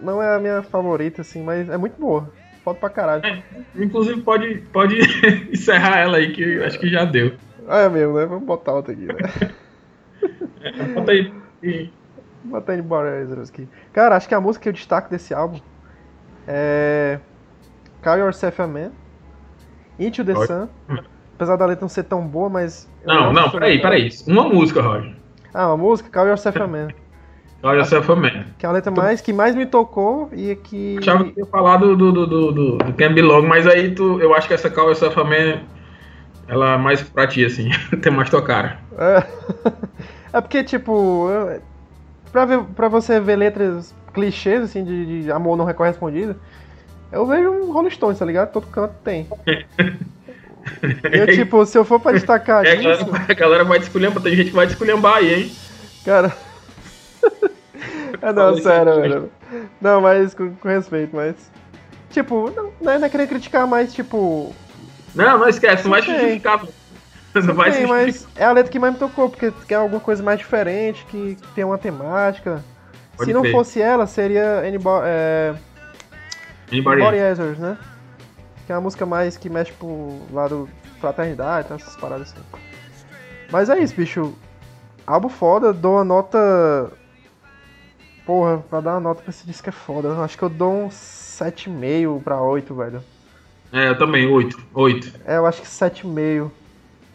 [0.00, 2.30] não é a minha favorita, assim, mas é muito boa.
[2.64, 3.24] Foda pra caralho.
[3.24, 3.42] É,
[3.76, 4.98] inclusive, pode, pode
[5.52, 7.34] encerrar ela aí, que acho que já deu.
[7.68, 8.26] Ah, é mesmo, né?
[8.26, 9.14] Vamos botar outra aqui, né?
[10.94, 11.32] Bota aí.
[12.44, 12.82] Bota aí
[13.48, 13.68] aqui.
[13.92, 15.60] Cara, acho que a música que eu destaco desse álbum
[16.46, 17.18] é.
[18.02, 18.92] Call Yourself a Man.
[19.98, 20.48] Into the Roger.
[20.48, 20.68] Sun.
[21.34, 22.88] Apesar da letra não ser tão boa, mas.
[23.04, 24.10] Não, não, peraí, peraí.
[24.26, 25.14] Uma música, Roger.
[25.52, 26.10] Ah, uma música?
[26.10, 26.88] Call Yourself a Man.
[27.66, 28.44] Call Yourself a Man.
[28.58, 30.98] Que é a letra mais, que mais me tocou e que.
[30.98, 34.32] Achava que ia falar do, do, do, do, do, Can Belong, mas aí tu, eu
[34.36, 35.62] acho que essa Call Yourself a Man
[36.46, 37.70] ela é mais pra ti, assim,
[38.00, 38.78] tem mais tua cara.
[38.96, 39.26] É,
[40.34, 41.28] é porque, tipo,
[42.30, 46.36] pra, ver, pra você ver letras clichês, assim, de, de amor não correspondido,
[47.10, 48.52] eu vejo um Rolling Stones, tá ligado?
[48.52, 49.26] Todo canto tem.
[51.12, 53.06] eu, tipo, se eu for pra destacar é, disso...
[53.28, 55.52] A galera vai desculhambar, tem gente que vai desculhambar aí, hein?
[56.04, 56.32] Cara...
[58.22, 59.30] é, não, sério, velho.
[59.80, 61.34] Não, mas com, com, respeito, mas...
[62.10, 64.54] Tipo, não, não é, querer criticar, mas, tipo...
[65.14, 66.66] Não, não esquece, não vai justificar,
[67.34, 70.22] não vai tem, mas é a letra que mais me tocou, porque quer alguma coisa
[70.22, 72.62] mais diferente, que, que tem uma temática.
[73.16, 75.54] Pode Se não fosse ela, seria Anybody, é...
[76.70, 77.78] Anybody, Anybody Answers, né?
[78.66, 80.68] Que é uma música mais que mexe pro lado
[81.00, 82.42] fraternidade, essas paradas assim.
[83.50, 84.34] Mas é isso, bicho.
[85.06, 86.90] Álbum foda, dou a nota.
[88.26, 90.08] Porra, pra dar uma nota pra esse disco é foda.
[90.08, 93.04] Eu acho que eu dou um 7,5 pra 8, velho.
[93.72, 94.58] É, eu também, 8.
[94.74, 95.12] 8.
[95.24, 96.50] É, eu acho que 7,5.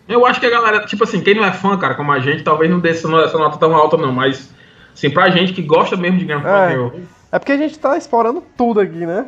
[0.08, 2.44] Eu acho que a galera, tipo assim, quem não é fã, cara, como a gente,
[2.44, 4.54] talvez não dê essa nota tão alta, não, mas,
[4.94, 7.02] assim, pra gente que gosta mesmo de Grand é, eu...
[7.32, 9.28] é porque a gente tá explorando tudo aqui, né?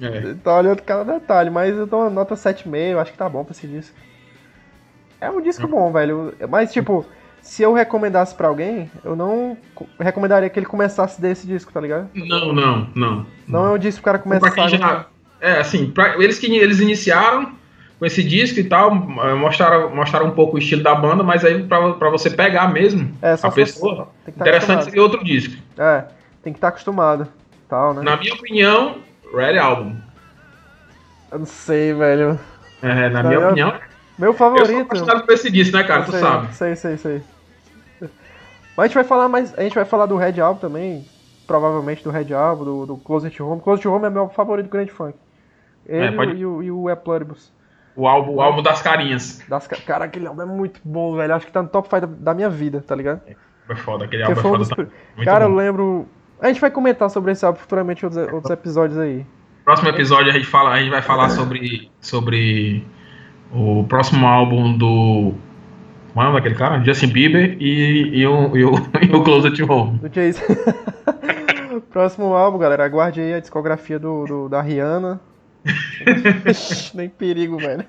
[0.00, 0.34] É.
[0.42, 3.52] Tá olhando cada detalhe, mas eu dou uma nota 7,5, acho que tá bom pra
[3.52, 3.96] esse disco.
[5.20, 5.68] É um disco é.
[5.68, 6.34] bom, velho.
[6.50, 7.06] Mas, tipo,
[7.44, 9.56] se eu recomendasse pra alguém, eu não
[10.00, 12.08] recomendaria que ele começasse desse disco, tá ligado?
[12.14, 13.26] Não, não, não.
[13.46, 14.50] Não é um disco pro cara começar.
[14.50, 15.06] Pra já,
[15.40, 17.52] é, assim, pra, eles que eles iniciaram
[17.98, 21.44] com esse disco e tal, eh, mostraram, mostraram um pouco o estilo da banda, mas
[21.44, 25.54] aí pra, pra você pegar mesmo é, a pessoa, tá interessante seria outro disco.
[25.78, 26.04] É,
[26.42, 27.28] tem que estar tá acostumado.
[27.68, 28.02] Tal, né?
[28.02, 28.96] Na minha opinião,
[29.34, 29.96] Red Album.
[31.30, 32.40] Eu não sei, velho.
[32.82, 33.74] É, na minha opinião.
[34.18, 34.70] Meu favorito.
[34.70, 36.00] Eu sou apaixonado por esse disco, né, cara?
[36.02, 36.54] Eu tu sei, sabe.
[36.54, 37.22] Sei, sei, sei.
[38.76, 39.56] Mas a gente vai falar mais.
[39.58, 41.04] A gente vai falar do Red Album também.
[41.46, 43.60] Provavelmente do Red Album, do, do Closet Home.
[43.60, 45.14] Closet Home é meu favorito do Grand Funk.
[45.86, 46.32] Ele é, pode...
[46.36, 47.52] e, o, e o E Pluribus.
[47.96, 49.42] O álbum, o álbum das carinhas.
[49.48, 51.34] Das, cara, aquele álbum é muito bom, velho.
[51.34, 53.20] Acho que tá no top 5 da, da minha vida, tá ligado?
[53.68, 54.64] É foda, aquele álbum é foda.
[54.66, 54.86] Tá...
[55.24, 55.52] Cara, bom.
[55.52, 56.08] eu lembro.
[56.40, 59.24] A gente vai comentar sobre esse álbum futuramente em outros, outros episódios aí.
[59.64, 62.84] Próximo episódio a gente, fala, a gente vai falar sobre, sobre
[63.52, 65.34] o próximo álbum do.
[66.16, 66.82] É aquele cara?
[66.84, 69.98] Justin Bieber e, e, o, e, o, e o Closet Home.
[69.98, 70.40] Do Chase.
[71.90, 72.84] próximo álbum, galera.
[72.84, 75.20] Aguarde aí a discografia do, do da Rihanna.
[76.94, 77.84] Nem perigo, velho.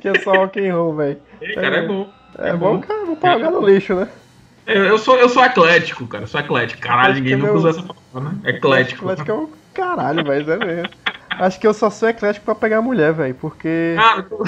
[0.00, 1.18] Que é só rock and roll, velho.
[1.54, 2.10] Cara, é, bom.
[2.38, 3.04] É, é bom, bom, cara.
[3.04, 4.08] Vou pagar é no lixo, né?
[4.66, 6.24] Eu, sou, eu sou eclético, cara.
[6.24, 6.82] Eu sou eclético.
[6.82, 7.56] Caralho, ninguém nunca meu...
[7.56, 8.50] usa essa palavra, né?
[8.50, 9.04] Eclético.
[9.04, 10.52] Eclético é o caralho, velho.
[10.52, 10.90] É mesmo.
[11.30, 13.34] Acho que eu só sou eclético pra pegar mulher, velho.
[13.34, 13.94] Porque.
[13.96, 14.42] Cara, tu...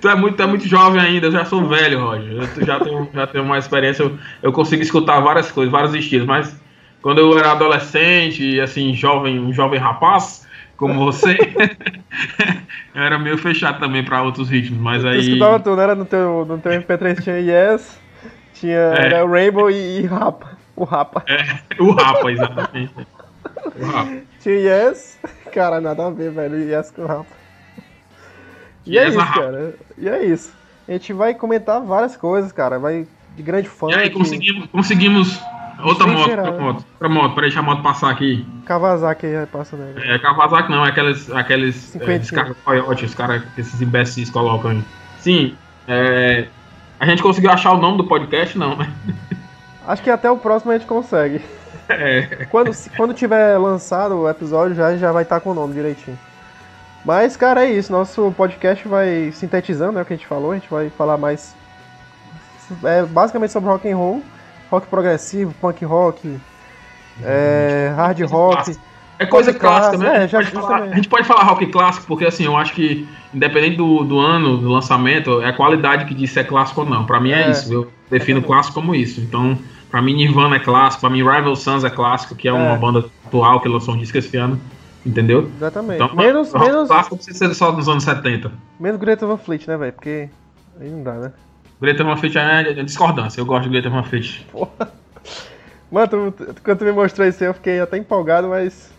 [0.00, 1.26] tu, é muito, tu é muito jovem ainda.
[1.26, 2.32] Eu já sou velho, Roger.
[2.32, 4.02] Eu já tenho, já tenho uma experiência.
[4.02, 6.26] Eu, eu consigo escutar várias coisas, vários estilos.
[6.26, 6.54] Mas
[7.02, 10.44] quando eu era adolescente, assim, jovem, um jovem rapaz
[10.76, 11.36] como você,
[12.94, 15.20] eu era meio fechado também para outros ritmos, mas tu aí...
[15.20, 17.98] escutava tudo, era no teu, no teu MP3 tinha Yes,
[18.54, 19.06] tinha é.
[19.06, 21.24] era Rainbow e, e Rapa, o Rapa.
[21.26, 22.94] É, o Rapa, exatamente.
[23.76, 24.16] o Rapa.
[24.40, 25.18] Tinha Yes,
[25.52, 27.43] cara, nada a ver, velho, Yes com o Rapa.
[28.86, 30.52] E é é isso, cara, e é isso.
[30.86, 33.06] A gente vai comentar várias coisas, cara, vai
[33.36, 33.88] de grande fã.
[33.90, 35.40] E aí, conseguimos, conseguimos
[35.82, 38.46] Outra moto, outra moto, outra moto, peraí, deixa a moto passar aqui.
[38.64, 40.08] Kawasaki aí passa nele.
[40.08, 44.84] É, Kawasaki não, é aqueles, aqueles é, caras coiotes, os caras, esses imbecis colocam aí.
[45.18, 45.56] Sim,
[45.88, 46.46] é,
[46.98, 48.90] a gente conseguiu achar o nome do podcast, não, né?
[49.86, 51.42] Acho que até o próximo a gente consegue.
[51.88, 52.46] É.
[52.50, 56.18] Quando, quando tiver lançado o episódio, já, já vai estar tá com o nome direitinho.
[57.04, 57.92] Mas, cara, é isso.
[57.92, 60.52] Nosso podcast vai sintetizando né, o que a gente falou.
[60.52, 61.54] A gente vai falar mais.
[62.82, 64.22] É, basicamente sobre rock and roll
[64.74, 66.36] rock progressivo, punk rock,
[67.22, 68.76] é, hard rock.
[69.16, 70.24] É coisa clássica, né?
[70.24, 73.76] É, já, falar, a gente pode falar rock clássico, porque assim, eu acho que, independente
[73.76, 77.04] do, do ano, do lançamento, é a qualidade que diz se é clássico ou não.
[77.04, 79.20] Pra mim é, é isso, eu defino clássico como isso.
[79.20, 79.56] Então,
[79.88, 82.54] pra mim Nirvana é clássico, pra mim Rival Sons é clássico, que é, é.
[82.54, 84.60] uma banda atual que lançou um disco esse ano.
[85.04, 85.50] Entendeu?
[85.56, 86.02] Exatamente.
[86.02, 86.88] Então, menos, rock menos...
[86.88, 88.50] clássico precisa ser só dos anos 70.
[88.80, 89.92] Menos Greta Van Fleet, né, velho?
[89.92, 90.30] Porque
[90.80, 91.32] aí não dá, né?
[91.80, 93.40] Greta Van Fleet é discordância.
[93.40, 94.46] Eu gosto de Greta Van Fleet.
[94.50, 94.92] Porra.
[95.90, 98.92] Mano, tu, quando tu me mostrou isso aí, eu fiquei até empolgado, mas.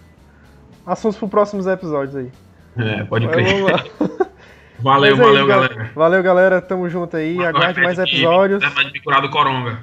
[0.86, 2.32] Assuntos pro próximos episódios aí.
[2.77, 3.48] É, pode crer.
[4.80, 5.91] valeu, valeu, aí, galera.
[5.95, 6.61] Valeu, galera.
[6.61, 7.44] Tamo junto aí.
[7.44, 8.64] Aguarde mais episódios.
[8.64, 9.80] É de me curar do coronga.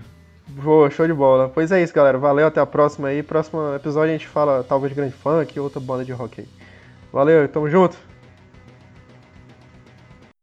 [0.54, 1.48] Boa, show de bola.
[1.48, 2.18] Pois é isso, galera.
[2.18, 3.22] Valeu, até a próxima aí.
[3.22, 6.48] Próximo episódio a gente fala talvez de grande funk e outra banda de rock aí.
[7.10, 7.96] Valeu, tamo junto.